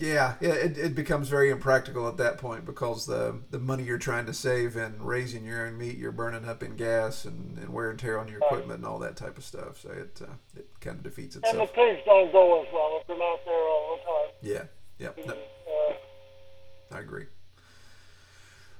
Yeah, 0.00 0.34
yeah, 0.40 0.52
it, 0.54 0.78
it 0.78 0.94
becomes 0.94 1.28
very 1.28 1.50
impractical 1.50 2.08
at 2.08 2.16
that 2.16 2.38
point 2.38 2.64
because 2.64 3.06
the 3.06 3.40
the 3.50 3.58
money 3.58 3.84
you're 3.84 3.98
trying 3.98 4.26
to 4.26 4.34
save 4.34 4.76
and 4.76 5.00
raising 5.02 5.44
your 5.44 5.66
own 5.66 5.76
meat, 5.76 5.98
you're 5.98 6.12
burning 6.12 6.48
up 6.48 6.62
in 6.62 6.76
gas 6.76 7.24
and, 7.24 7.58
and 7.58 7.68
wear 7.68 7.90
and 7.90 7.98
tear 7.98 8.18
on 8.18 8.28
your 8.28 8.38
equipment 8.38 8.78
and 8.78 8.86
all 8.86 8.98
that 8.98 9.16
type 9.16 9.36
of 9.36 9.44
stuff. 9.44 9.80
So 9.80 9.90
it 9.90 10.20
uh, 10.22 10.32
it 10.56 10.68
kind 10.80 10.96
of 10.96 11.02
defeats 11.02 11.36
itself. 11.36 11.54
And 11.54 11.62
the 11.62 11.72
pigs 11.72 12.00
don't 12.06 12.32
go 12.32 12.62
as 12.62 12.68
well 12.72 12.98
if 13.00 13.06
they're 13.06 13.18
not 13.18 13.44
there 13.44 13.54
all 13.54 13.98
the 13.98 14.02
time. 14.02 14.68
Yeah, 14.98 15.12
yeah, 15.16 15.24
no, 15.26 15.34
Uh, 15.34 16.96
I 16.96 17.00
agree. 17.00 17.26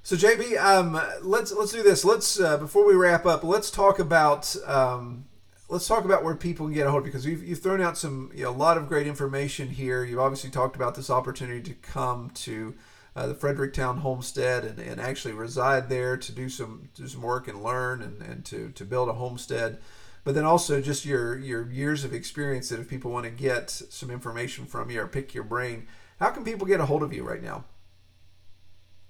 So 0.03 0.17
JB, 0.17 0.59
um, 0.59 1.01
let's 1.23 1.53
let's 1.53 1.73
do 1.73 1.83
this. 1.83 2.05
Let's 2.05 2.41
uh, 2.41 2.57
before 2.57 2.87
we 2.87 2.95
wrap 2.95 3.27
up, 3.27 3.45
let's 3.45 3.71
talk 3.71 3.99
about 3.99 4.57
um, 4.67 5.27
let's 5.71 5.87
talk 5.87 6.05
about 6.05 6.25
where 6.25 6.35
people 6.35 6.67
can 6.67 6.75
get 6.75 6.87
a 6.87 6.91
hold 6.91 7.05
because 7.05 7.25
you've, 7.25 7.43
you've 7.45 7.61
thrown 7.61 7.81
out 7.81 7.97
some 7.97 8.31
you 8.35 8.45
know, 8.45 8.51
a 8.51 8.53
lot 8.53 8.77
of 8.77 8.89
great 8.89 9.07
information 9.07 9.69
here. 9.69 10.05
You've 10.05 10.19
obviously 10.19 10.51
talked 10.51 10.77
about 10.77 10.97
this 10.97 11.09
opportunity 11.09 11.63
to 11.63 11.75
come 11.75 12.31
to 12.31 12.75
uh, 13.15 13.27
the 13.29 13.35
Fredericktown 13.35 13.99
homestead 13.99 14.65
and, 14.65 14.79
and 14.79 15.01
actually 15.01 15.33
reside 15.33 15.89
there 15.89 16.17
to 16.17 16.33
do 16.33 16.49
some 16.49 16.89
do 16.95 17.07
some 17.07 17.23
work 17.23 17.49
and 17.49 17.63
learn 17.63 18.03
and, 18.03 18.21
and 18.21 18.45
to, 18.47 18.71
to 18.71 18.85
build 18.85 19.09
a 19.09 19.15
homestead. 19.15 19.79
But 20.25 20.35
then 20.35 20.45
also 20.45 20.81
just 20.81 21.05
your 21.05 21.39
your 21.39 21.71
years 21.71 22.05
of 22.05 22.13
experience 22.13 22.69
that 22.69 22.81
if 22.81 22.89
people 22.89 23.11
want 23.11 23.25
to 23.25 23.31
get 23.31 23.71
some 23.71 24.11
information 24.11 24.67
from 24.67 24.91
you 24.91 25.01
or 25.01 25.07
pick 25.07 25.35
your 25.35 25.45
brain, 25.45 25.87
how 26.19 26.31
can 26.31 26.45
people 26.45 26.67
get 26.67 26.81
a 26.81 26.87
hold 26.87 27.03
of 27.03 27.13
you 27.13 27.23
right 27.23 27.43
now? 27.43 27.65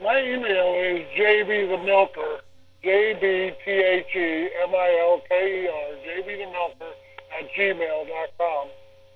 my 0.03 0.19
email 0.23 0.75
is 0.81 1.07
JB 1.17 1.69
the 1.69 1.85
Milker, 1.85 2.41
J 2.83 3.15
B 3.21 3.53
T 3.65 3.71
H 3.71 4.07
E 4.17 4.49
M 4.65 4.75
I 4.75 4.99
L 5.01 5.21
K 5.29 5.65
E 5.65 5.69
R, 5.69 5.89
JB 6.07 6.27
the 6.39 6.47
Milker 6.51 6.93
at 7.39 7.45
gmail.com. 7.57 8.69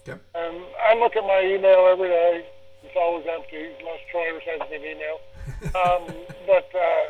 Okay. 0.07 0.21
And 0.35 0.57
I 0.85 0.95
look 1.01 1.17
at 1.17 1.25
my 1.25 1.41
email 1.43 1.89
every 1.91 2.09
day. 2.09 2.45
It's 2.83 2.95
always 2.97 3.25
empty 3.27 3.73
unless 3.81 4.01
Troy 4.13 4.37
sends 4.45 4.71
me 4.71 4.77
an 4.77 4.85
email. 4.85 5.19
Um, 5.75 6.05
but 6.47 6.69
uh, 6.75 7.05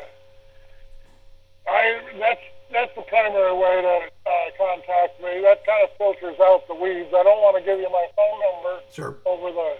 I 1.69 1.99
that's 2.19 2.41
that's 2.71 2.91
the 2.95 3.01
primary 3.03 3.53
way 3.53 3.81
to 3.81 3.95
uh, 4.07 4.47
contact 4.57 5.19
me. 5.21 5.41
That 5.43 5.65
kind 5.65 5.83
of 5.83 5.91
filters 5.97 6.39
out 6.41 6.67
the 6.67 6.75
weeds. 6.75 7.09
I 7.13 7.23
don't 7.23 7.41
want 7.43 7.57
to 7.59 7.63
give 7.63 7.79
you 7.79 7.89
my 7.91 8.07
phone 8.15 8.37
number 8.43 8.73
Sure. 8.91 9.15
over 9.25 9.51
the 9.51 9.71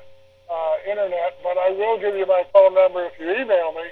uh, 0.52 0.76
internet, 0.92 1.40
but 1.44 1.58
I 1.58 1.72
will 1.72 2.00
give 2.00 2.16
you 2.16 2.26
my 2.26 2.44
phone 2.54 2.76
number 2.76 3.06
if 3.06 3.14
you 3.20 3.32
email 3.32 3.72
me 3.74 3.88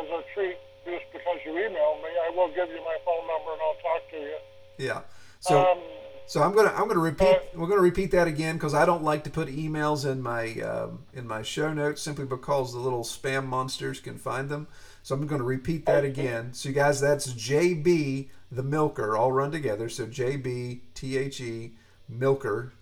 as 0.00 0.06
a 0.10 0.20
treat. 0.34 0.56
Just 0.86 1.04
because 1.12 1.38
you 1.44 1.52
emailed 1.52 1.98
me, 2.02 2.10
I 2.26 2.30
will 2.34 2.48
give 2.48 2.68
you 2.68 2.80
my 2.84 2.96
phone 3.04 3.26
number 3.26 3.52
and 3.52 3.60
I'll 3.60 3.82
talk 3.82 4.10
to 4.12 4.16
you. 4.16 4.36
Yeah. 4.78 5.00
So 5.40 5.58
Um, 5.58 5.78
so 6.26 6.42
I'm 6.42 6.54
gonna 6.54 6.72
I'm 6.74 6.88
gonna 6.88 7.00
repeat 7.00 7.28
uh, 7.28 7.38
we're 7.54 7.68
gonna 7.68 7.80
repeat 7.82 8.10
that 8.12 8.26
again 8.26 8.56
because 8.56 8.74
I 8.74 8.84
don't 8.84 9.04
like 9.04 9.24
to 9.24 9.30
put 9.30 9.48
emails 9.48 10.10
in 10.10 10.22
my 10.22 10.54
um, 10.60 11.04
in 11.12 11.26
my 11.26 11.42
show 11.42 11.72
notes 11.72 12.02
simply 12.02 12.24
because 12.24 12.72
the 12.72 12.80
little 12.80 13.04
spam 13.04 13.46
monsters 13.46 14.00
can 14.00 14.16
find 14.18 14.48
them. 14.48 14.66
So 15.06 15.14
I'm 15.14 15.24
going 15.28 15.40
to 15.40 15.46
repeat 15.46 15.86
that 15.86 16.04
again. 16.04 16.52
So 16.52 16.68
you 16.68 16.74
guys, 16.74 17.00
that's 17.00 17.32
JB 17.32 18.28
the 18.50 18.62
Milker, 18.64 19.16
all 19.16 19.30
run 19.30 19.52
together. 19.52 19.88
So 19.88 20.04
JB 20.06 20.80
T 20.94 21.16
H 21.16 21.40
E 21.40 21.76
Milker 22.08 22.72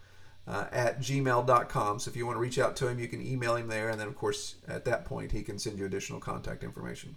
uh, 0.47 0.65
at 0.73 1.01
gmail.com. 1.01 1.99
So 1.99 2.11
if 2.11 2.17
you 2.17 2.25
want 2.25 2.37
to 2.37 2.41
reach 2.41 2.59
out 2.59 2.77
to 2.77 2.89
him, 2.89 2.99
you 2.99 3.09
can 3.09 3.21
email 3.21 3.57
him 3.57 3.69
there, 3.69 3.91
and 3.91 4.01
then 4.01 4.09
of 4.09 4.17
course 4.17 4.55
at 4.67 4.87
that 4.87 5.05
point 5.05 5.33
he 5.33 5.43
can 5.43 5.59
send 5.59 5.79
you 5.79 5.85
additional 5.85 6.19
contact 6.19 6.65
information. 6.65 7.17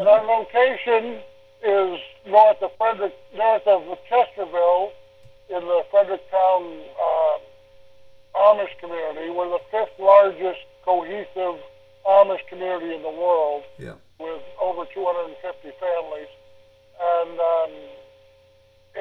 And 0.00 0.08
our 0.08 0.24
location 0.24 1.20
is 1.60 2.00
north 2.24 2.56
of 2.62 2.70
Frederick, 2.78 3.12
north 3.36 3.66
of 3.66 3.82
Chesterville, 4.08 4.92
in 5.52 5.60
the 5.60 5.84
Fredericktown 5.90 6.80
uh, 6.96 7.36
Amish 8.48 8.72
community. 8.80 9.28
We're 9.28 9.50
the 9.52 9.60
fifth 9.70 9.92
largest 10.00 10.64
cohesive 10.86 11.60
Amish 12.08 12.40
community 12.48 12.94
in 12.96 13.02
the 13.02 13.12
world, 13.12 13.62
Yeah. 13.76 14.00
with 14.18 14.40
over 14.62 14.86
250 14.88 15.36
families. 15.76 16.32
And 16.96 17.36
um, 17.36 17.72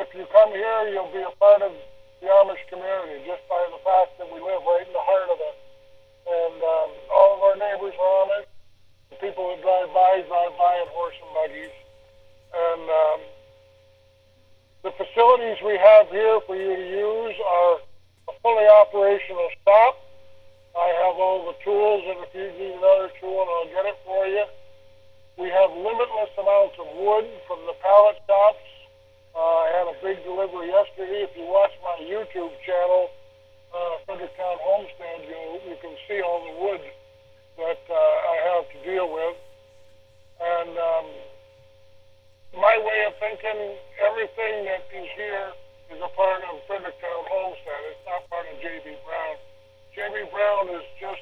if 0.04 0.12
you 0.14 0.28
come 0.36 0.52
here, 0.52 0.90
you'll 0.92 1.16
be 1.16 1.24
a 1.24 1.32
part 1.40 1.62
of 1.62 1.72
the 2.20 2.28
Amish 2.28 2.60
community 2.68 3.24
just 3.24 3.48
by 3.48 3.64
the 3.72 3.80
fact 3.88 4.20
that 4.20 4.28
we 4.28 4.42
live 4.44 4.60
right 4.68 4.84
in 4.84 4.92
the 4.92 5.00
heart 5.08 5.32
of 5.32 5.40
it. 5.40 5.56
And 6.28 6.60
um, 6.60 6.90
all 7.16 7.40
of 7.40 7.42
our 7.48 7.56
neighbors 7.56 7.96
are 7.96 8.26
Amish. 8.28 8.52
People 9.18 9.50
that 9.50 9.62
drive 9.66 9.90
by 9.90 10.22
drive 10.30 10.54
by 10.54 10.74
in 10.86 10.88
horse 10.94 11.18
and 11.18 11.34
buggies. 11.34 11.76
And 12.54 12.84
um, 12.86 13.20
the 14.86 14.92
facilities 14.96 15.58
we 15.66 15.76
have 15.82 16.08
here 16.14 16.40
for 16.46 16.56
you 16.56 16.72
to 16.78 16.88
use 16.88 17.36
are 17.42 17.74
a 18.30 18.34
fully 18.46 18.70
operational 18.70 19.50
shop. 19.66 19.98
I 20.78 20.88
have 21.04 21.18
all 21.18 21.50
the 21.50 21.58
tools, 21.66 22.06
and 22.06 22.22
if 22.22 22.32
you 22.38 22.48
need 22.56 22.78
another 22.78 23.10
tool, 23.20 23.44
I'll 23.44 23.68
get 23.74 23.90
it 23.90 23.98
for 24.06 24.24
you. 24.30 24.46
We 25.36 25.50
have 25.50 25.72
limitless 25.74 26.32
amounts 26.38 26.78
of 26.80 26.88
wood 26.96 27.28
from 27.50 27.66
the 27.66 27.76
pallet 27.82 28.22
shops. 28.24 28.64
Uh, 29.36 29.40
I 29.40 29.68
had 29.74 29.88
a 29.90 29.98
big 30.00 30.24
delivery 30.24 30.70
yesterday. 30.70 31.28
If 31.28 31.36
you 31.36 31.50
watch 31.50 31.74
my 31.84 31.98
YouTube 32.06 32.54
channel, 32.64 33.10
uh, 33.74 34.06
Fredericktown 34.06 34.58
Homestead, 34.64 35.26
you 35.28 35.74
you 35.74 35.78
can 35.82 35.96
see 36.08 36.22
all 36.22 36.46
the 36.46 36.56
wood 36.62 36.82
that 37.60 37.84
uh, 37.92 37.96
I 37.96 38.36
have 38.56 38.66
to 38.72 38.78
deal 38.88 39.12
with. 39.12 39.36
And 40.40 40.72
um, 40.72 41.08
my 42.56 42.76
way 42.80 43.04
of 43.08 43.14
thinking, 43.20 43.76
everything 44.00 44.66
that 44.66 44.88
is 44.96 45.08
here 45.16 45.52
is 45.92 46.00
a 46.00 46.12
part 46.16 46.42
of 46.48 46.64
Fredericktown 46.68 47.24
Homestead. 47.28 47.82
It's 47.92 48.06
not 48.08 48.24
part 48.30 48.48
of 48.48 48.56
J.B. 48.62 48.96
Brown. 49.04 49.36
J.B. 49.92 50.32
Brown 50.32 50.70
is 50.80 50.88
just 51.00 51.22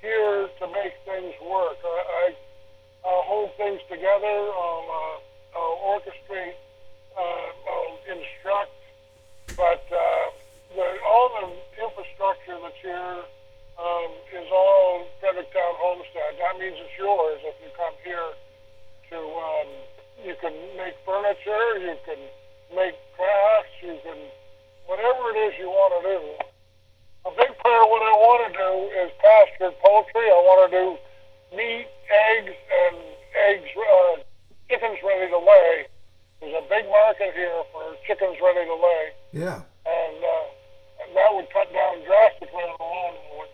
here 0.00 0.46
to 0.60 0.64
make 0.70 0.94
things 1.04 1.34
work. 1.42 1.78
I, 1.82 2.34
I 3.02 3.12
hold 3.26 3.50
things 3.56 3.80
together. 3.90 4.36
I'll, 4.54 4.86
uh, 4.86 5.58
I'll 5.58 5.78
orchestrate. 5.98 6.54
Uh, 7.18 7.46
I'll 7.66 7.98
instruct. 8.06 8.70
But 9.56 9.82
uh, 9.90 10.26
the, 10.76 10.86
all 11.06 11.28
the 11.40 11.82
infrastructure 11.82 12.58
that's 12.62 12.80
here 12.82 13.24
um, 13.78 14.10
is 14.32 14.48
all 14.52 15.06
Fredericktown. 15.20 15.43
That 16.54 16.62
means 16.62 16.78
it's 16.78 16.94
yours 16.94 17.42
if 17.42 17.56
you 17.66 17.70
come 17.74 17.94
here 18.06 18.30
to. 19.10 19.18
Um, 19.18 19.68
you 20.22 20.38
can 20.38 20.54
make 20.78 20.94
furniture. 21.02 21.82
You 21.82 21.98
can 22.06 22.20
make 22.70 22.94
crafts. 23.18 23.74
You 23.82 23.98
can 24.06 24.14
whatever 24.86 25.34
it 25.34 25.50
is 25.50 25.58
you 25.58 25.66
want 25.66 25.98
to 25.98 26.02
do. 26.14 26.20
A 27.26 27.32
big 27.34 27.58
part 27.58 27.82
of 27.82 27.90
what 27.90 28.06
I 28.06 28.14
want 28.22 28.40
to 28.46 28.50
do 28.54 28.70
is 29.02 29.10
pastured 29.18 29.74
poultry. 29.82 30.30
I 30.30 30.38
want 30.46 30.60
to 30.62 30.78
do 30.78 30.86
meat, 31.58 31.90
eggs, 32.38 32.54
and 32.54 32.96
eggs, 33.50 33.66
uh, 33.74 34.22
chickens 34.70 35.02
ready 35.02 35.26
to 35.34 35.38
lay. 35.42 35.90
There's 36.38 36.54
a 36.54 36.66
big 36.70 36.86
market 36.86 37.34
here 37.34 37.66
for 37.74 37.82
chickens 38.06 38.38
ready 38.38 38.62
to 38.62 38.76
lay, 38.78 39.02
Yeah. 39.42 39.58
and, 39.90 40.18
uh, 40.22 41.02
and 41.02 41.16
that 41.18 41.34
would 41.34 41.50
cut 41.50 41.66
down 41.74 41.98
drastically 42.06 42.62
on 42.62 42.78
the 42.78 42.86
lawnmower. 42.86 43.46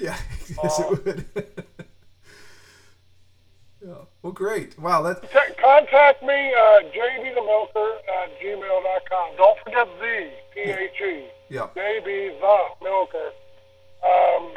Yeah. 0.00 0.16
yes, 0.64 0.80
it 0.80 0.88
would. 0.88 1.64
Well, 4.28 4.34
great. 4.34 4.78
Wow. 4.78 5.00
That. 5.00 5.22
T- 5.22 5.54
contact 5.58 6.22
me, 6.22 6.28
uh, 6.52 6.80
jdthemilker 6.94 7.96
at 8.22 8.38
gmail.com. 8.38 9.36
Don't 9.38 9.58
forget 9.60 9.88
the, 9.98 10.30
P-H-E, 10.52 11.28
Yeah. 11.48 11.68
JB 11.74 12.38
the 12.38 12.84
Milker, 12.84 13.32
um, 14.04 14.52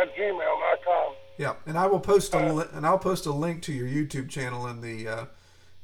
at 0.00 0.12
gmail.com. 0.16 1.12
Yeah, 1.38 1.54
and 1.64 1.78
I 1.78 1.86
will 1.86 2.00
post 2.00 2.34
a 2.34 2.52
li- 2.52 2.66
and 2.72 2.84
I'll 2.84 2.98
post 2.98 3.26
a 3.26 3.32
link 3.32 3.62
to 3.62 3.72
your 3.72 3.86
YouTube 3.86 4.28
channel 4.28 4.66
in 4.66 4.80
the 4.80 5.06
uh, 5.06 5.24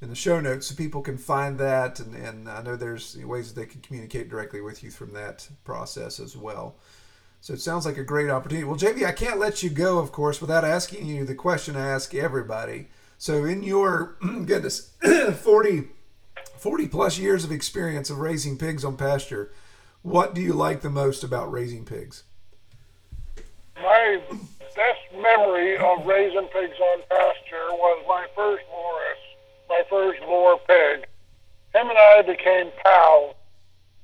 in 0.03 0.09
the 0.09 0.17
show 0.17 0.41
notes 0.41 0.67
so 0.67 0.75
people 0.75 1.01
can 1.01 1.17
find 1.17 1.57
that, 1.59 2.01
and, 2.01 2.17
and 2.17 2.49
I 2.49 2.63
know 2.63 2.75
there's 2.75 3.17
ways 3.17 3.55
that 3.55 3.61
they 3.61 3.67
can 3.67 3.81
communicate 3.81 4.29
directly 4.29 4.61
with 4.61 4.83
you 4.83 4.91
from 4.91 5.13
that 5.13 5.49
process 5.63 6.19
as 6.19 6.37
well. 6.37 6.75
So 7.41 7.53
it 7.53 7.61
sounds 7.61 7.87
like 7.87 7.97
a 7.97 8.03
great 8.03 8.29
opportunity. 8.29 8.65
Well, 8.65 8.77
JB, 8.77 9.07
I 9.07 9.13
can't 9.13 9.39
let 9.39 9.63
you 9.63 9.71
go, 9.71 9.99
of 10.01 10.11
course, 10.11 10.41
without 10.41 10.65
asking 10.65 11.07
you 11.07 11.25
the 11.25 11.37
question 11.37 11.77
I 11.77 11.87
ask 11.89 12.13
everybody. 12.13 12.89
So 13.21 13.45
in 13.45 13.63
your 13.63 14.17
goodness, 14.47 14.93
40, 15.43 15.89
40 16.57 16.89
plus 16.89 17.19
years 17.19 17.45
of 17.45 17.53
experience 17.53 18.09
of 18.09 18.19
raising 18.19 18.57
pigs 18.57 18.83
on 18.83 18.97
pasture, 18.97 19.53
what 20.01 20.35
do 20.35 20.41
you 20.41 20.55
like 20.55 20.81
the 20.81 20.89
most 20.89 21.23
about 21.23 21.53
raising 21.53 21.85
pigs? 21.85 22.25
My 23.77 24.23
best 24.75 25.01
memory 25.13 25.77
of 25.77 26.07
raising 26.07 26.49
pigs 26.49 26.77
on 26.81 27.03
pasture 27.11 27.69
was 27.73 28.03
my 28.09 28.27
first 28.35 28.65
Boris, 28.71 29.19
my 29.69 29.83
first 29.91 30.19
Moor 30.23 30.59
pig. 30.67 31.07
Him 31.75 31.91
and 31.91 31.99
I 31.99 32.23
became 32.23 32.73
pals. 32.83 33.35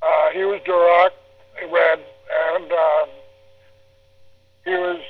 Uh, 0.03 0.31
he 0.35 0.45
was 0.45 0.61
Duroc, 0.67 1.13
red, 1.73 2.05
and 2.53 2.71
um, 2.71 3.09
he 4.67 4.73
was 4.73 5.01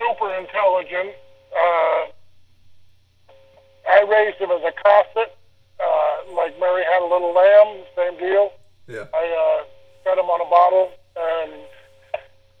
super 0.00 0.34
intelligent. 0.34 1.14
Uh, 1.56 2.11
I 3.88 4.02
raised 4.06 4.38
him 4.38 4.50
as 4.50 4.62
a 4.62 4.72
cosset, 4.72 5.36
uh, 5.82 6.34
like 6.34 6.58
Mary 6.60 6.84
had 6.84 7.02
a 7.02 7.08
little 7.10 7.34
lamb, 7.34 7.82
same 7.96 8.18
deal. 8.18 8.52
Yeah. 8.86 9.06
I 9.14 9.24
uh, 9.26 9.58
fed 10.04 10.18
him 10.18 10.30
on 10.30 10.40
a 10.40 10.48
bottle, 10.50 10.90
and 11.16 11.52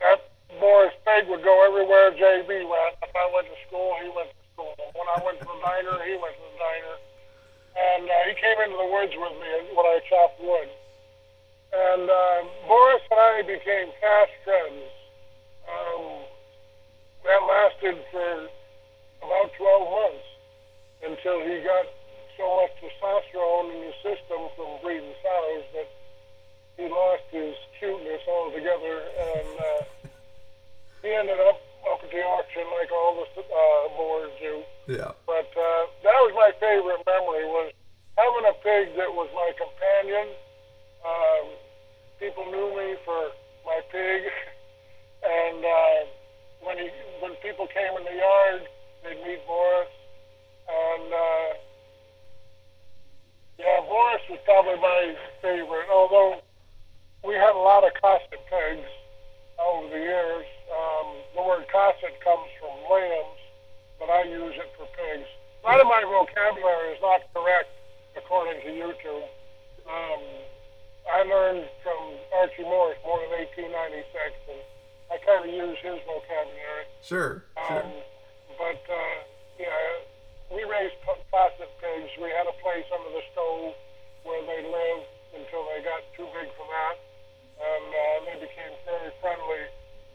that 0.00 0.18
Boris 0.58 0.94
Pig 1.06 1.28
would 1.28 1.42
go 1.42 1.54
everywhere 1.66 2.10
JB 2.12 2.50
went. 2.66 2.94
If 3.02 3.14
I 3.14 3.26
went 3.34 3.46
to 3.46 3.58
school, 3.66 3.94
he 4.02 4.08
went 4.10 4.30
to 4.30 4.42
school. 4.52 4.74
When 4.94 5.08
I 5.14 5.18
went 5.24 5.38
to 5.40 5.46
the 5.46 5.58
diner, 5.62 5.96
he 6.02 6.18
went 6.18 6.34
to 6.34 6.44
the 6.46 6.58
diner. 6.58 6.96
And 7.72 8.04
uh, 8.04 8.14
he 8.28 8.34
came 8.36 8.58
into 8.66 8.76
the 8.76 8.90
woods 8.90 9.14
with 9.16 9.34
me 9.40 9.52
when 9.72 9.86
I 9.86 9.98
chopped 10.10 10.38
wood. 10.42 10.68
And 11.72 12.04
uh, 12.04 12.38
Boris 12.68 13.02
and 13.10 13.20
I 13.20 13.42
became 13.42 13.88
fast 13.96 14.34
friends. 14.44 14.84
Um, 15.64 16.04
that 17.24 17.40
lasted 17.48 17.96
for 18.10 18.50
about 19.22 19.50
12 19.56 19.90
months 19.90 20.21
until 21.22 21.38
he 21.46 21.62
got 21.62 21.86
so 22.36 22.42
much 22.58 22.74
testosterone 22.82 23.70
in 23.70 23.86
his 23.86 23.94
system 24.02 24.42
from 24.56 24.66
breeding 24.82 25.14
sows 25.22 25.64
that 25.70 25.88
he 26.76 26.88
lost 26.90 27.22
his 27.30 27.54
cuteness 27.78 28.22
altogether. 28.26 29.06
And 29.06 29.48
uh, 29.60 29.82
he 31.02 31.14
ended 31.14 31.38
up 31.46 31.62
up 31.86 32.02
at 32.02 32.10
the 32.10 32.22
auction 32.22 32.62
like 32.78 32.90
all 32.90 33.22
the 33.22 33.42
uh, 33.42 33.96
boars 33.96 34.32
do. 34.40 34.62
Yeah. 34.86 35.14
But 35.26 35.50
uh, 35.54 35.82
that 36.02 36.18
was 36.26 36.32
my 36.34 36.50
favorite 36.58 37.02
memory 37.06 37.46
was 37.46 37.72
having 38.18 38.46
a 38.50 38.54
pig 38.62 38.96
that 38.98 39.10
was 39.14 39.30
my 39.34 39.50
companion. 39.54 40.26
Um, 41.06 41.46
people 42.18 42.46
knew 42.50 42.70
me 42.74 42.94
for 43.04 43.30
my 43.66 43.80
pig, 43.90 44.22
and 45.22 45.64
uh, 45.64 45.98
when 46.62 46.78
he 46.78 46.90
when 47.18 47.34
people 47.42 47.66
came 47.66 47.94
in 47.98 48.04
the 48.06 48.14
yard, 48.14 48.62
they'd 49.02 49.22
meet 49.26 49.42
Boris, 49.46 49.90
and 50.68 51.12
uh, 51.12 51.48
yeah, 53.58 53.80
Boris 53.88 54.22
was 54.30 54.38
probably 54.44 54.76
my 54.80 55.14
favorite. 55.40 55.88
Although 55.92 56.42
we 57.24 57.34
had 57.34 57.54
a 57.54 57.58
lot 57.58 57.84
of 57.84 57.92
cosset 58.00 58.42
pigs 58.50 58.88
over 59.60 59.88
the 59.88 60.00
years. 60.00 60.46
Um, 60.72 61.06
the 61.36 61.42
word 61.42 61.64
cosset 61.70 62.18
comes 62.24 62.48
from 62.58 62.74
lambs, 62.90 63.40
but 64.00 64.10
I 64.10 64.24
use 64.24 64.54
it 64.56 64.70
for 64.76 64.86
pigs. 64.96 65.28
A 65.62 65.68
lot 65.68 65.80
of 65.80 65.86
my 65.86 66.02
vocabulary 66.02 66.94
is 66.94 67.00
not 67.02 67.22
correct 67.34 67.70
according 68.16 68.60
to 68.62 68.68
YouTube. 68.68 69.26
Um, 69.86 70.22
I 71.12 71.22
learned 71.22 71.66
from 71.82 72.18
Archie 72.40 72.62
Morris 72.62 72.98
more 73.04 73.18
than 73.20 73.30
1896, 73.46 74.50
and 74.50 74.62
I 75.10 75.18
kind 75.22 75.46
of 75.46 75.54
use 75.54 75.78
his 75.82 75.98
vocabulary. 76.06 76.86
Sure. 77.02 77.44
Sure. 77.68 77.78
Um, 77.78 77.92
but 78.58 78.82
uh, 78.90 79.16
yeah, 79.58 80.02
we 80.52 80.62
raised 80.68 80.96
p- 81.04 81.24
cosset 81.32 81.70
pigs. 81.80 82.10
We 82.20 82.28
had 82.30 82.46
a 82.46 82.56
place 82.60 82.84
under 82.92 83.10
the 83.12 83.24
stove 83.32 83.72
where 84.24 84.42
they 84.46 84.62
lived 84.62 85.08
until 85.34 85.64
they 85.72 85.80
got 85.82 86.04
too 86.16 86.28
big 86.36 86.48
for 86.60 86.66
that, 86.68 86.96
and 87.58 87.86
uh, 87.88 88.16
they 88.28 88.36
became 88.44 88.72
very 88.84 89.10
friendly. 89.24 89.64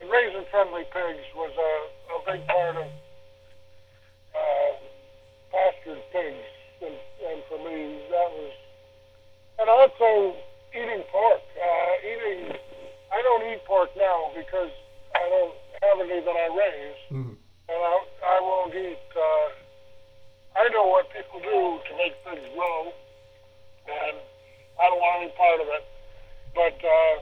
And 0.01 0.07
raising 0.13 0.45
friendly 0.53 0.85
pigs 0.93 1.25
was 1.33 1.53
a, 1.57 1.73
a 2.13 2.17
big 2.29 2.41
part 2.47 2.77
of 2.77 2.87
uh, 4.37 4.71
pastured 5.51 6.03
pigs, 6.13 6.47
and, 6.85 6.93
and 6.93 7.39
for 7.49 7.57
me 7.65 8.05
that 8.13 8.29
was, 8.37 8.53
and 9.59 9.67
also 9.73 10.37
eating 10.73 11.01
pork. 11.09 11.41
Uh, 11.57 11.93
eating, 12.05 12.53
I 13.09 13.19
don't 13.25 13.41
eat 13.49 13.65
pork 13.65 13.89
now 13.97 14.29
because 14.37 14.69
I 15.17 15.25
don't 15.33 15.55
have 15.81 15.97
any 16.05 16.21
that 16.21 16.37
I 16.37 16.47
raise 16.53 17.01
Mhm. 17.09 17.33
and 17.69 17.79
I, 17.81 17.95
I 18.37 18.39
won't 18.41 18.75
eat. 18.75 18.99
I 20.67 20.69
know 20.69 20.91
what 20.91 21.07
people 21.15 21.39
do 21.39 21.79
to 21.79 21.91
make 21.95 22.11
things 22.27 22.43
grow, 22.51 22.91
and 23.87 24.19
I 24.75 24.83
don't 24.91 24.99
want 24.99 25.23
any 25.23 25.31
part 25.31 25.63
of 25.63 25.67
it. 25.71 25.87
But 26.51 26.75
uh, 26.83 27.15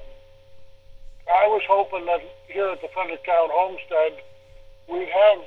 I 1.30 1.46
was 1.54 1.62
hoping 1.70 2.10
that 2.10 2.26
here 2.50 2.74
at 2.74 2.82
the 2.82 2.89
Fredericktown 2.89 3.54
Homestead, 3.54 4.18
we'd 4.89 5.14
have. 5.14 5.46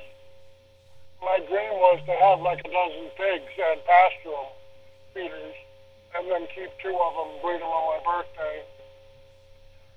My 1.19 1.43
dream 1.43 1.75
was 1.75 1.99
to 2.07 2.15
have 2.23 2.39
like 2.39 2.63
a 2.63 2.71
dozen 2.71 3.11
pigs 3.19 3.51
and 3.59 3.83
pasture 3.83 4.31
them, 4.31 4.47
feeders, 5.11 5.59
and 6.15 6.31
then 6.31 6.47
keep 6.55 6.71
two 6.79 6.95
of 6.95 7.11
them, 7.19 7.35
breed 7.43 7.59
them 7.59 7.67
on 7.67 7.83
my 7.83 7.99
birthday. 7.99 8.63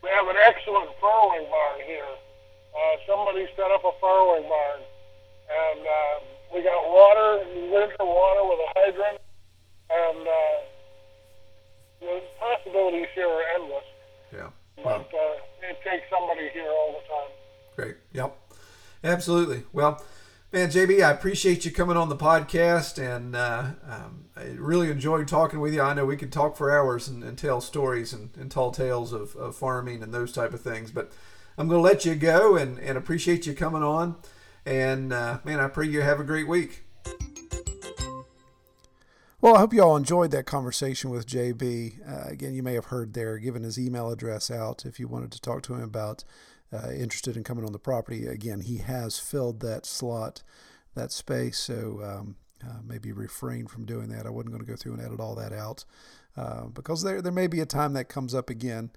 We 0.03 0.11
have 0.11 0.27
an 0.27 0.43
excellent 0.43 0.91
farrowing 0.99 1.47
barn 1.47 1.79
here. 1.87 2.19
Uh, 2.75 2.95
somebody 3.07 3.47
set 3.55 3.71
up 3.71 3.87
a 3.87 3.95
farrowing 4.03 4.51
barn, 4.51 4.83
and 5.47 5.87
uh, 5.87 6.32
we 6.55 6.63
got 6.63 6.83
water, 6.89 7.45
winter 7.71 8.05
water 8.05 8.45
with 8.45 8.59
a 8.59 8.71
hydrant, 8.77 9.19
and 9.91 10.29
uh, 10.29 10.59
the 12.01 12.23
possibilities 12.39 13.09
here 13.15 13.29
are 13.29 13.43
endless. 13.57 13.85
Yeah. 14.33 14.49
But 14.77 15.09
uh, 15.13 15.69
it 15.71 15.79
takes 15.85 16.05
somebody 16.11 16.49
here 16.53 16.69
all 16.69 16.93
the 16.93 17.09
time. 17.09 17.31
Great. 17.77 17.97
Yep. 18.13 18.37
Absolutely. 19.05 19.65
Well, 19.73 20.03
man, 20.53 20.69
JB, 20.71 21.03
I 21.03 21.11
appreciate 21.11 21.65
you 21.65 21.71
coming 21.71 21.97
on 21.97 22.09
the 22.09 22.17
podcast, 22.17 22.99
and 22.99 23.35
uh, 23.35 23.71
um, 23.89 24.27
I 24.37 24.45
really 24.59 24.91
enjoyed 24.91 25.29
talking 25.29 25.61
with 25.61 25.75
you. 25.75 25.83
I 25.83 25.95
know 25.95 26.05
we 26.05 26.17
could 26.17 26.33
talk 26.33 26.57
for 26.57 26.71
hours 26.71 27.09
and, 27.09 27.25
and 27.25 27.39
tell 27.39 27.61
stories 27.61 28.13
and, 28.13 28.31
and 28.39 28.51
tall 28.51 28.71
tales 28.71 29.13
of, 29.13 29.35
of 29.37 29.57
farming 29.57 30.03
and 30.03 30.13
those 30.13 30.33
type 30.33 30.53
of 30.53 30.61
things, 30.61 30.91
but 30.91 31.13
I'm 31.57 31.69
going 31.69 31.79
to 31.79 31.83
let 31.83 32.05
you 32.05 32.15
go 32.15 32.57
and, 32.57 32.79
and 32.79 32.97
appreciate 32.97 33.47
you 33.47 33.55
coming 33.55 33.83
on. 33.83 34.17
And 34.65 35.13
uh, 35.13 35.39
man, 35.45 35.61
I 35.61 35.69
pray 35.69 35.87
you 35.87 36.03
have 36.03 36.21
a 36.21 36.25
great 36.25 36.49
week. 36.49 36.85
Well, 39.41 39.57
I 39.57 39.59
hope 39.59 39.75
you 39.75 39.83
all 39.83 39.97
enjoyed 39.97 40.31
that 40.31 40.47
conversation 40.47 41.11
with 41.11 41.27
JB. 41.27 42.09
Uh, 42.09 42.29
again, 42.31 42.55
you 42.55 42.63
may 42.63 42.75
have 42.75 42.87
heard 42.87 43.13
there, 43.13 43.39
given 43.39 43.65
his 43.65 43.77
email 43.77 44.09
address 44.09 44.53
out 44.53 44.87
if 44.87 45.01
you 45.01 45.09
wanted 45.09 45.33
to 45.33 45.41
talk 45.41 45.63
to 45.63 45.75
him 45.75 45.83
about 45.83 46.23
uh, 46.73 46.91
interested 46.93 47.37
in 47.37 47.43
coming 47.43 47.65
on 47.65 47.73
the 47.73 47.79
property. 47.79 48.27
Again, 48.27 48.61
he 48.61 48.79
has 48.79 49.19
filled 49.19 49.59
that 49.61 49.85
slot, 49.85 50.45
that 50.95 51.11
space, 51.11 51.59
so 51.59 52.01
um, 52.05 52.37
uh, 52.65 52.79
maybe 52.87 53.11
refrain 53.11 53.67
from 53.67 53.85
doing 53.85 54.11
that. 54.11 54.27
I 54.27 54.31
wasn't 54.31 54.53
going 54.53 54.65
to 54.65 54.71
go 54.71 54.77
through 54.77 54.95
and 54.95 55.03
edit 55.03 55.19
all 55.19 55.35
that 55.35 55.53
out 55.53 55.85
uh, 56.37 56.67
because 56.67 57.03
there 57.03 57.21
there 57.21 57.33
may 57.33 57.47
be 57.47 57.61
a 57.61 57.67
time 57.67 57.93
that 57.95 58.09
comes 58.09 58.35
up 58.35 58.49
again. 58.49 58.91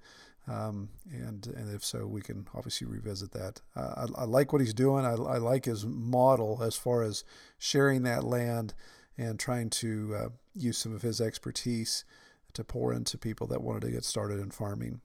Um, 0.48 0.90
and 1.10 1.46
and 1.46 1.74
if 1.74 1.84
so, 1.84 2.06
we 2.06 2.20
can 2.20 2.46
obviously 2.54 2.86
revisit 2.86 3.32
that. 3.32 3.60
Uh, 3.74 4.06
I, 4.16 4.22
I 4.22 4.24
like 4.24 4.52
what 4.52 4.62
he's 4.62 4.74
doing. 4.74 5.04
I, 5.04 5.12
I 5.12 5.38
like 5.38 5.64
his 5.64 5.84
model 5.84 6.62
as 6.62 6.76
far 6.76 7.02
as 7.02 7.24
sharing 7.58 8.02
that 8.04 8.24
land 8.24 8.74
and 9.18 9.40
trying 9.40 9.70
to 9.70 10.14
uh, 10.16 10.28
use 10.54 10.78
some 10.78 10.94
of 10.94 11.02
his 11.02 11.20
expertise 11.20 12.04
to 12.52 12.62
pour 12.62 12.92
into 12.92 13.18
people 13.18 13.46
that 13.48 13.62
wanted 13.62 13.82
to 13.82 13.90
get 13.90 14.04
started 14.04 14.38
in 14.38 14.50
farming. 14.50 15.00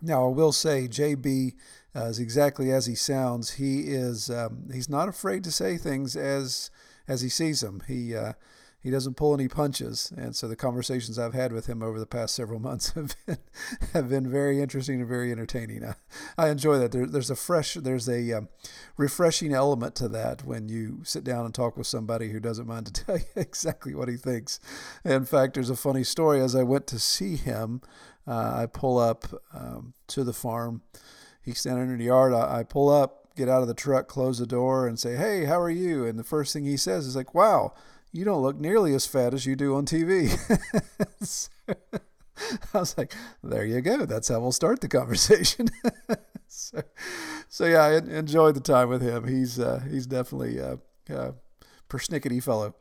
Now, 0.00 0.26
I 0.26 0.28
will 0.28 0.52
say, 0.52 0.88
JB 0.88 1.54
uh, 1.94 2.04
is 2.06 2.18
exactly 2.18 2.70
as 2.70 2.86
he 2.86 2.94
sounds. 2.94 3.52
He 3.52 3.82
is 3.82 4.30
um, 4.30 4.68
he's 4.72 4.88
not 4.88 5.08
afraid 5.08 5.44
to 5.44 5.52
say 5.52 5.76
things 5.76 6.16
as 6.16 6.70
as 7.06 7.20
he 7.20 7.28
sees 7.28 7.60
them. 7.60 7.82
He 7.86 8.14
uh, 8.14 8.32
he 8.84 8.90
doesn't 8.90 9.14
pull 9.14 9.32
any 9.32 9.48
punches, 9.48 10.12
and 10.14 10.36
so 10.36 10.46
the 10.46 10.54
conversations 10.54 11.18
I've 11.18 11.32
had 11.32 11.54
with 11.54 11.66
him 11.66 11.82
over 11.82 11.98
the 11.98 12.04
past 12.04 12.34
several 12.34 12.60
months 12.68 12.90
have 12.90 13.16
been 13.24 13.38
have 13.94 14.10
been 14.10 14.30
very 14.30 14.60
interesting 14.60 15.00
and 15.00 15.08
very 15.08 15.32
entertaining. 15.32 15.82
I, 15.82 15.94
I 16.36 16.50
enjoy 16.50 16.78
that. 16.78 16.92
There, 16.92 17.06
there's 17.06 17.30
a 17.30 17.34
fresh, 17.34 17.74
there's 17.74 18.10
a 18.10 18.32
um, 18.34 18.50
refreshing 18.98 19.54
element 19.54 19.94
to 19.96 20.08
that 20.08 20.44
when 20.44 20.68
you 20.68 21.00
sit 21.02 21.24
down 21.24 21.46
and 21.46 21.54
talk 21.54 21.78
with 21.78 21.86
somebody 21.86 22.28
who 22.28 22.38
doesn't 22.38 22.68
mind 22.68 22.84
to 22.84 22.92
tell 23.04 23.16
you 23.16 23.24
exactly 23.36 23.94
what 23.94 24.08
he 24.10 24.18
thinks. 24.18 24.60
In 25.02 25.24
fact, 25.24 25.54
there's 25.54 25.70
a 25.70 25.76
funny 25.76 26.04
story. 26.04 26.42
As 26.42 26.54
I 26.54 26.62
went 26.62 26.86
to 26.88 26.98
see 26.98 27.36
him, 27.36 27.80
uh, 28.26 28.52
I 28.54 28.66
pull 28.66 28.98
up 28.98 29.24
um, 29.54 29.94
to 30.08 30.24
the 30.24 30.34
farm. 30.34 30.82
He's 31.40 31.58
standing 31.58 31.90
in 31.90 31.96
the 31.96 32.04
yard. 32.04 32.34
I, 32.34 32.58
I 32.58 32.62
pull 32.64 32.90
up, 32.90 33.34
get 33.34 33.48
out 33.48 33.62
of 33.62 33.68
the 33.68 33.72
truck, 33.72 34.08
close 34.08 34.40
the 34.40 34.46
door, 34.46 34.86
and 34.86 34.98
say, 34.98 35.16
"Hey, 35.16 35.46
how 35.46 35.58
are 35.58 35.70
you?" 35.70 36.04
And 36.04 36.18
the 36.18 36.22
first 36.22 36.52
thing 36.52 36.66
he 36.66 36.76
says 36.76 37.06
is 37.06 37.16
like, 37.16 37.34
"Wow." 37.34 37.72
You 38.14 38.24
don't 38.24 38.42
look 38.42 38.60
nearly 38.60 38.94
as 38.94 39.06
fat 39.06 39.34
as 39.34 39.44
you 39.44 39.56
do 39.56 39.74
on 39.74 39.86
TV. 39.86 40.30
so, 41.20 41.50
I 42.72 42.78
was 42.78 42.96
like, 42.96 43.12
there 43.42 43.64
you 43.64 43.80
go. 43.80 44.06
That's 44.06 44.28
how 44.28 44.38
we'll 44.38 44.52
start 44.52 44.80
the 44.80 44.88
conversation. 44.88 45.68
so, 46.46 46.82
so 47.48 47.66
yeah, 47.66 47.82
I 47.82 47.96
enjoyed 47.96 48.54
the 48.54 48.60
time 48.60 48.88
with 48.88 49.02
him. 49.02 49.26
He's 49.26 49.58
uh, 49.58 49.82
he's 49.90 50.06
definitely 50.06 50.58
a, 50.58 50.78
a 51.08 51.34
persnickety 51.88 52.40
fellow. 52.40 52.76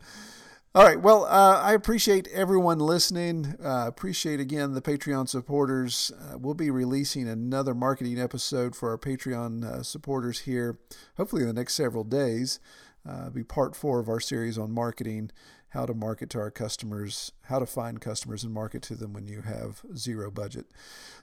All 0.75 0.83
right. 0.83 0.99
Well, 0.99 1.25
uh, 1.25 1.61
I 1.61 1.73
appreciate 1.73 2.27
everyone 2.29 2.79
listening. 2.79 3.55
Uh, 3.63 3.85
appreciate 3.87 4.39
again 4.39 4.73
the 4.73 4.81
Patreon 4.81 5.29
supporters. 5.29 6.11
Uh, 6.19 6.37
we'll 6.37 6.53
be 6.53 6.69
releasing 6.69 7.27
another 7.27 7.73
marketing 7.73 8.19
episode 8.19 8.75
for 8.75 8.89
our 8.91 8.97
Patreon 8.99 9.63
uh, 9.63 9.83
supporters 9.83 10.41
here, 10.41 10.77
hopefully 11.17 11.41
in 11.41 11.47
the 11.47 11.53
next 11.53 11.73
several 11.73 12.03
days. 12.03 12.59
Uh, 13.07 13.29
be 13.29 13.43
part 13.43 13.75
four 13.75 13.99
of 13.99 14.07
our 14.07 14.19
series 14.19 14.57
on 14.57 14.71
marketing, 14.71 15.29
how 15.69 15.85
to 15.85 15.93
market 15.93 16.29
to 16.29 16.39
our 16.39 16.51
customers, 16.51 17.31
how 17.43 17.59
to 17.59 17.65
find 17.65 17.99
customers 17.99 18.43
and 18.43 18.53
market 18.53 18.81
to 18.83 18.95
them 18.95 19.11
when 19.11 19.27
you 19.27 19.41
have 19.41 19.81
zero 19.95 20.29
budget. 20.31 20.67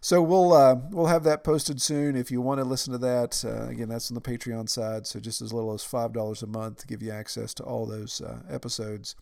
So 0.01 0.21
we'll 0.21 0.53
uh, 0.53 0.77
we'll 0.91 1.07
have 1.07 1.25
that 1.25 1.45
posted 1.45 1.81
soon. 1.81 2.17
If 2.17 2.31
you 2.31 2.41
want 2.41 2.59
to 2.59 2.65
listen 2.65 2.93
to 2.93 2.99
that, 2.99 3.43
uh, 3.45 3.69
again, 3.69 3.89
that's 3.89 4.11
on 4.11 4.15
the 4.15 4.21
Patreon 4.21 4.69
side. 4.69 5.07
So 5.07 5.21
just 5.21 5.41
as 5.41 5.53
little 5.53 5.73
as 5.73 5.85
five 5.85 6.13
dollars 6.13 6.43
a 6.43 6.47
month 6.47 6.79
to 6.79 6.87
give 6.87 7.03
you 7.03 7.13
access 7.13 7.55
to 7.55 7.63
all 7.63 7.87
those 7.87 8.21
uh, 8.21 8.41
episodes, 8.49 9.15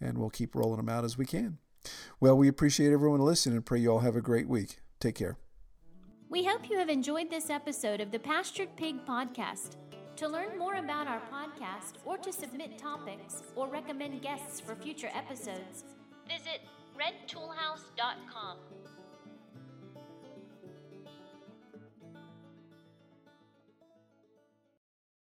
and 0.00 0.18
we'll 0.18 0.30
keep 0.30 0.54
rolling 0.54 0.76
them 0.76 0.88
out 0.88 1.04
as 1.04 1.18
we 1.18 1.26
can. 1.26 1.58
Well, 2.20 2.36
we 2.36 2.48
appreciate 2.48 2.92
everyone 2.92 3.20
listening 3.20 3.56
and 3.56 3.66
pray 3.66 3.80
you 3.80 3.90
all 3.90 4.00
have 4.00 4.16
a 4.16 4.22
great 4.22 4.48
week. 4.48 4.80
Take 5.00 5.16
care. 5.16 5.36
We 6.28 6.44
hope 6.44 6.68
you 6.70 6.78
have 6.78 6.88
enjoyed 6.88 7.30
this 7.30 7.50
episode 7.50 8.00
of 8.00 8.10
the 8.10 8.18
Pastured 8.18 8.74
Pig 8.76 9.04
Podcast. 9.06 9.76
To 10.24 10.30
learn 10.30 10.58
more 10.58 10.76
about 10.76 11.06
our 11.06 11.20
podcast 11.30 11.96
or 12.06 12.16
to 12.16 12.32
submit 12.32 12.78
topics 12.78 13.42
or 13.54 13.68
recommend 13.68 14.22
guests 14.22 14.58
for 14.58 14.74
future 14.74 15.10
episodes, 15.14 15.84
Visit 16.26 16.62
redtoolhouse.com. 16.96 18.56